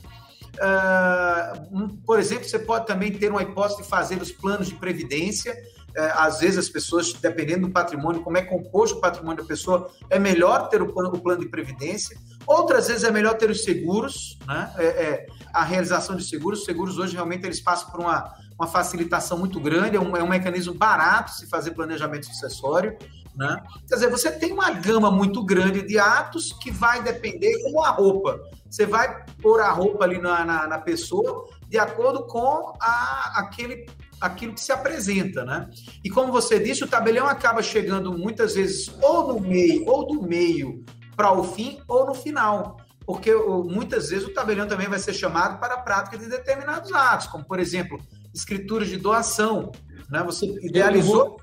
Uh, 0.57 1.97
por 2.07 2.19
exemplo, 2.19 2.45
você 2.45 2.59
pode 2.59 2.87
também 2.87 3.13
ter 3.13 3.31
uma 3.31 3.43
hipótese 3.43 3.83
de 3.83 3.89
fazer 3.89 4.21
os 4.21 4.33
planos 4.33 4.69
de 4.69 4.75
previdência 4.75 5.55
é, 5.97 6.13
às 6.15 6.41
vezes 6.41 6.59
as 6.59 6.69
pessoas, 6.69 7.15
dependendo 7.15 7.67
do 7.67 7.73
patrimônio, 7.73 8.21
como 8.21 8.37
é 8.37 8.43
composto 8.43 8.99
o 8.99 9.01
patrimônio 9.01 9.43
da 9.43 9.49
pessoa, 9.49 9.91
é 10.11 10.19
melhor 10.19 10.69
ter 10.69 10.83
o 10.83 10.93
plano, 10.93 11.09
o 11.09 11.19
plano 11.19 11.41
de 11.41 11.49
previdência. 11.49 12.19
Outras 12.47 12.89
vezes 12.89 13.03
é 13.03 13.11
melhor 13.11 13.35
ter 13.39 13.49
os 13.49 13.65
seguros, 13.65 14.39
né? 14.47 14.71
É, 14.77 14.85
é, 14.85 15.27
a 15.55 15.65
realização 15.65 16.15
de 16.15 16.23
seguros. 16.23 16.61
Os 16.61 16.65
seguros 16.67 16.99
hoje 16.99 17.15
realmente 17.15 17.47
eles 17.47 17.61
passam 17.61 17.91
por 17.91 18.01
uma, 18.01 18.31
uma 18.59 18.69
facilitação 18.69 19.39
muito 19.39 19.59
grande, 19.59 19.97
é 19.97 20.01
um, 20.01 20.15
é 20.15 20.23
um 20.23 20.29
mecanismo 20.29 20.75
barato 20.75 21.31
se 21.31 21.47
fazer 21.47 21.71
planejamento 21.71 22.27
sucessório. 22.27 22.95
Né? 23.37 23.63
Quer 23.87 23.97
dizer, 23.97 24.11
você 24.11 24.33
tem 24.33 24.53
uma 24.53 24.71
gama 24.71 25.11
muito 25.11 25.45
grande 25.45 25.83
de 25.83 25.99
atos 25.99 26.53
que 26.55 26.71
vai 26.71 27.03
depender 27.03 27.63
como 27.63 27.85
a 27.85 27.91
roupa. 27.91 28.41
Você 28.71 28.87
vai 28.87 29.25
pôr 29.43 29.61
a 29.61 29.71
roupa 29.71 30.05
ali 30.05 30.19
na, 30.19 30.45
na, 30.45 30.67
na 30.67 30.79
pessoa 30.79 31.47
de 31.69 31.77
acordo 31.79 32.27
com 32.27 32.73
a, 32.81 33.41
aquele 33.41 33.87
aquilo 34.19 34.55
que 34.55 34.61
se 34.63 34.73
apresenta, 34.73 35.45
né? 35.45 35.69
E 36.03 36.09
como 36.09 36.33
você 36.33 36.59
disse, 36.59 36.83
o 36.83 36.89
tabelião 36.89 37.27
acaba 37.27 37.63
chegando 37.63 38.17
muitas 38.17 38.55
vezes 38.55 38.89
ou 39.03 39.35
no 39.35 39.41
meio, 39.41 39.87
ou 39.87 40.07
do 40.07 40.23
meio 40.23 40.83
para 41.15 41.33
o 41.33 41.45
fim, 41.45 41.81
ou 41.87 42.07
no 42.07 42.15
final. 42.15 42.79
Porque 43.05 43.35
muitas 43.35 44.09
vezes 44.09 44.27
o 44.27 44.33
tabelião 44.33 44.67
também 44.67 44.89
vai 44.89 44.99
ser 44.99 45.13
chamado 45.13 45.61
para 45.61 45.75
a 45.75 45.81
prática 45.81 46.17
de 46.17 46.29
determinados 46.29 46.93
atos, 46.93 47.27
como, 47.27 47.45
por 47.45 47.61
exemplo, 47.61 47.99
escrituras 48.35 48.89
de 48.89 48.97
doação. 48.97 49.71
Né? 50.11 50.23
Você 50.25 50.47
idealizou 50.63 51.37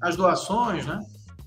as 0.00 0.16
doações, 0.16 0.86
né? 0.86 0.98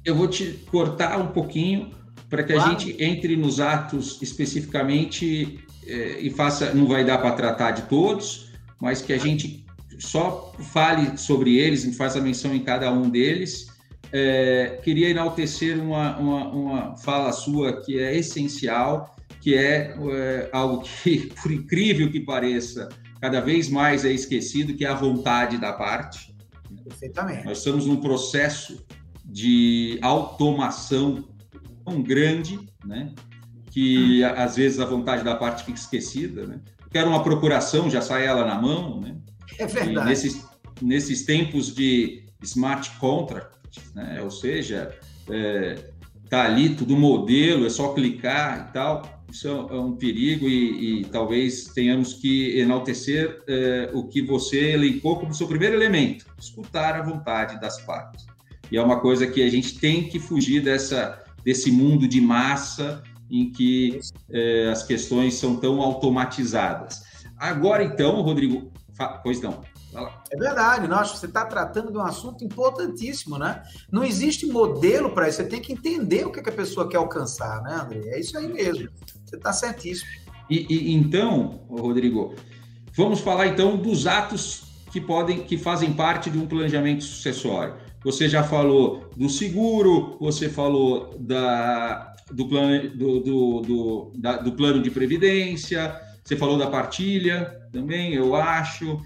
Eu 0.10 0.16
vou 0.16 0.28
te 0.28 0.60
cortar 0.72 1.20
um 1.20 1.28
pouquinho 1.28 1.91
para 2.28 2.43
que 2.43 2.53
claro. 2.53 2.76
a 2.76 2.80
gente 2.80 2.95
entre 3.03 3.36
nos 3.36 3.60
atos 3.60 4.20
especificamente 4.24 5.60
eh, 5.86 6.18
e 6.20 6.32
faça, 6.32 6.74
não 6.74 6.88
vai 6.88 7.05
dar 7.05 7.20
para 7.20 7.32
tratar 7.34 7.72
de 7.72 7.84
todos, 7.84 8.49
mas 8.82 9.03
que 9.03 9.14
a 9.14 9.20
gente 9.20 9.64
só 9.99 10.51
fale 10.72 11.16
sobre 11.16 11.57
eles 11.60 11.84
e 11.84 11.93
faça 11.93 12.20
menção 12.20 12.55
em 12.55 12.64
cada 12.64 12.91
um 12.91 13.07
deles. 13.07 13.68
É, 14.12 14.80
queria 14.84 15.10
enaltecer 15.10 15.80
uma, 15.80 16.18
uma, 16.18 16.47
uma, 16.49 16.97
fala 16.97 17.32
sua 17.32 17.80
que 17.84 17.99
é 17.99 18.18
essencial, 18.18 19.16
que 19.39 19.55
é, 19.55 19.95
é, 19.95 20.49
algo 20.51 20.82
que, 20.82 21.32
por 21.39 21.51
incrível 21.51 22.10
que 22.12 22.20
pareça, 22.22 22.89
cada 23.22 23.41
vez 23.41 23.70
mais 23.70 24.05
é 24.05 24.12
esquecido, 24.12 24.74
que 24.74 24.84
é 24.84 24.88
a 24.88 24.95
vontade 24.95 25.60
da 25.60 25.72
parte. 25.72 26.34
Perfeitamente. 26.84 27.45
Nós 27.45 27.60
estamos 27.60 27.86
num 27.86 27.97
processo 27.97 28.84
de 29.30 30.00
automação 30.02 31.24
tão 31.86 32.02
grande, 32.02 32.60
né? 32.84 33.14
que 33.72 34.24
às 34.24 34.56
vezes 34.56 34.80
a 34.80 34.86
vontade 34.86 35.24
da 35.24 35.36
parte 35.36 35.64
fica 35.64 35.78
esquecida. 35.78 36.46
Né? 36.46 36.60
Quero 36.92 37.10
uma 37.10 37.24
procuração, 37.24 37.90
já 37.90 38.02
sai 38.02 38.26
ela 38.26 38.46
na 38.46 38.60
mão, 38.60 39.00
né? 39.00 39.16
É 39.58 39.66
verdade. 39.66 40.08
E 40.08 40.10
nesses, 40.10 40.46
nesses 40.82 41.24
tempos 41.24 41.74
de 41.74 42.26
smart 42.42 42.90
contract, 43.00 43.58
né? 43.94 44.20
ou 44.22 44.32
seja, 44.32 44.98
é, 45.30 45.92
tá 46.30 46.44
ali 46.44 46.76
tudo 46.76 46.96
modelo, 46.96 47.66
é 47.66 47.70
só 47.70 47.94
clicar 47.94 48.70
e 48.70 48.74
tal. 48.74 49.20
Isso 49.32 49.48
é, 49.48 49.52
é 49.52 49.80
um 49.80 49.96
perigo 49.96 50.48
e, 50.48 51.02
e 51.02 51.06
talvez 51.06 51.66
tenhamos 51.66 52.14
que 52.16 52.58
enaltecer 52.60 53.44
é, 53.48 53.92
o 53.94 54.08
que 54.08 54.24
você 54.24 54.72
elencou 54.72 55.20
como 55.20 55.34
seu 55.34 55.48
primeiro 55.48 55.76
elemento, 55.76 56.26
escutar 56.40 56.96
a 56.96 57.04
vontade 57.04 57.60
das 57.62 57.80
partes. 57.82 58.26
E 58.72 58.78
é 58.78 58.82
uma 58.82 59.00
coisa 59.00 59.28
que 59.28 59.44
a 59.44 59.50
gente 59.50 59.80
tem 59.80 60.08
que 60.08 60.20
fugir 60.20 60.62
dessa, 60.62 61.22
desse 61.44 61.72
mundo 61.72 62.08
de 62.08 62.22
massa 62.22 63.04
em 63.30 63.52
que 63.52 64.00
é, 64.30 64.70
as 64.70 64.84
questões 64.84 65.36
são 65.36 65.56
tão 65.56 65.82
automatizadas. 65.82 67.04
Agora, 67.38 67.84
então, 67.84 68.22
Rodrigo, 68.22 68.72
Pois 69.24 69.42
não. 69.42 69.62
É 70.32 70.38
verdade, 70.38 70.88
que 70.88 71.18
você 71.18 71.26
está 71.26 71.46
tratando 71.46 71.92
de 71.92 71.98
um 71.98 72.02
assunto 72.02 72.44
importantíssimo, 72.44 73.40
né? 73.40 73.64
Não 73.92 74.04
existe 74.04 74.46
modelo 74.46 75.12
para 75.12 75.28
isso, 75.28 75.38
você 75.38 75.46
tem 75.46 75.62
que 75.62 75.74
entender 75.74 76.26
o 76.26 76.32
que, 76.32 76.42
que, 76.42 76.50
a 76.50 76.54
pessoa 76.54 76.88
quer 76.88 76.98
alcançar, 76.98 77.62
né, 77.64 77.80
André? 77.82 78.02
É 78.10 78.20
isso 78.20 78.38
aí 78.38 78.48
mesmo, 78.48 78.90
você 79.26 79.36
está 79.36 79.52
certíssimo. 79.52 80.10
E, 80.50 80.66
e, 80.70 80.94
então, 80.94 81.62
Rodrigo, 81.70 82.36
vamos 82.96 83.20
falar 83.20 83.48
então 83.48 83.78
dos 83.78 84.06
atos 84.06 84.64
que 84.92 85.02
podem, 85.02 85.44
que 85.44 85.58
fazem 85.58 85.94
parte 85.94 86.30
de 86.30 86.38
um 86.38 86.46
planejamento 86.46 87.04
sucessório. 87.04 87.76
Você 88.04 88.30
já 88.30 88.43
falou 88.43 89.10
do 89.16 89.30
seguro, 89.30 90.18
você 90.20 90.47
falou 90.47 91.16
da, 91.20 92.16
do, 92.32 92.47
plano, 92.47 92.89
do, 92.95 93.20
do, 93.20 93.62
do, 93.62 94.12
da, 94.16 94.38
do 94.38 94.54
plano 94.54 94.82
de 94.82 94.89
previdência, 94.89 96.00
você 96.24 96.36
falou 96.36 96.58
da 96.58 96.68
partilha 96.68 97.60
também, 97.72 98.14
eu 98.14 98.36
acho. 98.36 99.02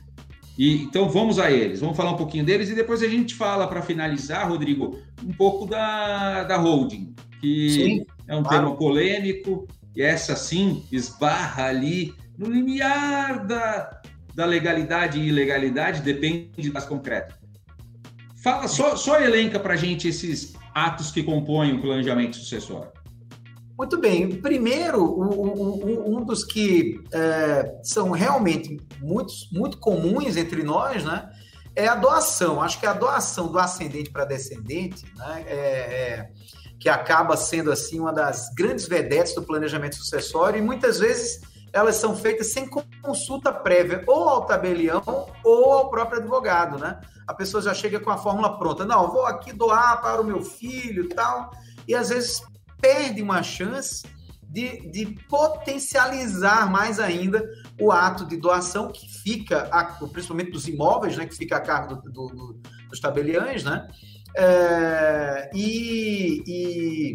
E, 0.57 0.83
então 0.83 1.09
vamos 1.09 1.39
a 1.39 1.49
eles, 1.49 1.79
vamos 1.79 1.97
falar 1.97 2.11
um 2.11 2.17
pouquinho 2.17 2.45
deles 2.45 2.69
e 2.69 2.75
depois 2.75 3.01
a 3.01 3.07
gente 3.07 3.33
fala, 3.33 3.67
para 3.67 3.81
finalizar, 3.81 4.47
Rodrigo, 4.47 4.99
um 5.23 5.33
pouco 5.33 5.65
da, 5.65 6.43
da 6.43 6.57
holding, 6.57 7.15
que 7.41 7.69
sim, 7.71 8.05
é 8.27 8.35
um 8.35 8.43
claro. 8.43 8.65
tema 8.65 8.75
polêmico, 8.75 9.67
e 9.95 10.01
essa 10.01 10.35
sim 10.35 10.83
esbarra 10.91 11.65
ali 11.65 12.13
no 12.37 12.47
limiar 12.47 13.45
da, 13.45 14.01
da 14.35 14.45
legalidade 14.45 15.19
e 15.19 15.27
ilegalidade, 15.27 16.01
depende 16.01 16.69
das 16.71 16.85
concretas. 16.85 17.42
Fala, 18.43 18.67
só, 18.67 18.95
só 18.97 19.21
elenca 19.21 19.57
para 19.57 19.77
gente 19.77 20.07
esses 20.09 20.53
atos 20.75 21.11
que 21.11 21.23
compõem 21.23 21.75
o 21.75 21.81
planejamento 21.81 22.35
sucessório. 22.35 22.91
Muito 23.77 23.97
bem. 23.97 24.41
Primeiro, 24.41 25.01
um, 25.01 26.17
um 26.17 26.25
dos 26.25 26.43
que 26.43 27.01
é, 27.11 27.79
são 27.83 28.11
realmente 28.11 28.77
muito, 29.01 29.33
muito 29.51 29.77
comuns 29.79 30.35
entre 30.35 30.61
nós, 30.61 31.05
né? 31.05 31.29
É 31.75 31.87
a 31.87 31.95
doação. 31.95 32.61
Acho 32.61 32.79
que 32.79 32.85
a 32.85 32.93
doação 32.93 33.47
do 33.51 33.57
ascendente 33.57 34.11
para 34.11 34.25
descendente, 34.25 35.05
né? 35.15 35.43
É, 35.47 35.55
é, 35.55 36.29
que 36.79 36.89
acaba 36.89 37.37
sendo 37.37 37.71
assim 37.71 37.99
uma 37.99 38.11
das 38.11 38.53
grandes 38.53 38.85
vedetes 38.87 39.33
do 39.33 39.41
planejamento 39.41 39.95
sucessório 39.95 40.59
e 40.59 40.61
muitas 40.61 40.99
vezes 40.99 41.39
elas 41.73 41.95
são 41.95 42.15
feitas 42.15 42.53
sem 42.53 42.69
consulta 43.01 43.51
prévia 43.51 44.03
ou 44.07 44.29
ao 44.29 44.45
tabelião 44.45 45.03
ou 45.43 45.73
ao 45.73 45.89
próprio 45.89 46.19
advogado, 46.19 46.77
né? 46.77 47.01
A 47.27 47.33
pessoa 47.33 47.63
já 47.63 47.73
chega 47.73 47.99
com 47.99 48.11
a 48.11 48.17
fórmula 48.17 48.59
pronta. 48.59 48.85
Não, 48.85 49.11
vou 49.11 49.25
aqui 49.25 49.51
doar 49.51 49.99
para 50.01 50.21
o 50.21 50.23
meu 50.23 50.41
filho, 50.41 51.09
tal. 51.09 51.51
E 51.87 51.95
às 51.95 52.09
vezes 52.09 52.41
perde 52.79 53.21
uma 53.21 53.41
chance 53.41 54.03
de, 54.53 54.87
de 54.91 55.17
potencializar 55.27 56.69
mais 56.69 56.99
ainda 56.99 57.43
o 57.81 57.91
ato 57.91 58.23
de 58.23 58.37
doação 58.37 58.91
que 58.91 59.11
fica, 59.11 59.67
principalmente 60.11 60.51
dos 60.51 60.67
imóveis, 60.67 61.17
né, 61.17 61.25
que 61.25 61.35
fica 61.35 61.57
a 61.57 61.61
cargo 61.61 61.95
do, 61.95 62.11
do, 62.11 62.27
do, 62.27 62.61
dos 62.87 62.99
tabeliães, 62.99 63.63
né? 63.63 63.87
É, 64.35 65.49
e, 65.55 66.43
e, 66.45 67.13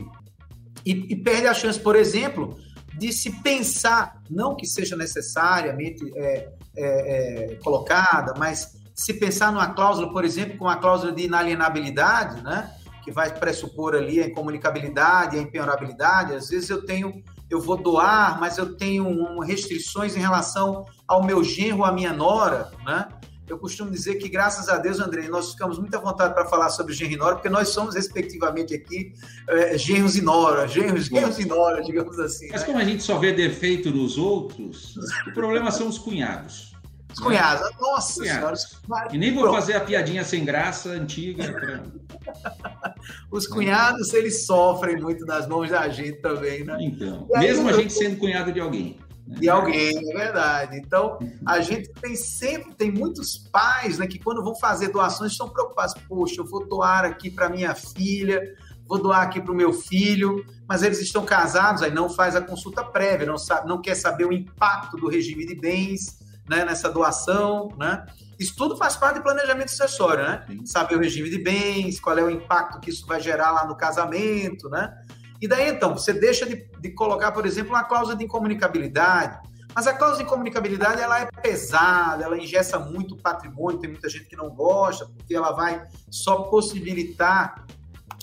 e, 0.84 1.12
e, 1.12 1.16
perde 1.16 1.46
a 1.46 1.54
chance, 1.54 1.78
por 1.78 1.94
exemplo, 1.94 2.56
de 2.98 3.12
se 3.12 3.30
pensar, 3.42 4.20
não 4.28 4.56
que 4.56 4.66
seja 4.66 4.96
necessariamente 4.96 6.04
é, 6.16 6.52
é, 6.76 7.52
é 7.52 7.54
colocada, 7.62 8.34
mas 8.36 8.78
se 8.98 9.14
pensar 9.14 9.52
numa 9.52 9.68
cláusula, 9.68 10.12
por 10.12 10.24
exemplo, 10.24 10.58
com 10.58 10.68
a 10.68 10.76
cláusula 10.76 11.12
de 11.12 11.22
inalienabilidade, 11.22 12.42
né? 12.42 12.74
Que 13.04 13.12
vai 13.12 13.32
pressupor 13.32 13.94
ali 13.94 14.20
a 14.20 14.26
incomunicabilidade, 14.26 15.38
a 15.38 15.40
impenhorabilidade. 15.40 16.34
Às 16.34 16.48
vezes 16.48 16.68
eu 16.68 16.84
tenho, 16.84 17.22
eu 17.48 17.60
vou 17.60 17.76
doar, 17.76 18.40
mas 18.40 18.58
eu 18.58 18.76
tenho 18.76 19.38
restrições 19.38 20.16
em 20.16 20.20
relação 20.20 20.84
ao 21.06 21.22
meu 21.22 21.44
genro, 21.44 21.84
à 21.84 21.92
minha 21.92 22.12
nora, 22.12 22.72
né? 22.84 23.08
Eu 23.48 23.58
costumo 23.58 23.90
dizer 23.90 24.16
que, 24.16 24.28
graças 24.28 24.68
a 24.68 24.76
Deus, 24.76 25.00
André, 25.00 25.28
nós 25.28 25.52
ficamos 25.52 25.78
muito 25.78 25.94
à 25.94 26.00
vontade 26.00 26.34
para 26.34 26.44
falar 26.46 26.68
sobre 26.70 26.92
genro 26.94 27.12
e 27.12 27.16
nora, 27.16 27.34
porque 27.36 27.48
nós 27.48 27.68
somos, 27.70 27.94
respectivamente, 27.94 28.74
aqui, 28.74 29.14
é, 29.48 29.78
genros 29.78 30.16
e 30.16 30.22
nora, 30.22 30.66
genros, 30.68 31.06
genros 31.06 31.38
e 31.38 31.46
nora, 31.46 31.82
digamos 31.82 32.18
assim. 32.18 32.48
Mas 32.50 32.60
né? 32.60 32.66
como 32.66 32.78
a 32.78 32.84
gente 32.84 33.02
só 33.02 33.18
vê 33.18 33.32
defeito 33.32 33.90
nos 33.90 34.18
outros, 34.18 34.96
o 35.26 35.32
problema 35.32 35.70
são 35.70 35.88
os 35.88 35.98
cunhados. 35.98 36.76
Os 37.12 37.20
cunhados, 37.20 37.62
né? 37.62 37.76
nossa 37.80 38.20
cunhados. 38.20 38.62
senhora. 38.62 39.08
E 39.14 39.18
nem 39.18 39.34
vou 39.34 39.50
fazer 39.52 39.74
a 39.74 39.80
piadinha 39.80 40.24
sem 40.24 40.44
graça 40.44 40.90
antiga. 40.90 41.52
Pra... 41.52 42.94
os 43.30 43.46
cunhados, 43.46 44.12
eles 44.12 44.44
sofrem 44.44 45.00
muito 45.00 45.24
nas 45.24 45.48
mãos 45.48 45.70
da 45.70 45.88
gente 45.88 46.20
também, 46.20 46.64
né? 46.64 46.76
Então, 46.80 47.26
mesmo 47.30 47.68
a 47.68 47.72
gente 47.72 47.92
sendo 47.92 48.16
cunhado 48.16 48.52
de 48.52 48.60
alguém 48.60 48.98
de 49.28 49.48
alguém, 49.48 50.10
é 50.10 50.14
verdade. 50.14 50.78
Então, 50.78 51.18
a 51.44 51.60
gente 51.60 51.92
tem 52.00 52.16
sempre, 52.16 52.74
tem 52.74 52.90
muitos 52.90 53.36
pais 53.36 53.98
né, 53.98 54.06
que 54.06 54.18
quando 54.18 54.42
vão 54.42 54.54
fazer 54.54 54.88
doações 54.88 55.32
estão 55.32 55.48
preocupados. 55.48 55.94
Poxa, 56.08 56.40
eu 56.40 56.46
vou 56.46 56.66
doar 56.66 57.04
aqui 57.04 57.30
para 57.30 57.50
minha 57.50 57.74
filha, 57.74 58.42
vou 58.86 58.98
doar 58.98 59.22
aqui 59.22 59.40
para 59.40 59.52
o 59.52 59.56
meu 59.56 59.72
filho, 59.72 60.44
mas 60.66 60.82
eles 60.82 61.00
estão 61.00 61.24
casados, 61.24 61.82
aí 61.82 61.90
não 61.90 62.08
faz 62.08 62.34
a 62.34 62.40
consulta 62.40 62.82
prévia, 62.82 63.26
não, 63.26 63.36
sabe, 63.36 63.68
não 63.68 63.82
quer 63.82 63.94
saber 63.94 64.24
o 64.24 64.32
impacto 64.32 64.96
do 64.96 65.08
regime 65.08 65.44
de 65.44 65.54
bens 65.54 66.18
né, 66.48 66.64
nessa 66.64 66.90
doação, 66.90 67.68
né? 67.78 68.06
Isso 68.38 68.54
tudo 68.56 68.76
faz 68.76 68.96
parte 68.96 69.16
do 69.16 69.22
planejamento 69.22 69.70
sucessório, 69.70 70.22
né? 70.22 70.46
Saber 70.64 70.94
o 70.94 71.00
regime 71.00 71.28
de 71.28 71.38
bens, 71.38 72.00
qual 72.00 72.16
é 72.16 72.22
o 72.22 72.30
impacto 72.30 72.80
que 72.80 72.88
isso 72.88 73.04
vai 73.04 73.20
gerar 73.20 73.50
lá 73.50 73.66
no 73.66 73.76
casamento, 73.76 74.70
né? 74.70 74.96
E 75.40 75.46
daí, 75.46 75.68
então, 75.68 75.96
você 75.96 76.12
deixa 76.12 76.44
de, 76.46 76.68
de 76.80 76.90
colocar, 76.90 77.32
por 77.32 77.46
exemplo, 77.46 77.72
uma 77.72 77.84
cláusula 77.84 78.16
de 78.16 78.24
incomunicabilidade. 78.24 79.40
Mas 79.74 79.86
a 79.86 79.92
cláusula 79.92 80.22
de 80.22 80.24
incomunicabilidade, 80.24 81.00
ela 81.00 81.20
é 81.20 81.26
pesada, 81.26 82.24
ela 82.24 82.36
ingessa 82.36 82.78
muito 82.78 83.16
patrimônio, 83.16 83.78
tem 83.78 83.90
muita 83.90 84.08
gente 84.08 84.24
que 84.24 84.36
não 84.36 84.50
gosta, 84.50 85.06
porque 85.06 85.34
ela 85.34 85.52
vai 85.52 85.86
só 86.10 86.42
possibilitar 86.44 87.64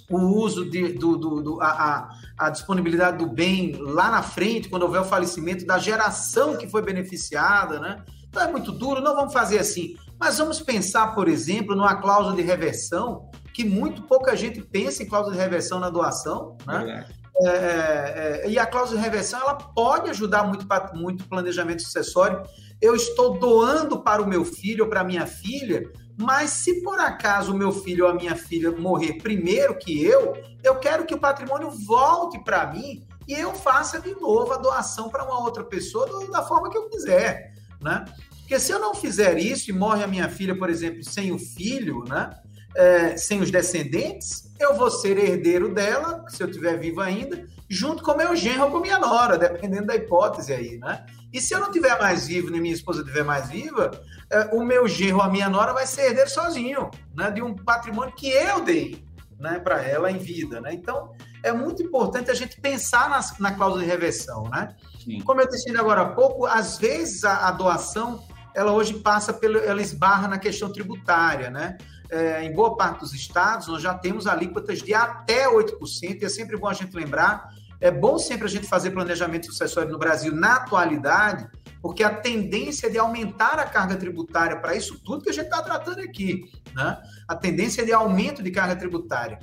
o 0.10 0.18
uso 0.18 0.70
de, 0.70 0.94
do, 0.94 1.18
do, 1.18 1.42
do 1.42 1.62
a, 1.62 2.10
a, 2.38 2.50
disponibilidade 2.50 3.18
do 3.18 3.28
bem 3.28 3.76
lá 3.80 4.12
na 4.12 4.22
frente, 4.22 4.70
quando 4.70 4.84
houver 4.84 5.02
o 5.02 5.06
falecimento 5.06 5.66
da 5.66 5.78
geração 5.78 6.58
que 6.58 6.68
foi 6.68 6.82
beneficiada, 6.82 7.80
né? 7.80 8.04
Então 8.28 8.44
é 8.44 8.52
muito 8.52 8.72
duro, 8.72 9.02
não 9.02 9.16
vamos 9.16 9.34
fazer 9.34 9.60
assim. 9.60 9.96
Mas 10.20 10.38
vamos 10.38 10.62
pensar, 10.62 11.16
por 11.16 11.28
exemplo, 11.28 11.76
numa 11.76 11.96
cláusula 11.96 12.36
de 12.36 12.42
reversão 12.42 13.30
que 13.56 13.64
muito 13.64 14.02
pouca 14.02 14.36
gente 14.36 14.60
pensa 14.60 15.02
em 15.02 15.06
cláusula 15.06 15.34
de 15.34 15.42
reversão 15.42 15.80
na 15.80 15.90
doação, 15.90 16.58
né? 16.68 17.08
É, 17.42 17.48
é, 17.48 18.42
é, 18.44 18.50
e 18.50 18.60
a 18.60 18.66
cláusula 18.66 19.00
de 19.00 19.06
reversão 19.06 19.40
ela 19.40 19.56
pode 19.56 20.10
ajudar 20.10 20.44
muito 20.44 20.68
muito 20.94 21.28
planejamento 21.30 21.82
sucessório. 21.82 22.44
Eu 22.82 22.96
estou 22.96 23.40
doando 23.40 24.02
para 24.02 24.22
o 24.22 24.28
meu 24.28 24.44
filho 24.44 24.84
ou 24.84 24.90
para 24.90 25.02
a 25.02 25.04
minha 25.06 25.26
filha, 25.26 25.90
mas 26.18 26.50
se 26.50 26.82
por 26.84 27.00
acaso 27.00 27.54
o 27.54 27.58
meu 27.58 27.72
filho 27.72 28.04
ou 28.04 28.12
a 28.12 28.14
minha 28.14 28.36
filha 28.36 28.72
morrer 28.72 29.20
primeiro 29.20 29.78
que 29.78 30.04
eu, 30.04 30.34
eu 30.62 30.76
quero 30.76 31.06
que 31.06 31.16
o 31.16 31.20
patrimônio 31.20 31.72
volte 31.72 32.38
para 32.44 32.68
mim 32.68 33.08
e 33.26 33.34
eu 33.34 33.54
faça 33.54 34.02
de 34.02 34.14
novo 34.16 34.52
a 34.52 34.58
doação 34.58 35.08
para 35.08 35.24
uma 35.24 35.40
outra 35.40 35.64
pessoa 35.64 36.08
da 36.30 36.44
forma 36.44 36.70
que 36.70 36.78
eu 36.78 36.90
quiser, 36.90 37.54
né? 37.82 38.04
Porque 38.42 38.60
se 38.60 38.74
eu 38.74 38.80
não 38.80 38.94
fizer 38.94 39.38
isso 39.38 39.70
e 39.70 39.74
morre 39.74 40.04
a 40.04 40.08
minha 40.08 40.28
filha, 40.28 40.58
por 40.58 40.70
exemplo, 40.70 41.04
sem 41.06 41.32
o 41.32 41.40
filho, 41.40 42.04
né? 42.04 42.30
É, 42.76 43.18
sem 43.18 43.42
os 43.42 43.50
descendentes, 43.50 44.52
eu 44.60 44.76
vou 44.76 44.90
ser 44.90 45.18
herdeiro 45.18 45.74
dela, 45.74 46.26
se 46.30 46.44
eu 46.44 46.48
estiver 46.48 46.78
vivo 46.78 47.02
ainda, 47.02 47.46
junto 47.70 48.04
com 48.04 48.16
meu 48.16 48.36
genro 48.36 48.66
ou 48.66 48.72
com 48.72 48.80
minha 48.80 49.00
nora, 49.00 49.38
dependendo 49.38 49.88
da 49.88 49.96
hipótese 49.96 50.54
aí, 50.54 50.78
né? 50.78 51.06
E 51.34 51.42
se 51.42 51.54
eu 51.54 51.60
não 51.60 51.72
tiver 51.72 52.00
mais 52.00 52.28
vivo, 52.28 52.50
nem 52.50 52.62
minha 52.62 52.74
esposa 52.74 53.02
estiver 53.02 53.24
mais 53.24 53.50
viva, 53.50 53.92
é, 54.30 54.56
o 54.56 54.64
meu 54.64 54.88
genro 54.88 55.18
ou 55.18 55.24
a 55.24 55.30
minha 55.30 55.50
nora 55.50 55.74
vai 55.74 55.86
ser 55.86 56.08
herdeiro 56.08 56.30
sozinho, 56.30 56.90
né? 57.14 57.32
De 57.32 57.42
um 57.42 57.56
patrimônio 57.56 58.16
que 58.16 58.30
eu 58.30 58.62
dei, 58.62 59.04
né? 59.40 59.60
Para 59.60 59.82
ela 59.82 60.12
em 60.12 60.18
vida, 60.18 60.62
né? 60.62 60.74
Então, 60.74 61.12
é 61.44 61.52
muito 61.52 61.84
importante 61.84 62.32
a 62.32 62.34
gente 62.34 62.60
pensar 62.62 63.10
nas, 63.10 63.38
na 63.40 63.52
cláusula 63.52 63.84
de 63.84 63.90
reversão, 63.90 64.50
né? 64.50 64.76
Sim. 65.04 65.22
Como 65.22 65.42
eu 65.42 65.50
disse 65.50 65.70
agora 65.76 66.02
há 66.02 66.10
pouco, 66.10 66.46
às 66.46 66.78
vezes 66.78 67.24
a, 67.24 67.48
a 67.48 67.52
doação, 67.52 68.24
ela 68.56 68.72
hoje 68.72 68.96
passa 68.96 69.34
pelo, 69.34 69.60
ela 69.60 69.82
esbarra 69.82 70.28
na 70.28 70.40
questão 70.40 70.72
tributária, 70.72 71.50
né? 71.50 71.78
é, 72.10 72.44
em 72.44 72.54
boa 72.54 72.76
parte 72.76 73.00
dos 73.00 73.14
estados, 73.14 73.68
nós 73.68 73.82
já 73.82 73.94
temos 73.94 74.28
alíquotas 74.28 74.82
de 74.82 74.94
até 74.94 75.48
8%, 75.48 76.22
e 76.22 76.26
é 76.26 76.30
sempre 76.30 76.58
bom 76.58 76.68
a 76.68 76.74
gente 76.74 76.96
lembrar, 76.96 77.50
é 77.80 77.92
bom 77.92 78.18
sempre 78.18 78.46
a 78.46 78.50
gente 78.50 78.68
fazer 78.68 78.92
planejamento 78.92 79.48
sucessório 79.48 79.92
no 79.92 79.98
Brasil 79.98 80.34
na 80.34 80.56
atualidade, 80.56 81.48
porque 81.82 82.04
a 82.04 82.14
tendência 82.14 82.90
de 82.90 82.98
aumentar 82.98 83.60
a 83.60 83.66
carga 83.66 83.96
tributária 83.96 84.58
para 84.60 84.76
isso 84.76 85.00
tudo 85.04 85.24
que 85.24 85.30
a 85.30 85.34
gente 85.34 85.46
está 85.46 85.62
tratando 85.62 86.00
aqui, 86.00 86.50
né? 86.74 86.98
A 87.28 87.36
tendência 87.36 87.86
de 87.86 87.94
aumento 87.94 88.42
de 88.42 88.50
carga 88.50 88.76
tributária. 88.76 89.40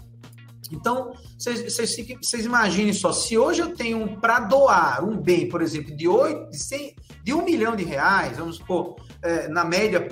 Então, 0.72 1.12
vocês 1.38 2.44
imaginem 2.44 2.92
só, 2.92 3.12
se 3.12 3.36
hoje 3.36 3.60
eu 3.60 3.74
tenho 3.74 4.18
para 4.20 4.40
doar 4.40 5.04
um 5.04 5.16
bem, 5.16 5.48
por 5.48 5.60
exemplo, 5.60 5.94
de, 5.94 6.08
8, 6.08 6.50
de, 6.50 6.58
100, 6.58 6.96
de 7.22 7.34
um 7.34 7.44
milhão 7.44 7.76
de 7.76 7.84
reais, 7.84 8.38
vamos 8.38 8.56
supor, 8.56 8.96
é, 9.22 9.48
na 9.48 9.64
média 9.64 10.08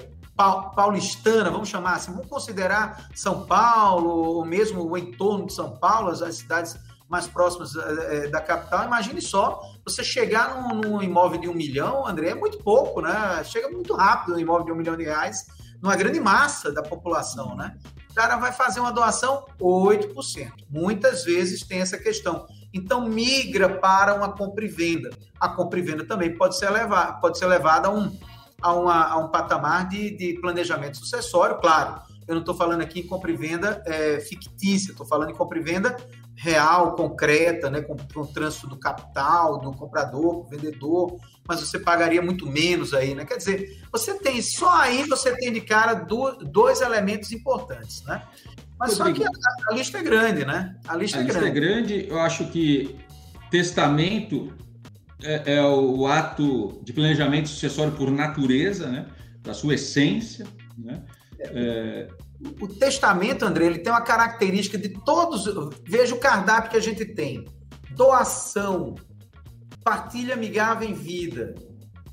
paulistana, 0.75 1.51
vamos 1.51 1.69
chamar 1.69 1.97
assim, 1.97 2.13
vamos 2.13 2.29
considerar 2.29 3.11
São 3.15 3.47
Paulo, 3.47 4.09
ou 4.09 4.45
mesmo 4.45 4.83
o 4.89 4.97
entorno 4.97 5.47
de 5.47 5.53
São 5.53 5.77
Paulo, 5.77 6.11
as, 6.11 6.37
cidades 6.37 6.77
mais 7.09 7.27
próximas 7.27 7.75
é, 7.75 8.29
da 8.29 8.41
capital. 8.41 8.87
Imagine 8.87 9.21
só, 9.21 9.61
você 9.85 10.05
chegar 10.05 10.63
num, 10.63 10.81
num, 10.81 11.03
imóvel 11.03 11.41
de 11.41 11.49
um 11.49 11.55
milhão, 11.55 12.07
André, 12.07 12.29
é 12.29 12.35
muito 12.35 12.59
pouco, 12.59 13.01
né? 13.01 13.43
Chega 13.45 13.69
muito 13.69 13.95
rápido 13.95 14.37
um 14.37 14.39
imóvel 14.39 14.67
de 14.67 14.73
um 14.73 14.77
milhão 14.77 14.97
de 14.97 15.05
reais, 15.05 15.45
numa 15.83 15.97
grande 15.97 16.21
massa 16.21 16.71
da 16.71 16.83
população, 16.83 17.57
né? 17.57 17.77
O 18.11 18.15
cara 18.15 18.37
vai 18.37 18.53
fazer 18.53 18.81
uma 18.81 18.93
doação 18.93 19.47
8%. 19.61 20.53
Muitas 20.69 21.25
vezes 21.25 21.63
tem 21.63 21.81
essa 21.81 21.97
questão. 21.97 22.47
Então 22.73 23.09
migra 23.09 23.69
para 23.69 24.15
uma 24.15 24.33
compra 24.33 24.65
e 24.65 24.69
venda. 24.69 25.11
A 25.39 25.49
compra 25.49 25.79
e 25.79 25.83
venda 25.83 26.05
também 26.05 26.37
pode 26.37 26.59
ser 26.59 26.71
levada, 26.71 27.15
pode 27.15 27.39
ser 27.39 27.47
levada 27.47 27.89
a 27.89 27.91
um 27.91 28.17
a, 28.61 28.73
uma, 28.75 29.05
a 29.07 29.17
um 29.17 29.29
patamar 29.29 29.89
de, 29.89 30.11
de 30.11 30.39
planejamento 30.41 30.99
sucessório, 30.99 31.57
claro. 31.59 32.03
Eu 32.29 32.35
não 32.35 32.43
estou 32.43 32.55
falando 32.55 32.83
aqui 32.83 33.01
em 33.01 33.07
compra 33.07 33.31
e 33.31 33.37
venda 33.37 33.83
é, 33.87 34.21
fictícia, 34.21 34.93
estou 34.93 35.07
falando 35.07 35.31
em 35.31 35.35
compra 35.35 35.59
e 35.59 35.63
venda 35.63 35.97
real, 36.43 36.95
concreta, 36.95 37.71
né, 37.71 37.83
com, 37.83 37.95
com 37.97 38.21
o 38.21 38.27
trânsito 38.27 38.67
do 38.67 38.79
capital, 38.79 39.61
do 39.61 39.73
comprador, 39.73 40.43
do 40.43 40.49
vendedor, 40.49 41.17
mas 41.47 41.61
você 41.61 41.79
pagaria 41.79 42.23
muito 42.23 42.47
menos 42.47 42.95
aí, 42.95 43.15
né? 43.15 43.27
Quer 43.27 43.37
dizer, 43.37 43.83
você 43.93 44.15
tem, 44.15 44.41
só 44.41 44.81
aí 44.81 45.05
você 45.07 45.37
tem 45.37 45.53
de 45.53 45.61
cara 45.61 45.93
do, 45.95 46.33
dois 46.45 46.81
elementos 46.81 47.31
importantes, 47.33 48.03
né? 48.05 48.23
Mas 48.79 48.93
só 48.93 49.13
que 49.13 49.23
a, 49.23 49.29
a, 49.69 49.75
lista 49.75 49.99
é 49.99 50.03
grande, 50.03 50.47
né? 50.47 50.75
A 50.89 50.97
lista, 50.97 51.19
a 51.19 51.21
é, 51.21 51.25
lista 51.25 51.41
grande. 51.41 51.59
é 51.59 51.61
grande. 51.61 52.09
Eu 52.09 52.19
acho 52.19 52.47
que 52.47 52.99
testamento 53.51 54.51
é, 55.23 55.57
é, 55.57 55.63
o 55.63 56.07
ato 56.07 56.81
de 56.83 56.95
planejamento 56.95 57.51
sucessório 57.51 57.93
por 57.93 58.11
natureza, 58.11 58.87
né? 58.87 59.07
da 59.43 59.53
sua 59.53 59.75
essência. 59.75 60.47
Né? 60.79 61.03
É... 61.39 62.09
O 62.61 62.69
testamento, 62.69 63.45
André, 63.45 63.67
ele 63.67 63.79
tem 63.81 63.93
uma 63.93 64.01
característica 64.01 64.79
de 64.79 64.89
todos. 64.89 65.45
Veja 65.87 66.15
o 66.15 66.19
cardápio 66.19 66.71
que 66.71 66.77
a 66.77 66.83
gente 66.83 67.05
tem: 67.05 67.45
doação, 67.91 68.95
partilha 69.85 70.35
amigável 70.35 70.89
em 70.89 70.95
vida, 70.95 71.55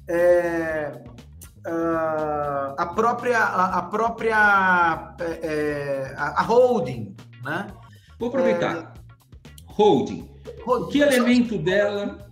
é, 0.07 0.91
uh, 1.65 2.75
a 2.77 2.91
própria, 2.93 3.41
a, 3.41 3.81
própria 3.83 5.15
é, 5.19 5.39
é 5.43 6.15
a, 6.17 6.41
holding, 6.41 7.15
né? 7.43 7.67
Vou 8.19 8.29
aproveitar. 8.29 8.93
holding. 9.65 10.29
holding. 10.65 10.91
Que 10.91 10.99
elemento 10.99 11.57
dela 11.57 12.27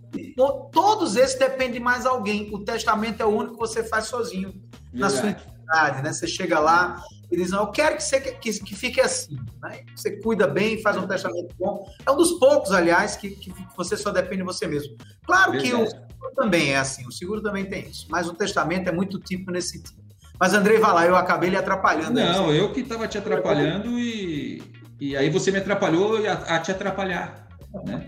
Todos 0.71 1.15
esses 1.15 1.37
dependem 1.37 1.79
mais 1.79 2.01
de 2.01 2.07
alguém. 2.07 2.49
O 2.53 2.59
testamento 2.59 3.21
é 3.21 3.25
o 3.25 3.29
único 3.29 3.53
que 3.53 3.59
você 3.59 3.83
faz 3.83 4.05
sozinho 4.05 4.49
Verdade. 4.91 4.93
na 4.93 5.09
sua 5.09 5.35
intimidade, 5.65 6.03
né? 6.03 6.13
Você 6.13 6.27
chega 6.27 6.59
lá 6.59 7.03
e 7.31 7.35
diz, 7.35 7.51
não, 7.51 7.61
eu 7.61 7.67
quero 7.67 7.97
que, 7.97 8.03
você, 8.03 8.21
que, 8.21 8.59
que 8.59 8.75
fique 8.75 9.01
assim. 9.01 9.37
Né? 9.61 9.81
Você 9.95 10.11
cuida 10.21 10.47
bem, 10.47 10.81
faz 10.81 10.95
um 10.97 11.07
testamento 11.07 11.53
bom. 11.57 11.85
É 12.05 12.11
um 12.11 12.17
dos 12.17 12.33
poucos, 12.33 12.71
aliás, 12.71 13.15
que, 13.15 13.31
que 13.31 13.53
você 13.75 13.97
só 13.97 14.11
depende 14.11 14.37
de 14.37 14.43
você 14.43 14.67
mesmo. 14.67 14.95
Claro 15.25 15.51
Verdade. 15.51 15.71
que 15.71 15.75
o 15.75 15.87
seguro 15.87 16.35
também 16.35 16.73
é 16.73 16.77
assim, 16.77 17.07
o 17.07 17.11
seguro 17.11 17.41
também 17.41 17.65
tem 17.65 17.89
isso, 17.89 18.07
mas 18.09 18.27
o 18.27 18.33
testamento 18.33 18.87
é 18.87 18.91
muito 18.91 19.19
tipo 19.19 19.51
nesse 19.51 19.69
sentido. 19.69 20.05
Mas, 20.39 20.53
Andrei, 20.53 20.77
vai 20.77 20.93
lá, 20.93 21.05
eu 21.05 21.15
acabei 21.15 21.49
lhe 21.49 21.55
atrapalhando. 21.55 22.19
Não, 22.19 22.49
aí, 22.49 22.57
eu 22.57 22.71
que 22.71 22.81
estava 22.81 23.07
te 23.07 23.17
atrapalhando 23.17 23.97
e, 23.97 24.61
e 24.99 25.15
aí 25.15 25.29
você 25.29 25.49
me 25.49 25.59
atrapalhou 25.59 26.17
a, 26.27 26.33
a 26.33 26.59
te 26.59 26.71
atrapalhar. 26.71 27.47
Né? 27.85 28.05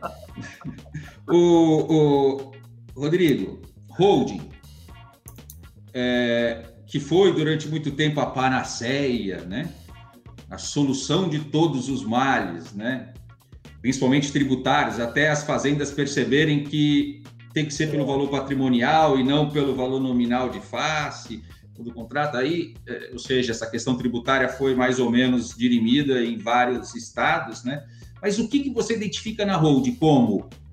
o, 1.25 2.43
o, 2.43 2.51
Rodrigo, 2.97 3.61
holding. 3.91 4.51
É, 5.93 6.65
que 6.87 6.99
foi 6.99 7.33
durante 7.33 7.67
muito 7.67 7.91
tempo 7.91 8.19
a 8.19 8.25
panaceia, 8.25 9.43
né? 9.43 9.69
A 10.49 10.57
solução 10.57 11.27
de 11.27 11.39
todos 11.39 11.89
os 11.89 12.03
males, 12.03 12.73
né? 12.73 13.13
Principalmente 13.81 14.31
tributários, 14.31 14.99
até 14.99 15.29
as 15.29 15.43
fazendas 15.43 15.91
perceberem 15.91 16.63
que 16.63 17.21
tem 17.53 17.65
que 17.65 17.73
ser 17.73 17.91
pelo 17.91 18.05
valor 18.05 18.29
patrimonial 18.29 19.19
e 19.19 19.23
não 19.23 19.49
pelo 19.49 19.75
valor 19.75 19.99
nominal 19.99 20.49
de 20.49 20.61
face 20.61 21.43
do 21.77 21.93
contrato. 21.93 22.37
Aí, 22.37 22.73
é, 22.87 23.09
ou 23.11 23.19
seja, 23.19 23.51
essa 23.51 23.69
questão 23.69 23.97
tributária 23.97 24.49
foi 24.49 24.73
mais 24.73 24.99
ou 24.99 25.11
menos 25.11 25.55
dirimida 25.55 26.23
em 26.23 26.37
vários 26.37 26.95
estados, 26.95 27.63
né? 27.63 27.85
Mas 28.21 28.39
o 28.39 28.47
que, 28.47 28.61
que 28.61 28.69
você 28.69 28.95
identifica 28.95 29.45
na 29.45 29.57
hold 29.57 29.87
como 29.99 30.49
é, 30.49 30.66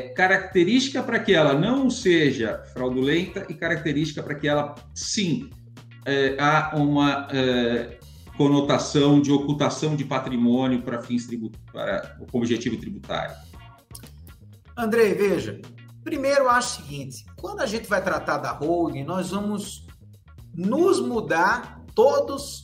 característica 0.00 1.02
para 1.02 1.18
que 1.18 1.34
ela 1.34 1.54
não 1.54 1.90
seja 1.90 2.62
fraudulenta 2.72 3.46
e 3.48 3.54
característica 3.54 4.22
para 4.22 4.34
que 4.34 4.48
ela, 4.48 4.74
sim, 4.94 5.50
é, 6.04 6.36
há 6.38 6.76
uma 6.76 7.28
é, 7.32 7.98
conotação 8.36 9.20
de 9.20 9.30
ocultação 9.30 9.94
de 9.94 10.04
patrimônio 10.04 10.82
para 10.82 11.00
fins 11.02 11.26
para 11.72 12.16
o 12.20 12.38
objetivo 12.38 12.76
tributário? 12.76 13.34
Andrei, 14.76 15.14
veja, 15.14 15.60
Primeiro, 16.04 16.48
acho 16.48 16.80
o 16.80 16.84
seguinte: 16.84 17.24
quando 17.40 17.60
a 17.60 17.66
gente 17.66 17.88
vai 17.88 18.02
tratar 18.02 18.38
da 18.38 18.52
holding, 18.52 19.04
nós 19.04 19.30
vamos 19.30 19.86
nos 20.54 21.00
mudar, 21.00 21.80
todos, 21.94 22.62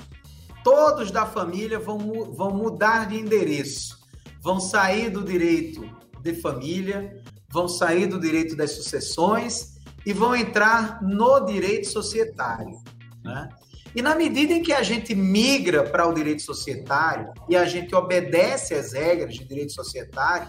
todos 0.64 1.11
da 1.11 1.24
família 1.24 1.79
vão, 1.79 1.99
vão 2.33 2.51
mudar 2.51 3.09
de 3.09 3.16
endereço, 3.16 3.99
vão 4.41 4.61
sair 4.61 5.11
do 5.11 5.22
direito 5.22 5.97
de 6.23 6.35
família, 6.35 7.23
vão 7.51 7.69
sair 7.69 8.07
do 8.07 8.21
direito 8.21 8.57
das 8.57 8.73
sucessões 8.73 9.79
e 10.05 10.12
vão 10.12 10.35
entrar 10.35 11.03
no 11.03 11.41
direito 11.41 11.89
societário. 11.89 12.77
Né? 13.25 13.49
E 13.95 14.03
na 14.03 14.14
medida 14.14 14.53
em 14.53 14.62
que 14.62 14.73
a 14.73 14.83
gente 14.83 15.14
migra 15.14 15.83
para 15.83 16.07
o 16.07 16.12
direito 16.12 16.43
societário 16.43 17.33
e 17.49 17.57
a 17.57 17.64
gente 17.64 17.95
obedece 17.95 18.75
às 18.75 18.93
regras 18.93 19.35
de 19.35 19.45
direito 19.45 19.73
societário, 19.73 20.49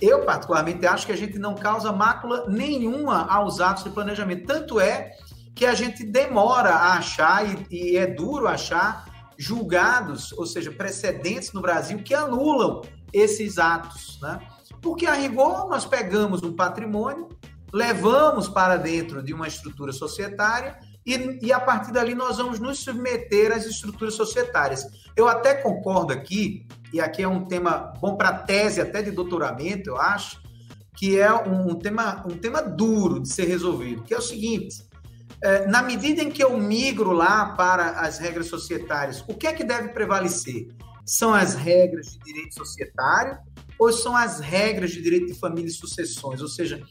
eu, 0.00 0.24
particularmente, 0.24 0.84
acho 0.84 1.06
que 1.06 1.12
a 1.12 1.16
gente 1.16 1.38
não 1.38 1.54
causa 1.54 1.92
mácula 1.92 2.46
nenhuma 2.48 3.24
aos 3.26 3.60
atos 3.60 3.84
de 3.84 3.90
planejamento. 3.90 4.46
Tanto 4.46 4.80
é 4.80 5.12
que 5.54 5.64
a 5.64 5.74
gente 5.74 6.04
demora 6.04 6.70
a 6.70 6.94
achar, 6.94 7.46
e, 7.46 7.92
e 7.92 7.96
é 7.96 8.06
duro 8.06 8.48
achar, 8.48 9.30
julgados, 9.38 10.32
ou 10.32 10.44
seja, 10.44 10.72
precedentes 10.72 11.52
no 11.52 11.60
Brasil 11.60 12.02
que 12.02 12.14
anulam 12.14 12.82
esses 13.12 13.58
atos. 13.58 14.18
Né? 14.20 14.40
Porque, 14.82 15.06
a 15.06 15.14
rigor, 15.14 15.68
nós 15.68 15.86
pegamos 15.86 16.42
um 16.42 16.52
patrimônio, 16.52 17.28
levamos 17.72 18.48
para 18.48 18.76
dentro 18.76 19.22
de 19.22 19.32
uma 19.32 19.46
estrutura 19.46 19.92
societária 19.92 20.76
e, 21.06 21.38
e, 21.40 21.52
a 21.52 21.60
partir 21.60 21.92
dali 21.92 22.14
nós 22.14 22.36
vamos 22.36 22.60
nos 22.60 22.80
submeter 22.80 23.52
às 23.52 23.64
estruturas 23.64 24.14
societárias. 24.14 24.84
Eu 25.16 25.28
até 25.28 25.54
concordo 25.54 26.12
aqui, 26.12 26.66
e 26.92 27.00
aqui 27.00 27.22
é 27.22 27.28
um 27.28 27.44
tema 27.44 27.92
bom 28.00 28.16
para 28.16 28.32
tese 28.32 28.80
até 28.80 29.00
de 29.00 29.10
doutoramento, 29.12 29.90
eu 29.90 29.96
acho, 29.96 30.42
que 30.96 31.18
é 31.18 31.32
um, 31.32 31.74
tema, 31.74 32.22
um 32.26 32.36
tema 32.36 32.60
duro 32.60 33.20
de 33.20 33.28
ser 33.28 33.46
resolvido, 33.46 34.02
que 34.02 34.12
é 34.12 34.18
o 34.18 34.22
seguinte, 34.22 34.84
é, 35.42 35.66
na 35.66 35.82
medida 35.82 36.22
em 36.22 36.30
que 36.30 36.42
eu 36.42 36.56
migro 36.56 37.12
lá 37.12 37.46
para 37.56 38.00
as 38.00 38.18
regras 38.18 38.46
societárias, 38.46 39.24
o 39.26 39.34
que 39.34 39.46
é 39.46 39.52
que 39.52 39.64
deve 39.64 39.88
prevalecer? 39.88 40.68
São 41.04 41.34
as 41.34 41.54
regras 41.54 42.12
de 42.12 42.18
direito 42.20 42.54
societário 42.54 43.38
ou 43.84 43.92
são 43.92 44.16
as 44.16 44.40
regras 44.40 44.90
de 44.90 45.02
direito 45.02 45.26
de 45.26 45.34
família 45.34 45.68
e 45.68 45.72
sucessões? 45.72 46.40
Ou 46.40 46.48
seja, 46.48 46.82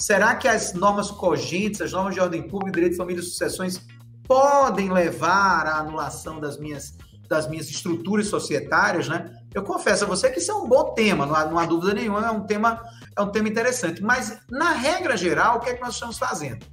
Será 0.00 0.34
que 0.34 0.48
as 0.48 0.72
normas 0.72 1.10
cogentes, 1.10 1.82
as 1.82 1.92
normas 1.92 2.14
de 2.14 2.20
ordem 2.20 2.42
pública, 2.42 2.72
direito 2.72 2.92
de 2.92 2.96
família 2.96 3.20
e 3.20 3.22
sucessões 3.22 3.86
podem 4.26 4.90
levar 4.90 5.66
à 5.66 5.76
anulação 5.76 6.40
das 6.40 6.58
minhas, 6.58 6.96
das 7.28 7.46
minhas 7.46 7.68
estruturas 7.68 8.28
societárias, 8.28 9.08
né? 9.08 9.30
Eu 9.52 9.62
confesso 9.62 10.04
a 10.04 10.06
você 10.06 10.30
que 10.30 10.38
isso 10.38 10.50
é 10.50 10.54
um 10.54 10.66
bom 10.66 10.94
tema, 10.94 11.26
não 11.26 11.34
há, 11.34 11.44
não 11.44 11.58
há 11.58 11.66
dúvida 11.66 11.92
nenhuma, 11.92 12.26
é 12.26 12.30
um 12.30 12.46
tema 12.46 12.82
é 13.14 13.20
um 13.20 13.30
tema 13.30 13.50
interessante. 13.50 14.02
Mas, 14.02 14.40
na 14.50 14.72
regra 14.72 15.18
geral, 15.18 15.58
o 15.58 15.60
que 15.60 15.68
é 15.68 15.74
que 15.74 15.82
nós 15.82 15.92
estamos 15.92 16.16
fazendo? 16.16 16.64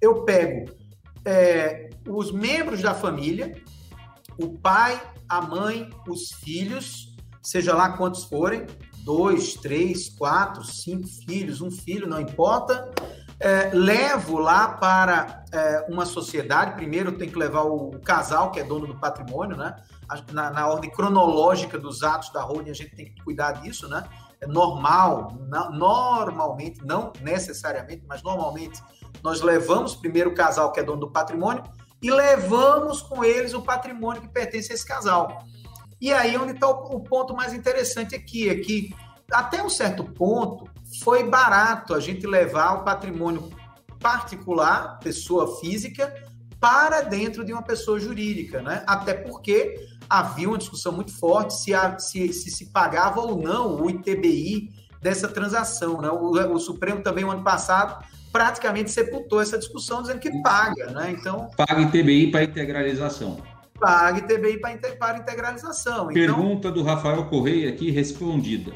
Eu 0.00 0.24
pego 0.24 0.72
é, 1.26 1.90
os 2.08 2.32
membros 2.32 2.80
da 2.80 2.94
família, 2.94 3.62
o 4.38 4.56
pai, 4.58 4.98
a 5.28 5.42
mãe, 5.42 5.90
os 6.08 6.32
filhos, 6.42 7.14
seja 7.42 7.74
lá 7.74 7.94
quantos 7.98 8.24
forem, 8.24 8.64
dois, 9.10 9.54
três, 9.54 10.08
quatro, 10.08 10.62
cinco 10.62 11.08
filhos, 11.26 11.60
um 11.60 11.68
filho, 11.68 12.06
não 12.06 12.20
importa. 12.20 12.88
É, 13.40 13.70
levo 13.72 14.38
lá 14.38 14.68
para 14.68 15.44
é, 15.50 15.84
uma 15.88 16.06
sociedade. 16.06 16.76
Primeiro 16.76 17.10
tem 17.18 17.28
que 17.28 17.36
levar 17.36 17.62
o, 17.62 17.98
casal, 18.04 18.52
que 18.52 18.60
é 18.60 18.62
dono 18.62 18.86
do 18.86 18.94
patrimônio, 19.00 19.56
né? 19.56 19.74
Na, 20.32 20.50
na, 20.50 20.68
ordem 20.68 20.90
cronológica 20.90 21.76
dos 21.76 22.04
atos 22.04 22.32
da 22.32 22.42
holding, 22.42 22.70
a 22.70 22.74
gente 22.74 22.94
tem 22.94 23.06
que 23.06 23.20
cuidar 23.24 23.52
disso, 23.52 23.88
né? 23.88 24.04
É 24.40 24.46
normal, 24.46 25.36
na, 25.48 25.70
normalmente, 25.70 26.84
não 26.84 27.12
necessariamente, 27.20 28.04
mas 28.08 28.22
normalmente, 28.22 28.80
nós 29.24 29.40
levamos 29.40 29.96
primeiro 29.96 30.30
o 30.30 30.34
casal, 30.34 30.70
que 30.70 30.78
é 30.78 30.84
dono 30.84 31.00
do 31.00 31.10
patrimônio, 31.10 31.64
e 32.00 32.10
levamos 32.10 33.02
com 33.02 33.24
eles 33.24 33.54
o 33.54 33.62
patrimônio 33.62 34.22
que 34.22 34.28
pertence 34.28 34.70
a 34.70 34.74
esse 34.74 34.86
casal. 34.86 35.44
E 36.00 36.12
aí 36.12 36.36
onde 36.36 36.52
está 36.52 36.68
o, 36.68 36.96
o 36.96 37.00
ponto 37.00 37.34
mais 37.34 37.52
interessante 37.52 38.14
aqui, 38.14 38.48
é 38.48 38.54
que 38.54 38.94
até 39.30 39.62
um 39.62 39.68
certo 39.68 40.04
ponto 40.04 40.68
foi 41.02 41.24
barato 41.24 41.94
a 41.94 42.00
gente 42.00 42.26
levar 42.26 42.74
o 42.74 42.84
patrimônio 42.84 43.50
particular, 44.00 44.98
pessoa 44.98 45.60
física, 45.60 46.12
para 46.58 47.02
dentro 47.02 47.44
de 47.44 47.52
uma 47.52 47.62
pessoa 47.62 48.00
jurídica, 48.00 48.62
né? 48.62 48.82
Até 48.86 49.14
porque 49.14 49.88
havia 50.08 50.48
uma 50.48 50.58
discussão 50.58 50.92
muito 50.92 51.12
forte 51.12 51.54
se, 51.54 51.74
a, 51.74 51.98
se, 51.98 52.32
se, 52.32 52.50
se 52.50 52.66
pagava 52.66 53.20
ou 53.20 53.40
não 53.40 53.80
o 53.80 53.88
ITBI 53.88 54.70
dessa 55.00 55.28
transação, 55.28 56.00
né? 56.00 56.10
O, 56.10 56.32
o 56.32 56.58
Supremo 56.58 57.02
também, 57.02 57.24
no 57.24 57.30
ano 57.30 57.44
passado, 57.44 58.04
praticamente 58.32 58.90
sepultou 58.90 59.40
essa 59.40 59.58
discussão, 59.58 60.02
dizendo 60.02 60.18
que 60.18 60.42
paga, 60.42 60.90
né? 60.90 61.10
Então... 61.10 61.50
Paga 61.56 61.82
ITBI 61.82 62.30
para 62.30 62.44
integralização 62.44 63.38
pague 63.80 64.22
TBI 64.22 64.60
para 64.98 65.18
integralização. 65.18 66.10
Então, 66.10 66.12
Pergunta 66.12 66.68
então, 66.68 66.72
do 66.72 66.82
Rafael 66.82 67.24
Correia 67.24 67.70
aqui 67.70 67.90
respondida. 67.90 68.72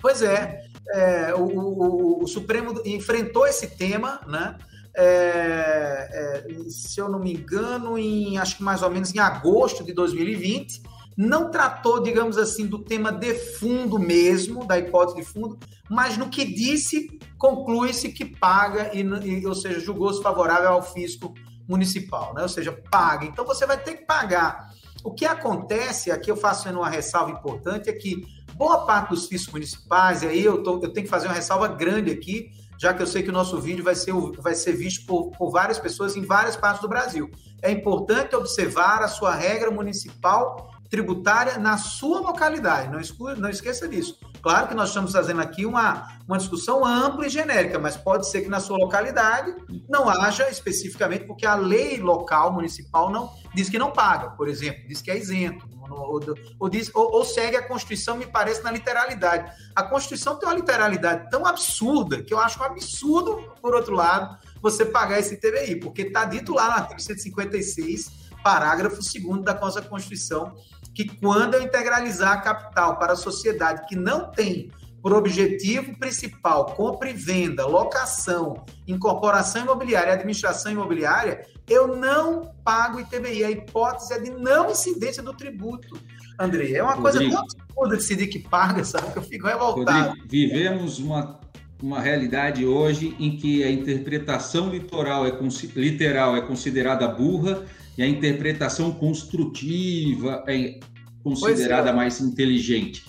Pois 0.00 0.22
é, 0.22 0.62
é 0.92 1.34
o, 1.34 1.44
o, 1.44 2.24
o, 2.24 2.26
Supremo 2.26 2.80
enfrentou 2.84 3.46
esse 3.46 3.68
tema, 3.68 4.20
né? 4.26 4.56
É, 4.96 6.44
é, 6.48 6.68
se 6.68 7.00
eu 7.00 7.08
não 7.08 7.20
me 7.20 7.34
engano, 7.34 7.96
em 7.96 8.38
acho 8.38 8.56
que 8.56 8.62
mais 8.62 8.82
ou 8.82 8.90
menos 8.90 9.14
em 9.14 9.20
agosto 9.20 9.84
de 9.84 9.92
2020, 9.92 10.82
não 11.16 11.50
tratou, 11.50 12.02
digamos 12.02 12.38
assim, 12.38 12.66
do 12.66 12.78
tema 12.78 13.12
de 13.12 13.34
fundo 13.34 13.98
mesmo, 13.98 14.66
da 14.66 14.78
hipótese 14.78 15.18
de 15.18 15.24
fundo, 15.24 15.58
mas 15.88 16.16
no 16.16 16.28
que 16.28 16.44
disse, 16.44 17.18
conclui-se 17.38 18.08
que 18.08 18.24
paga, 18.24 18.90
e, 18.94 19.02
e, 19.02 19.46
ou 19.46 19.54
seja, 19.54 19.78
julgou-se 19.78 20.22
favorável 20.22 20.70
ao 20.70 20.82
fisco 20.82 21.34
municipal, 21.70 22.34
né? 22.34 22.42
ou 22.42 22.48
seja, 22.48 22.72
paga. 22.90 23.24
Então 23.24 23.46
você 23.46 23.64
vai 23.64 23.78
ter 23.78 23.94
que 23.94 24.04
pagar. 24.04 24.70
O 25.02 25.12
que 25.12 25.24
acontece, 25.24 26.10
aqui 26.10 26.30
eu 26.30 26.36
faço 26.36 26.68
uma 26.68 26.90
ressalva 26.90 27.30
importante, 27.30 27.88
é 27.88 27.92
que 27.92 28.26
boa 28.54 28.84
parte 28.84 29.10
dos 29.10 29.26
fiscos 29.26 29.52
municipais, 29.52 30.22
e 30.22 30.26
aí 30.26 30.44
eu, 30.44 30.62
tô, 30.62 30.74
eu 30.82 30.92
tenho 30.92 31.06
que 31.06 31.10
fazer 31.10 31.28
uma 31.28 31.34
ressalva 31.34 31.68
grande 31.68 32.10
aqui, 32.10 32.50
já 32.78 32.92
que 32.92 33.02
eu 33.02 33.06
sei 33.06 33.22
que 33.22 33.30
o 33.30 33.32
nosso 33.32 33.58
vídeo 33.60 33.84
vai 33.84 33.94
ser, 33.94 34.12
vai 34.38 34.54
ser 34.54 34.72
visto 34.72 35.06
por, 35.06 35.30
por 35.30 35.50
várias 35.50 35.78
pessoas 35.78 36.16
em 36.16 36.22
várias 36.22 36.56
partes 36.56 36.82
do 36.82 36.88
Brasil. 36.88 37.30
É 37.62 37.70
importante 37.70 38.34
observar 38.34 39.02
a 39.02 39.08
sua 39.08 39.34
regra 39.34 39.70
municipal 39.70 40.70
tributária 40.90 41.56
na 41.56 41.78
sua 41.78 42.20
localidade. 42.20 42.90
Não, 42.90 43.48
esqueça 43.48 43.88
disso. 43.88 44.18
Claro 44.42 44.68
que 44.68 44.74
nós 44.74 44.88
estamos 44.88 45.12
fazendo 45.12 45.40
aqui 45.40 45.66
uma, 45.66 46.08
uma 46.26 46.38
discussão 46.38 46.84
ampla 46.84 47.26
e 47.26 47.30
genérica, 47.30 47.78
mas 47.78 47.96
pode 47.96 48.28
ser 48.28 48.42
que 48.42 48.48
na 48.48 48.60
sua 48.60 48.78
localidade 48.78 49.54
não 49.88 50.08
haja 50.08 50.48
especificamente, 50.48 51.24
porque 51.24 51.46
a 51.46 51.54
lei 51.54 52.00
local 52.00 52.52
municipal 52.52 53.10
não 53.10 53.30
diz 53.54 53.68
que 53.68 53.78
não 53.78 53.90
paga, 53.90 54.30
por 54.30 54.48
exemplo, 54.48 54.86
diz 54.88 55.02
que 55.02 55.10
é 55.10 55.18
isento, 55.18 55.68
ou, 55.90 56.20
ou, 56.58 56.68
diz, 56.68 56.90
ou, 56.94 57.12
ou 57.12 57.24
segue 57.24 57.56
a 57.56 57.66
Constituição, 57.66 58.16
me 58.16 58.26
parece, 58.26 58.62
na 58.62 58.70
literalidade. 58.70 59.52
A 59.74 59.82
Constituição 59.82 60.36
tem 60.36 60.48
uma 60.48 60.54
literalidade 60.54 61.28
tão 61.30 61.44
absurda 61.44 62.22
que 62.22 62.32
eu 62.32 62.38
acho 62.38 62.60
um 62.60 62.64
absurdo, 62.64 63.52
por 63.60 63.74
outro 63.74 63.94
lado, 63.94 64.38
você 64.62 64.84
pagar 64.84 65.18
esse 65.18 65.36
TBI, 65.36 65.76
porque 65.80 66.02
está 66.02 66.24
dito 66.24 66.54
lá 66.54 66.66
no 66.66 66.72
artigo 66.74 67.00
156, 67.00 68.30
parágrafo 68.42 68.96
2 68.96 69.42
da 69.42 69.54
Constituição, 69.54 70.54
que 70.94 71.04
quando 71.04 71.54
eu 71.54 71.62
integralizar 71.62 72.32
a 72.32 72.40
capital 72.40 72.98
para 72.98 73.12
a 73.12 73.16
sociedade 73.16 73.86
que 73.86 73.96
não 73.96 74.30
tem 74.30 74.70
por 75.02 75.14
objetivo 75.14 75.98
principal 75.98 76.66
compra 76.74 77.08
e 77.08 77.14
venda, 77.14 77.66
locação, 77.66 78.62
incorporação 78.86 79.62
imobiliária 79.62 80.10
e 80.10 80.14
administração 80.14 80.72
imobiliária, 80.72 81.46
eu 81.68 81.96
não 81.96 82.52
pago 82.62 83.00
ITBI. 83.00 83.44
A 83.44 83.50
hipótese 83.50 84.12
é 84.12 84.18
de 84.18 84.30
não 84.30 84.70
incidência 84.70 85.22
do 85.22 85.34
tributo. 85.34 85.98
André, 86.38 86.72
é 86.72 86.82
uma 86.82 86.94
Rodrigo, 86.94 87.34
coisa 87.34 87.40
absurda 87.40 87.96
decidir 87.96 88.26
que 88.26 88.38
paga, 88.38 88.84
sabe? 88.84 89.06
Eu 89.14 89.22
fico 89.22 89.46
revoltado. 89.46 90.10
Rodrigo, 90.10 90.28
vivemos 90.28 90.98
uma 90.98 91.40
uma 91.82 92.00
realidade 92.00 92.66
hoje 92.66 93.16
em 93.18 93.36
que 93.36 93.64
a 93.64 93.70
interpretação 93.70 94.68
literal 94.70 95.26
é, 95.26 95.32
literal 95.74 96.36
é 96.36 96.42
considerada 96.42 97.08
burra 97.08 97.64
e 98.00 98.02
a 98.02 98.08
interpretação 98.08 98.90
construtiva 98.92 100.42
é 100.48 100.80
considerada 101.22 101.90
é. 101.90 101.92
mais 101.92 102.18
inteligente. 102.18 103.04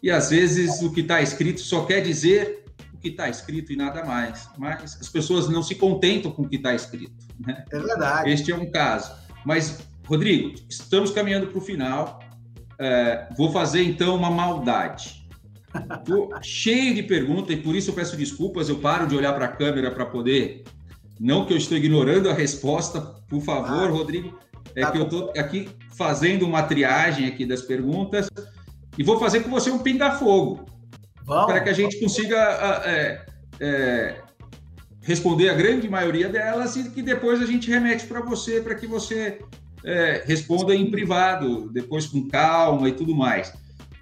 E 0.00 0.12
às 0.12 0.30
vezes 0.30 0.80
o 0.80 0.92
que 0.92 1.00
está 1.00 1.20
escrito 1.20 1.60
só 1.60 1.84
quer 1.84 2.02
dizer 2.02 2.64
o 2.94 2.98
que 2.98 3.08
está 3.08 3.28
escrito 3.28 3.72
e 3.72 3.76
nada 3.76 4.04
mais. 4.04 4.48
Mas 4.56 4.96
as 5.00 5.08
pessoas 5.08 5.48
não 5.48 5.60
se 5.60 5.74
contentam 5.74 6.30
com 6.30 6.42
o 6.42 6.48
que 6.48 6.54
está 6.54 6.72
escrito. 6.72 7.26
Né? 7.44 7.64
É 7.68 7.80
verdade. 7.80 8.30
Este 8.30 8.52
é 8.52 8.54
um 8.54 8.70
caso. 8.70 9.12
Mas, 9.44 9.80
Rodrigo, 10.06 10.54
estamos 10.68 11.10
caminhando 11.10 11.48
para 11.48 11.58
o 11.58 11.60
final. 11.60 12.20
É, 12.78 13.28
vou 13.36 13.50
fazer 13.50 13.82
então 13.82 14.14
uma 14.14 14.30
maldade. 14.30 15.26
Estou 15.98 16.30
cheio 16.44 16.94
de 16.94 17.02
perguntas 17.02 17.56
e 17.56 17.56
por 17.56 17.74
isso 17.74 17.90
eu 17.90 17.94
peço 17.94 18.16
desculpas. 18.16 18.68
Eu 18.68 18.78
paro 18.78 19.08
de 19.08 19.16
olhar 19.16 19.32
para 19.32 19.46
a 19.46 19.48
câmera 19.48 19.90
para 19.90 20.06
poder. 20.06 20.62
Não 21.18 21.44
que 21.44 21.52
eu 21.52 21.56
estou 21.56 21.76
ignorando 21.76 22.30
a 22.30 22.34
resposta, 22.34 23.00
por 23.28 23.40
favor, 23.40 23.88
ah, 23.88 23.90
Rodrigo. 23.90 24.38
É 24.74 24.82
tá 24.82 24.90
que 24.90 24.98
bom. 24.98 25.04
eu 25.04 25.06
estou 25.06 25.32
aqui 25.36 25.68
fazendo 25.96 26.46
uma 26.46 26.62
triagem 26.62 27.26
aqui 27.26 27.44
das 27.44 27.62
perguntas 27.62 28.28
e 28.96 29.02
vou 29.02 29.18
fazer 29.18 29.40
com 29.40 29.50
você 29.50 29.70
um 29.70 29.78
pinga-fogo 29.78 30.64
para 31.24 31.60
que 31.60 31.68
a 31.68 31.72
gente 31.72 31.98
consiga 31.98 32.36
é, 32.84 33.26
é, 33.60 34.16
responder 35.02 35.50
a 35.50 35.54
grande 35.54 35.88
maioria 35.88 36.28
delas 36.28 36.76
e 36.76 36.90
que 36.90 37.02
depois 37.02 37.42
a 37.42 37.46
gente 37.46 37.68
remete 37.68 38.06
para 38.06 38.20
você 38.20 38.60
para 38.60 38.74
que 38.74 38.86
você 38.86 39.40
é, 39.84 40.22
responda 40.26 40.74
em 40.74 40.90
privado, 40.90 41.70
depois 41.70 42.06
com 42.06 42.28
calma 42.28 42.88
e 42.88 42.92
tudo 42.92 43.14
mais. 43.14 43.52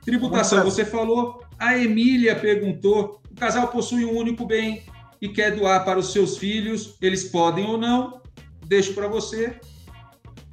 Tributação, 0.04 0.62
você 0.62 0.84
falou. 0.84 1.42
A 1.58 1.76
Emília 1.76 2.36
perguntou: 2.36 3.20
o 3.30 3.34
casal 3.34 3.68
possui 3.68 4.04
um 4.04 4.16
único 4.16 4.46
bem 4.46 4.82
e 5.20 5.28
quer 5.28 5.54
doar 5.54 5.84
para 5.84 5.98
os 5.98 6.12
seus 6.12 6.36
filhos, 6.36 6.96
eles 7.00 7.24
podem 7.24 7.66
ou 7.66 7.78
não? 7.78 8.20
Deixo 8.66 8.94
para 8.94 9.08
você. 9.08 9.58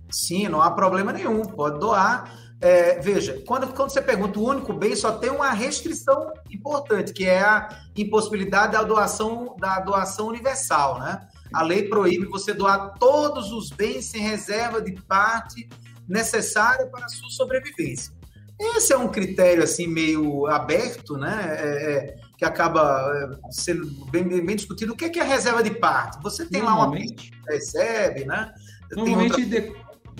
Sim, 0.09 0.47
não 0.47 0.61
há 0.61 0.71
problema 0.71 1.11
nenhum, 1.11 1.41
pode 1.41 1.79
doar. 1.79 2.43
É, 2.61 2.97
veja, 2.99 3.41
quando, 3.45 3.67
quando 3.73 3.89
você 3.89 4.01
pergunta 4.01 4.39
o 4.39 4.47
único 4.47 4.71
bem, 4.71 4.95
só 4.95 5.11
tem 5.11 5.29
uma 5.29 5.51
restrição 5.51 6.31
importante, 6.49 7.11
que 7.11 7.25
é 7.25 7.41
a 7.41 7.67
impossibilidade 7.97 8.71
da 8.71 8.83
doação, 8.83 9.55
da 9.59 9.79
doação 9.79 10.27
universal, 10.27 10.99
né? 10.99 11.27
A 11.53 11.61
lei 11.61 11.89
proíbe 11.89 12.25
você 12.25 12.53
doar 12.53 12.93
todos 12.97 13.51
os 13.51 13.69
bens 13.69 14.05
sem 14.05 14.21
reserva 14.21 14.81
de 14.81 14.93
parte 14.93 15.67
necessária 16.07 16.87
para 16.87 17.05
a 17.05 17.09
sua 17.09 17.29
sobrevivência. 17.31 18.13
Esse 18.59 18.93
é 18.93 18.97
um 18.97 19.09
critério 19.09 19.63
assim 19.63 19.87
meio 19.87 20.47
aberto, 20.47 21.17
né? 21.17 21.57
É, 21.59 21.93
é, 21.93 22.15
que 22.37 22.45
acaba 22.45 23.11
é, 23.15 23.51
sendo 23.51 23.85
bem, 24.11 24.23
bem, 24.23 24.55
discutido. 24.55 24.93
O 24.93 24.95
que 24.95 25.05
é, 25.05 25.09
que 25.09 25.19
é 25.19 25.23
reserva 25.23 25.61
de 25.61 25.71
parte? 25.71 26.21
Você 26.23 26.45
tem 26.45 26.61
lá 26.61 26.75
uma 26.75 26.95
que 26.95 27.31
recebe, 27.47 28.25
né? 28.25 28.53
Normalmente, 28.91 29.41
outra... 29.41 29.61
de, 29.61 29.75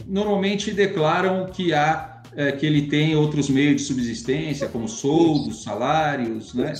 normalmente 0.05 0.73
declaram 0.73 1.47
que 1.47 1.73
há 1.73 2.21
é, 2.35 2.51
que 2.51 2.65
ele 2.65 2.87
tem 2.87 3.15
outros 3.15 3.49
meios 3.49 3.81
de 3.81 3.87
subsistência, 3.87 4.67
como 4.67 4.87
soldos, 4.87 5.63
salários, 5.63 6.53
né? 6.53 6.73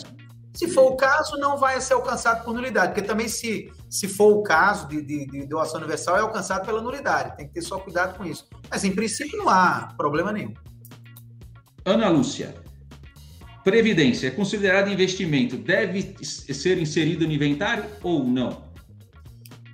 Se 0.54 0.68
for 0.68 0.92
o 0.92 0.96
caso, 0.96 1.36
não 1.38 1.58
vai 1.58 1.82
ser 1.82 1.94
alcançado 1.94 2.44
por 2.44 2.54
nulidade, 2.54 2.94
porque 2.94 3.08
também 3.08 3.28
se, 3.28 3.72
se 3.90 4.08
for 4.08 4.38
o 4.38 4.44
caso 4.44 4.88
de, 4.88 5.02
de, 5.02 5.26
de 5.26 5.46
doação 5.48 5.80
universal, 5.80 6.16
é 6.16 6.22
alcançado 6.22 6.64
pela 6.64 6.80
nulidade. 6.80 7.36
Tem 7.36 7.48
que 7.48 7.54
ter 7.54 7.62
só 7.62 7.80
cuidado 7.80 8.16
com 8.16 8.24
isso. 8.24 8.48
Mas, 8.70 8.84
em 8.84 8.92
princípio, 8.92 9.38
não 9.38 9.50
há 9.50 9.94
problema 9.98 10.32
nenhum. 10.32 10.54
Ana 11.86 12.08
Lúcia, 12.08 12.54
Previdência 13.64 14.28
é 14.28 14.32
considerado 14.32 14.90
investimento, 14.90 15.56
deve 15.56 16.16
ser 16.22 16.78
inserido 16.78 17.26
no 17.26 17.32
inventário 17.32 17.86
ou 18.02 18.24
não? 18.24 18.62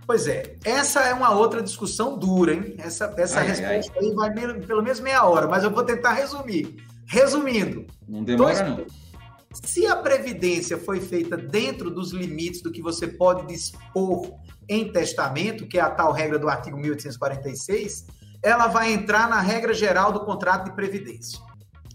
Pois 0.06 0.28
é, 0.28 0.56
essa 0.64 1.02
é 1.02 1.14
uma 1.14 1.32
outra 1.32 1.62
discussão 1.62 2.18
dura, 2.18 2.54
hein? 2.54 2.76
Essa, 2.78 3.14
essa 3.18 3.40
ai, 3.40 3.48
resposta 3.48 3.94
ai. 3.96 4.06
aí 4.06 4.14
vai 4.14 4.32
pelo 4.34 4.82
menos 4.82 5.00
meia 5.00 5.24
hora, 5.24 5.48
mas 5.48 5.64
eu 5.64 5.72
vou 5.72 5.84
tentar 5.84 6.14
resumir. 6.14 6.78
Resumindo, 7.06 7.86
não 8.08 8.24
demora 8.24 8.64
dois... 8.64 8.78
não. 8.78 8.86
Se 9.52 9.88
a 9.88 9.96
previdência 9.96 10.78
foi 10.78 11.00
feita 11.00 11.36
dentro 11.36 11.90
dos 11.90 12.12
limites 12.12 12.62
do 12.62 12.72
que 12.72 12.82
você 12.82 13.08
pode 13.08 13.48
dispor 13.48 14.32
em 14.68 14.92
testamento, 14.92 15.68
que 15.68 15.80
é 15.80 15.82
a 15.82 15.90
tal 15.90 16.12
regra 16.12 16.38
do 16.38 16.48
artigo 16.48 16.78
1846, 16.78 18.06
ela 18.44 18.68
vai 18.68 18.94
entrar 18.94 19.28
na 19.28 19.40
regra 19.40 19.74
geral 19.74 20.12
do 20.12 20.20
contrato 20.22 20.66
de 20.66 20.76
previdência. 20.76 21.40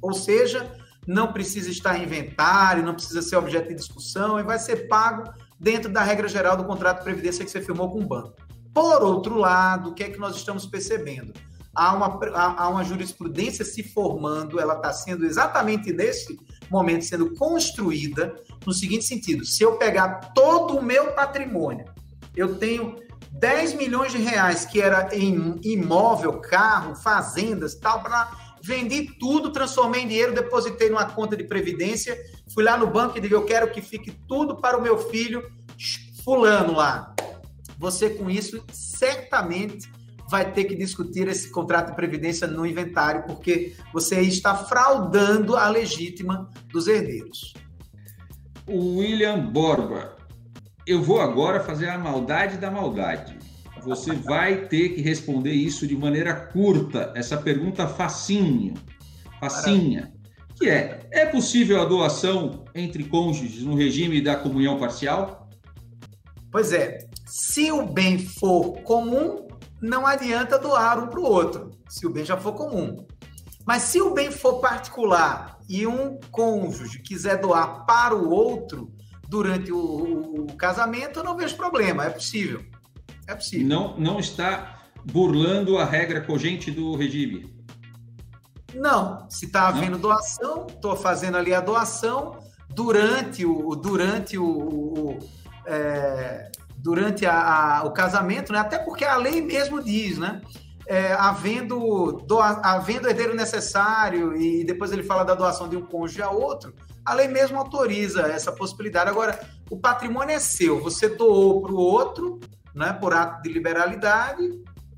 Ou 0.02 0.12
seja, 0.12 0.70
não 1.06 1.32
precisa 1.32 1.70
estar 1.70 1.98
em 1.98 2.04
inventário, 2.04 2.82
não 2.82 2.94
precisa 2.94 3.22
ser 3.22 3.36
objeto 3.36 3.68
de 3.68 3.74
discussão 3.74 4.38
e 4.38 4.42
vai 4.42 4.58
ser 4.58 4.88
pago 4.88 5.32
dentro 5.58 5.90
da 5.90 6.02
regra 6.02 6.28
geral 6.28 6.56
do 6.56 6.64
contrato 6.64 6.98
de 6.98 7.04
previdência 7.04 7.44
que 7.44 7.50
você 7.50 7.60
firmou 7.60 7.90
com 7.90 8.00
o 8.00 8.06
banco. 8.06 8.34
Por 8.72 9.02
outro 9.02 9.36
lado, 9.36 9.90
o 9.90 9.94
que 9.94 10.02
é 10.02 10.10
que 10.10 10.18
nós 10.18 10.36
estamos 10.36 10.66
percebendo? 10.66 11.32
Há 11.74 11.92
uma, 11.92 12.20
há 12.34 12.68
uma 12.68 12.84
jurisprudência 12.84 13.64
se 13.64 13.82
formando, 13.82 14.60
ela 14.60 14.74
está 14.76 14.92
sendo 14.92 15.24
exatamente 15.24 15.92
nesse 15.92 16.38
momento 16.70 17.04
sendo 17.04 17.34
construída 17.34 18.34
no 18.64 18.72
seguinte 18.72 19.04
sentido: 19.04 19.44
se 19.44 19.62
eu 19.62 19.76
pegar 19.76 20.32
todo 20.34 20.76
o 20.76 20.82
meu 20.82 21.12
patrimônio, 21.12 21.86
eu 22.36 22.56
tenho 22.56 22.96
10 23.32 23.74
milhões 23.74 24.12
de 24.12 24.18
reais 24.18 24.64
que 24.64 24.80
era 24.80 25.08
em 25.12 25.58
imóvel, 25.64 26.40
carro, 26.40 26.94
fazendas, 26.94 27.74
tal, 27.74 28.02
para 28.02 28.30
vendi 28.64 29.14
tudo, 29.18 29.52
transformei 29.52 30.02
em 30.02 30.08
dinheiro, 30.08 30.34
depositei 30.34 30.88
numa 30.88 31.04
conta 31.04 31.36
de 31.36 31.44
previdência, 31.44 32.16
fui 32.48 32.64
lá 32.64 32.78
no 32.78 32.86
banco 32.86 33.18
e 33.18 33.20
digo, 33.20 33.34
eu 33.34 33.44
quero 33.44 33.70
que 33.70 33.82
fique 33.82 34.10
tudo 34.26 34.56
para 34.56 34.78
o 34.78 34.82
meu 34.82 34.96
filho 35.10 35.42
fulano 36.24 36.74
lá. 36.74 37.14
Você 37.78 38.08
com 38.08 38.30
isso 38.30 38.64
certamente 38.72 39.92
vai 40.30 40.50
ter 40.50 40.64
que 40.64 40.74
discutir 40.74 41.28
esse 41.28 41.50
contrato 41.50 41.90
de 41.90 41.96
previdência 41.96 42.46
no 42.46 42.64
inventário, 42.64 43.24
porque 43.24 43.76
você 43.92 44.22
está 44.22 44.54
fraudando 44.54 45.56
a 45.56 45.68
legítima 45.68 46.48
dos 46.72 46.88
herdeiros. 46.88 47.52
William 48.66 49.40
Borba, 49.40 50.16
eu 50.86 51.02
vou 51.02 51.20
agora 51.20 51.60
fazer 51.60 51.90
a 51.90 51.98
maldade 51.98 52.56
da 52.56 52.70
maldade. 52.70 53.43
Você 53.84 54.14
vai 54.14 54.66
ter 54.66 54.90
que 54.90 55.02
responder 55.02 55.52
isso 55.52 55.86
de 55.86 55.96
maneira 55.96 56.34
curta, 56.34 57.12
essa 57.14 57.36
pergunta 57.36 57.86
facinho, 57.86 58.74
facinha, 59.38 60.12
que 60.56 60.70
é, 60.70 61.06
é 61.10 61.26
possível 61.26 61.82
a 61.82 61.84
doação 61.84 62.64
entre 62.74 63.04
cônjuges 63.04 63.62
no 63.62 63.74
regime 63.74 64.22
da 64.22 64.36
comunhão 64.36 64.78
parcial? 64.78 65.48
Pois 66.50 66.72
é, 66.72 66.98
se 67.26 67.70
o 67.70 67.84
bem 67.84 68.18
for 68.18 68.80
comum, 68.82 69.46
não 69.82 70.06
adianta 70.06 70.58
doar 70.58 71.02
um 71.02 71.08
para 71.08 71.20
o 71.20 71.24
outro, 71.24 71.70
se 71.88 72.06
o 72.06 72.10
bem 72.10 72.24
já 72.24 72.36
for 72.36 72.52
comum. 72.54 73.04
Mas 73.66 73.82
se 73.82 74.00
o 74.00 74.14
bem 74.14 74.30
for 74.30 74.60
particular 74.60 75.58
e 75.68 75.86
um 75.86 76.18
cônjuge 76.30 77.02
quiser 77.02 77.40
doar 77.40 77.84
para 77.84 78.14
o 78.14 78.30
outro 78.30 78.90
durante 79.28 79.72
o, 79.72 80.44
o 80.44 80.56
casamento, 80.56 81.18
eu 81.18 81.24
não 81.24 81.36
vejo 81.36 81.56
problema, 81.56 82.04
é 82.04 82.10
possível. 82.10 82.64
É 83.26 83.34
possível. 83.34 83.66
Não, 83.66 83.96
não 83.98 84.18
está 84.18 84.82
burlando 85.04 85.78
a 85.78 85.84
regra 85.84 86.20
cogente 86.20 86.70
do 86.70 86.96
regime. 86.96 87.52
Não. 88.74 89.28
Se 89.30 89.46
está 89.46 89.68
havendo 89.68 89.98
doação, 89.98 90.66
estou 90.68 90.96
fazendo 90.96 91.36
ali 91.36 91.54
a 91.54 91.60
doação 91.60 92.38
durante 92.70 93.46
o 93.46 93.74
durante 93.76 94.36
o, 94.36 94.44
o 94.44 95.18
é, 95.66 96.50
durante 96.76 97.24
a, 97.24 97.78
a, 97.78 97.84
o 97.84 97.92
casamento, 97.92 98.52
né? 98.52 98.58
Até 98.58 98.78
porque 98.78 99.04
a 99.04 99.16
lei 99.16 99.40
mesmo 99.40 99.82
diz, 99.82 100.18
né? 100.18 100.42
É, 100.86 101.14
havendo, 101.14 102.22
doa, 102.26 102.60
havendo 102.62 103.08
herdeiro 103.08 103.34
necessário, 103.34 104.36
e 104.36 104.64
depois 104.64 104.92
ele 104.92 105.02
fala 105.02 105.24
da 105.24 105.34
doação 105.34 105.66
de 105.66 105.78
um 105.78 105.86
cônjuge 105.86 106.20
a 106.20 106.28
outro, 106.28 106.74
a 107.02 107.14
lei 107.14 107.26
mesmo 107.26 107.58
autoriza 107.58 108.22
essa 108.22 108.52
possibilidade. 108.52 109.08
Agora, 109.08 109.40
o 109.70 109.78
patrimônio 109.78 110.34
é 110.34 110.38
seu, 110.38 110.82
você 110.82 111.08
doou 111.08 111.62
para 111.62 111.72
o 111.72 111.78
outro, 111.78 112.38
né, 112.74 112.92
por 112.92 113.14
ato 113.14 113.42
de 113.42 113.52
liberalidade, 113.52 114.42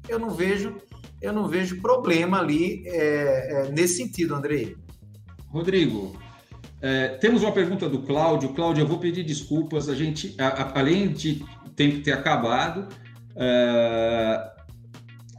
eu 0.08 0.18
não 0.18 0.30
vejo, 0.30 0.76
eu 1.20 1.32
não 1.32 1.48
vejo 1.48 1.80
problema 1.80 2.38
ali 2.38 2.82
é, 2.86 3.66
é, 3.66 3.68
nesse 3.70 3.96
sentido, 3.96 4.34
Andrei. 4.34 4.76
Rodrigo, 5.48 6.16
é, 6.80 7.08
temos 7.08 7.42
uma 7.42 7.52
pergunta 7.52 7.88
do 7.88 8.02
Cláudio. 8.02 8.50
Cláudio, 8.50 8.82
eu 8.82 8.86
vou 8.86 8.98
pedir 8.98 9.24
desculpas. 9.24 9.88
A 9.88 9.94
gente, 9.94 10.34
a, 10.38 10.48
a, 10.48 10.78
além 10.78 11.12
de 11.12 11.44
tempo 11.74 12.02
ter 12.02 12.12
acabado, 12.12 12.88
é, 13.36 14.50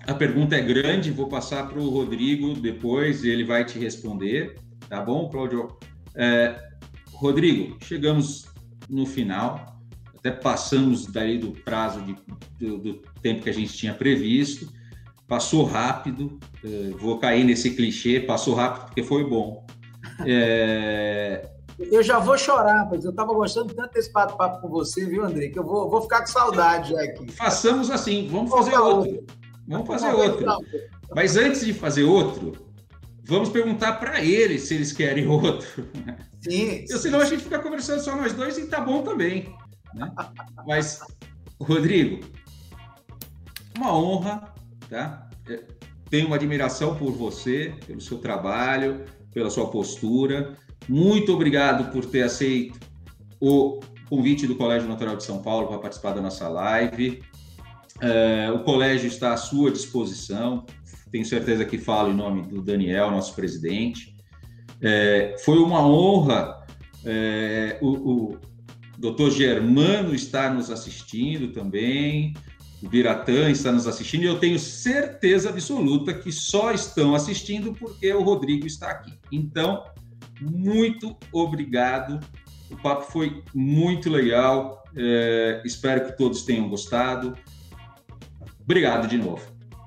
a 0.05 0.13
pergunta 0.13 0.55
é 0.55 0.61
grande. 0.61 1.11
Vou 1.11 1.27
passar 1.27 1.67
para 1.67 1.79
o 1.79 1.89
Rodrigo 1.89 2.53
depois. 2.53 3.23
Ele 3.23 3.43
vai 3.43 3.65
te 3.65 3.79
responder, 3.79 4.55
tá 4.89 5.01
bom, 5.01 5.29
Cláudio? 5.29 5.77
É, 6.15 6.55
Rodrigo, 7.11 7.77
chegamos 7.83 8.45
no 8.89 9.05
final 9.05 9.76
até 10.17 10.31
passamos 10.31 11.05
daí 11.05 11.37
do 11.37 11.51
prazo 11.51 12.01
de, 12.01 12.15
do, 12.59 12.77
do, 12.77 12.93
tempo 13.21 13.43
que 13.43 13.49
a 13.49 13.53
gente 13.53 13.73
tinha 13.73 13.93
previsto. 13.93 14.67
Passou 15.27 15.65
rápido, 15.65 16.39
eh, 16.63 16.91
vou 16.97 17.19
cair 17.19 17.43
nesse 17.43 17.71
clichê, 17.71 18.19
passou 18.19 18.53
rápido 18.53 18.85
porque 18.85 19.03
foi 19.03 19.29
bom. 19.29 19.65
É, 20.25 21.49
Eu 21.77 22.01
já 22.01 22.17
vou 22.17 22.37
chorar, 22.37 22.87
pois 22.87 23.03
eu 23.03 23.11
estava 23.11 23.33
gostando 23.33 23.73
tanto 23.73 23.93
desse 23.93 24.11
papo 24.11 24.61
com 24.61 24.69
você, 24.69 25.05
viu, 25.05 25.25
André? 25.25 25.49
Que 25.49 25.59
eu 25.59 25.65
vou, 25.65 25.89
vou 25.89 26.01
ficar 26.01 26.21
com 26.21 26.27
saudade 26.27 26.91
já 26.91 27.01
aqui. 27.01 27.29
Façamos 27.33 27.91
assim, 27.91 28.29
vamos 28.31 28.49
fazer 28.49 28.77
outro. 28.77 29.25
Vamos 29.67 29.87
fazer 29.87 30.13
outro. 30.13 30.45
Mas 31.13 31.35
antes 31.35 31.65
de 31.65 31.73
fazer 31.73 32.03
outro, 32.03 32.53
vamos 33.25 33.49
perguntar 33.49 33.93
para 33.93 34.23
eles 34.23 34.63
se 34.63 34.75
eles 34.75 34.93
querem 34.93 35.27
outro. 35.27 35.67
Sim. 36.39 36.87
sim. 36.87 36.97
Senão 36.97 37.19
a 37.19 37.25
gente 37.25 37.43
fica 37.43 37.59
conversando 37.59 37.99
só 37.99 38.15
nós 38.15 38.31
dois 38.31 38.57
e 38.57 38.65
tá 38.67 38.79
bom 38.79 39.03
também. 39.03 39.53
Né? 39.93 40.11
Mas, 40.65 40.99
Rodrigo, 41.59 42.25
uma 43.77 43.95
honra, 43.95 44.53
tá? 44.89 45.29
É, 45.47 45.63
tenho 46.09 46.27
uma 46.27 46.35
admiração 46.35 46.95
por 46.95 47.11
você, 47.11 47.75
pelo 47.85 48.01
seu 48.01 48.17
trabalho, 48.19 49.05
pela 49.33 49.49
sua 49.49 49.69
postura. 49.69 50.57
Muito 50.87 51.33
obrigado 51.33 51.91
por 51.91 52.05
ter 52.05 52.23
aceito 52.23 52.79
o 53.39 53.79
convite 54.09 54.47
do 54.47 54.55
Colégio 54.55 54.87
Natural 54.87 55.15
de 55.15 55.23
São 55.23 55.41
Paulo 55.41 55.67
para 55.67 55.79
participar 55.79 56.13
da 56.13 56.21
nossa 56.21 56.47
live. 56.47 57.21
É, 58.01 58.51
o 58.51 58.63
colégio 58.63 59.07
está 59.07 59.33
à 59.33 59.37
sua 59.37 59.71
disposição. 59.71 60.65
Tenho 61.11 61.25
certeza 61.25 61.65
que 61.65 61.77
falo 61.77 62.11
em 62.11 62.15
nome 62.15 62.43
do 62.43 62.61
Daniel, 62.61 63.11
nosso 63.11 63.35
presidente. 63.35 64.15
É, 64.81 65.35
foi 65.43 65.57
uma 65.57 65.85
honra 65.85 66.65
é, 67.05 67.77
o, 67.81 67.89
o 67.89 68.37
doutor 68.97 69.31
Germano 69.31 70.13
estar 70.15 70.53
nos 70.53 70.71
assistindo 70.71 71.49
também, 71.53 72.33
o 72.81 72.87
Biratã 72.87 73.49
está 73.49 73.71
nos 73.71 73.87
assistindo, 73.87 74.23
e 74.23 74.27
eu 74.27 74.39
tenho 74.39 74.59
certeza 74.59 75.49
absoluta 75.49 76.13
que 76.13 76.31
só 76.31 76.71
estão 76.71 77.15
assistindo 77.15 77.73
porque 77.73 78.13
o 78.13 78.21
Rodrigo 78.21 78.67
está 78.67 78.91
aqui. 78.91 79.13
Então, 79.31 79.83
muito 80.41 81.15
obrigado. 81.31 82.19
O 82.69 82.77
papo 82.77 83.11
foi 83.11 83.43
muito 83.53 84.09
legal. 84.09 84.83
É, 84.95 85.61
espero 85.65 86.05
que 86.05 86.17
todos 86.17 86.43
tenham 86.43 86.69
gostado. 86.69 87.35
Obrigado 88.63 89.07
de 89.07 89.17
novo. 89.17 89.41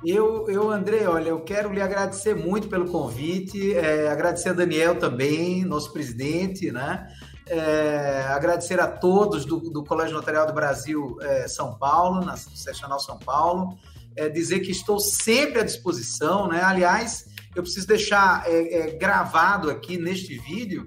Eu, 0.05 0.49
eu, 0.49 0.71
André, 0.71 1.07
olha, 1.07 1.29
eu 1.29 1.41
quero 1.41 1.73
lhe 1.73 1.81
agradecer 1.81 2.35
muito 2.35 2.69
pelo 2.69 2.87
convite, 2.87 3.75
é, 3.75 4.09
agradecer 4.09 4.49
a 4.49 4.55
Daniel 4.55 4.99
também, 4.99 5.63
nosso 5.63 5.93
presidente, 5.93 6.73
né? 6.73 7.07
É, 7.53 8.29
agradecer 8.29 8.79
a 8.79 8.87
todos 8.87 9.45
do, 9.45 9.59
do, 9.59 9.83
Colégio 9.83 10.15
Notarial 10.15 10.47
do 10.47 10.53
Brasil 10.53 11.19
é, 11.21 11.49
São 11.49 11.75
Paulo, 11.75 12.25
na 12.25 12.37
Seccional 12.37 13.01
São 13.01 13.19
Paulo, 13.19 13.77
é, 14.15 14.29
dizer 14.29 14.61
que 14.61 14.71
estou 14.71 15.01
sempre 15.01 15.59
à 15.59 15.65
disposição, 15.65 16.47
né? 16.47 16.63
Aliás, 16.63 17.27
eu 17.57 17.65
preciso 17.65 17.89
deixar 17.89 18.45
é, 18.47 18.75
é, 18.75 18.91
gravado 18.93 19.69
aqui 19.69 19.99
neste 19.99 20.39
vídeo 20.39 20.87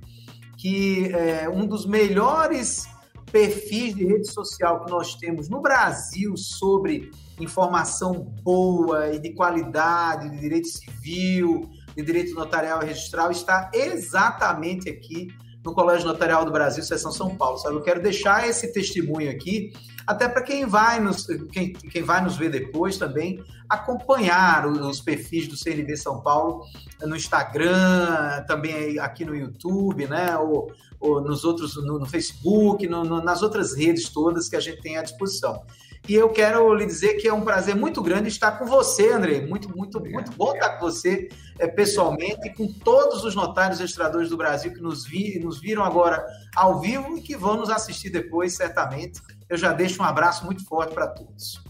que 0.58 1.12
é, 1.14 1.50
um 1.50 1.68
dos 1.68 1.86
melhores 1.86 2.88
perfis 3.30 3.94
de 3.94 4.06
rede 4.06 4.32
social 4.32 4.86
que 4.86 4.90
nós 4.90 5.16
temos 5.16 5.50
no 5.50 5.62
Brasil 5.62 6.38
sobre 6.38 7.12
informação 7.42 8.34
boa 8.42 9.14
e 9.14 9.20
de 9.20 9.34
qualidade 9.34 10.30
de 10.30 10.40
direito 10.40 10.70
civil, 10.70 11.70
de 11.94 12.02
direito 12.02 12.34
notarial 12.36 12.82
e 12.82 12.86
registral 12.86 13.32
está 13.32 13.70
exatamente 13.74 14.90
aqui 14.90 15.28
no 15.64 15.74
Colégio 15.74 16.06
Notarial 16.06 16.44
do 16.46 16.52
Brasil, 16.52 16.84
Seção 16.84 17.12
São 17.12 17.36
Paulo. 17.36 17.58
Sabe? 17.58 17.76
Eu 17.76 17.82
quero 17.82 18.02
deixar 18.02 18.48
esse 18.48 18.72
testemunho 18.74 19.32
aqui, 19.32 19.74
até 20.06 20.28
para 20.28 20.42
quem 20.42 20.66
vai 20.66 21.00
nos 21.00 21.26
quem, 21.52 21.74
quem 21.74 22.04
vai 22.04 22.22
nos 22.22 22.36
ver 22.36 22.50
depois 22.50 22.98
também 22.98 23.44
acompanhar 23.70 24.68
os 24.68 25.00
perfis 25.00 25.48
do 25.48 25.56
CNB 25.56 25.96
São 25.96 26.22
Paulo 26.22 26.66
no 27.02 27.16
Instagram, 27.16 28.44
também 28.48 29.00
aqui 29.00 29.24
no 29.24 29.36
YouTube, 29.36 30.08
né? 30.08 30.38
Ou, 30.38 30.72
ou 31.00 31.22
nos 31.22 31.44
outros 31.44 31.76
no, 31.78 32.00
no 32.00 32.06
Facebook, 32.06 32.88
no, 32.88 33.04
no, 33.04 33.22
nas 33.22 33.42
outras 33.42 33.76
redes 33.76 34.10
todas 34.10 34.50
que 34.50 34.56
a 34.56 34.60
gente 34.60 34.82
tem 34.82 34.98
à 34.98 35.02
disposição. 35.02 35.64
E 36.08 36.16
eu 36.16 36.30
quero 36.30 36.74
lhe 36.74 36.86
dizer 36.86 37.14
que 37.14 37.28
é 37.28 37.34
um 37.34 37.42
prazer 37.42 37.76
muito 37.76 38.02
grande 38.02 38.28
estar 38.28 38.54
com 38.54 38.66
você, 38.66 39.14
André. 39.14 39.42
Muito, 39.42 39.70
muito, 39.76 40.02
muito 40.02 40.32
bom 40.34 40.54
estar 40.54 40.72
com 40.72 40.86
você 40.86 41.30
é, 41.58 41.66
pessoalmente 41.66 42.46
e 42.46 42.50
com 42.50 42.68
todos 42.68 43.24
os 43.24 43.36
notários 43.36 43.80
registradores 43.80 44.30
do 44.30 44.36
Brasil 44.36 44.74
que 44.74 44.82
nos, 44.82 45.06
vi, 45.06 45.40
nos 45.40 45.62
viram 45.62 45.84
agora 45.84 46.26
ao 46.56 46.82
vivo 46.82 47.18
e 47.18 47.22
que 47.22 47.38
vão 47.38 47.56
nos 47.56 47.70
assistir 47.70 48.10
depois, 48.10 48.54
certamente. 48.54 49.22
Eu 49.50 49.56
já 49.56 49.72
deixo 49.72 50.02
um 50.02 50.06
abraço 50.06 50.46
muito 50.46 50.66
forte 50.66 50.94
para 50.94 51.08
todos. 51.08 51.64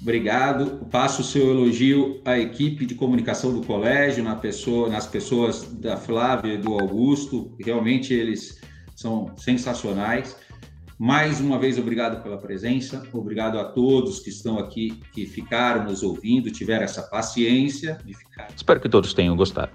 Obrigado. 0.00 0.86
Passo 0.90 1.22
o 1.22 1.24
seu 1.24 1.50
elogio 1.50 2.20
à 2.24 2.36
equipe 2.36 2.84
de 2.84 2.94
comunicação 2.96 3.52
do 3.52 3.64
colégio, 3.64 4.24
na 4.24 4.34
pessoa, 4.34 4.88
nas 4.88 5.06
pessoas 5.06 5.62
da 5.62 5.96
Flávia 5.96 6.54
e 6.54 6.58
do 6.58 6.72
Augusto. 6.74 7.56
Realmente 7.60 8.12
eles 8.12 8.60
são 8.96 9.32
sensacionais. 9.36 10.36
Mais 10.98 11.40
uma 11.40 11.60
vez, 11.60 11.78
obrigado 11.78 12.20
pela 12.24 12.36
presença, 12.36 13.04
obrigado 13.12 13.56
a 13.56 13.64
todos 13.64 14.18
que 14.18 14.30
estão 14.30 14.58
aqui, 14.58 15.00
que 15.12 15.26
ficaram 15.26 15.84
nos 15.84 16.02
ouvindo, 16.02 16.50
tiveram 16.50 16.82
essa 16.82 17.02
paciência 17.02 18.00
de 18.04 18.12
ficar. 18.14 18.48
Espero 18.56 18.80
que 18.80 18.88
todos 18.88 19.14
tenham 19.14 19.36
gostado. 19.36 19.70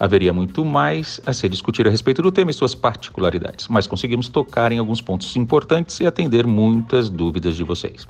Haveria 0.00 0.32
muito 0.32 0.64
mais 0.64 1.20
a 1.26 1.32
se 1.34 1.46
discutir 1.46 1.86
a 1.86 1.90
respeito 1.90 2.22
do 2.22 2.32
tema 2.32 2.50
e 2.50 2.54
suas 2.54 2.74
particularidades, 2.74 3.68
mas 3.68 3.86
conseguimos 3.86 4.30
tocar 4.30 4.72
em 4.72 4.78
alguns 4.78 5.02
pontos 5.02 5.36
importantes 5.36 6.00
e 6.00 6.06
atender 6.06 6.46
muitas 6.46 7.10
dúvidas 7.10 7.54
de 7.54 7.64
vocês. 7.64 8.08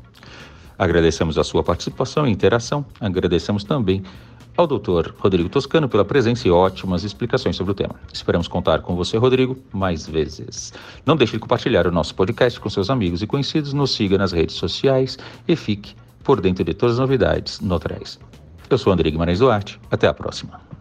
Agradecemos 0.79 1.39
a 1.39 1.45
sua 1.45 1.65
participação 1.65 2.29
e 2.29 2.31
interação, 2.31 2.87
agradecemos 3.01 3.65
também 3.65 4.05
ao 4.57 4.67
Dr. 4.67 5.13
Rodrigo 5.19 5.49
Toscano 5.49 5.89
pela 5.89 6.05
presença 6.05 6.47
e 6.47 6.51
ótimas 6.51 7.05
explicações 7.05 7.57
sobre 7.57 7.73
o 7.73 7.75
tema. 7.75 7.95
Esperamos 8.13 8.49
contar 8.49 8.83
com 8.83 8.95
você, 8.95 9.17
Rodrigo, 9.17 9.57
mais 9.73 10.07
vezes. 10.07 10.73
Não 11.07 11.17
deixe 11.17 11.33
de 11.33 11.39
compartilhar 11.39 11.87
o 11.87 11.93
nosso 11.93 12.15
podcast 12.15 12.61
com 12.61 12.69
seus 12.69 12.91
amigos 12.91 13.23
e 13.23 13.27
conhecidos, 13.27 13.73
nos 13.73 13.95
siga 13.95 14.19
nas 14.19 14.33
redes 14.33 14.57
sociais 14.57 15.19
e 15.47 15.57
fique 15.57 15.95
por 16.23 16.41
dentro 16.41 16.65
de 16.65 16.75
todas 16.75 16.97
as 16.97 17.01
novidades 17.01 17.61
notariais. 17.61 18.19
Eu 18.69 18.79
sou 18.79 18.93
André 18.93 19.11
Guimarães 19.11 19.39
Duarte. 19.39 19.79
Até 19.91 20.07
a 20.07 20.15
próxima. 20.15 20.72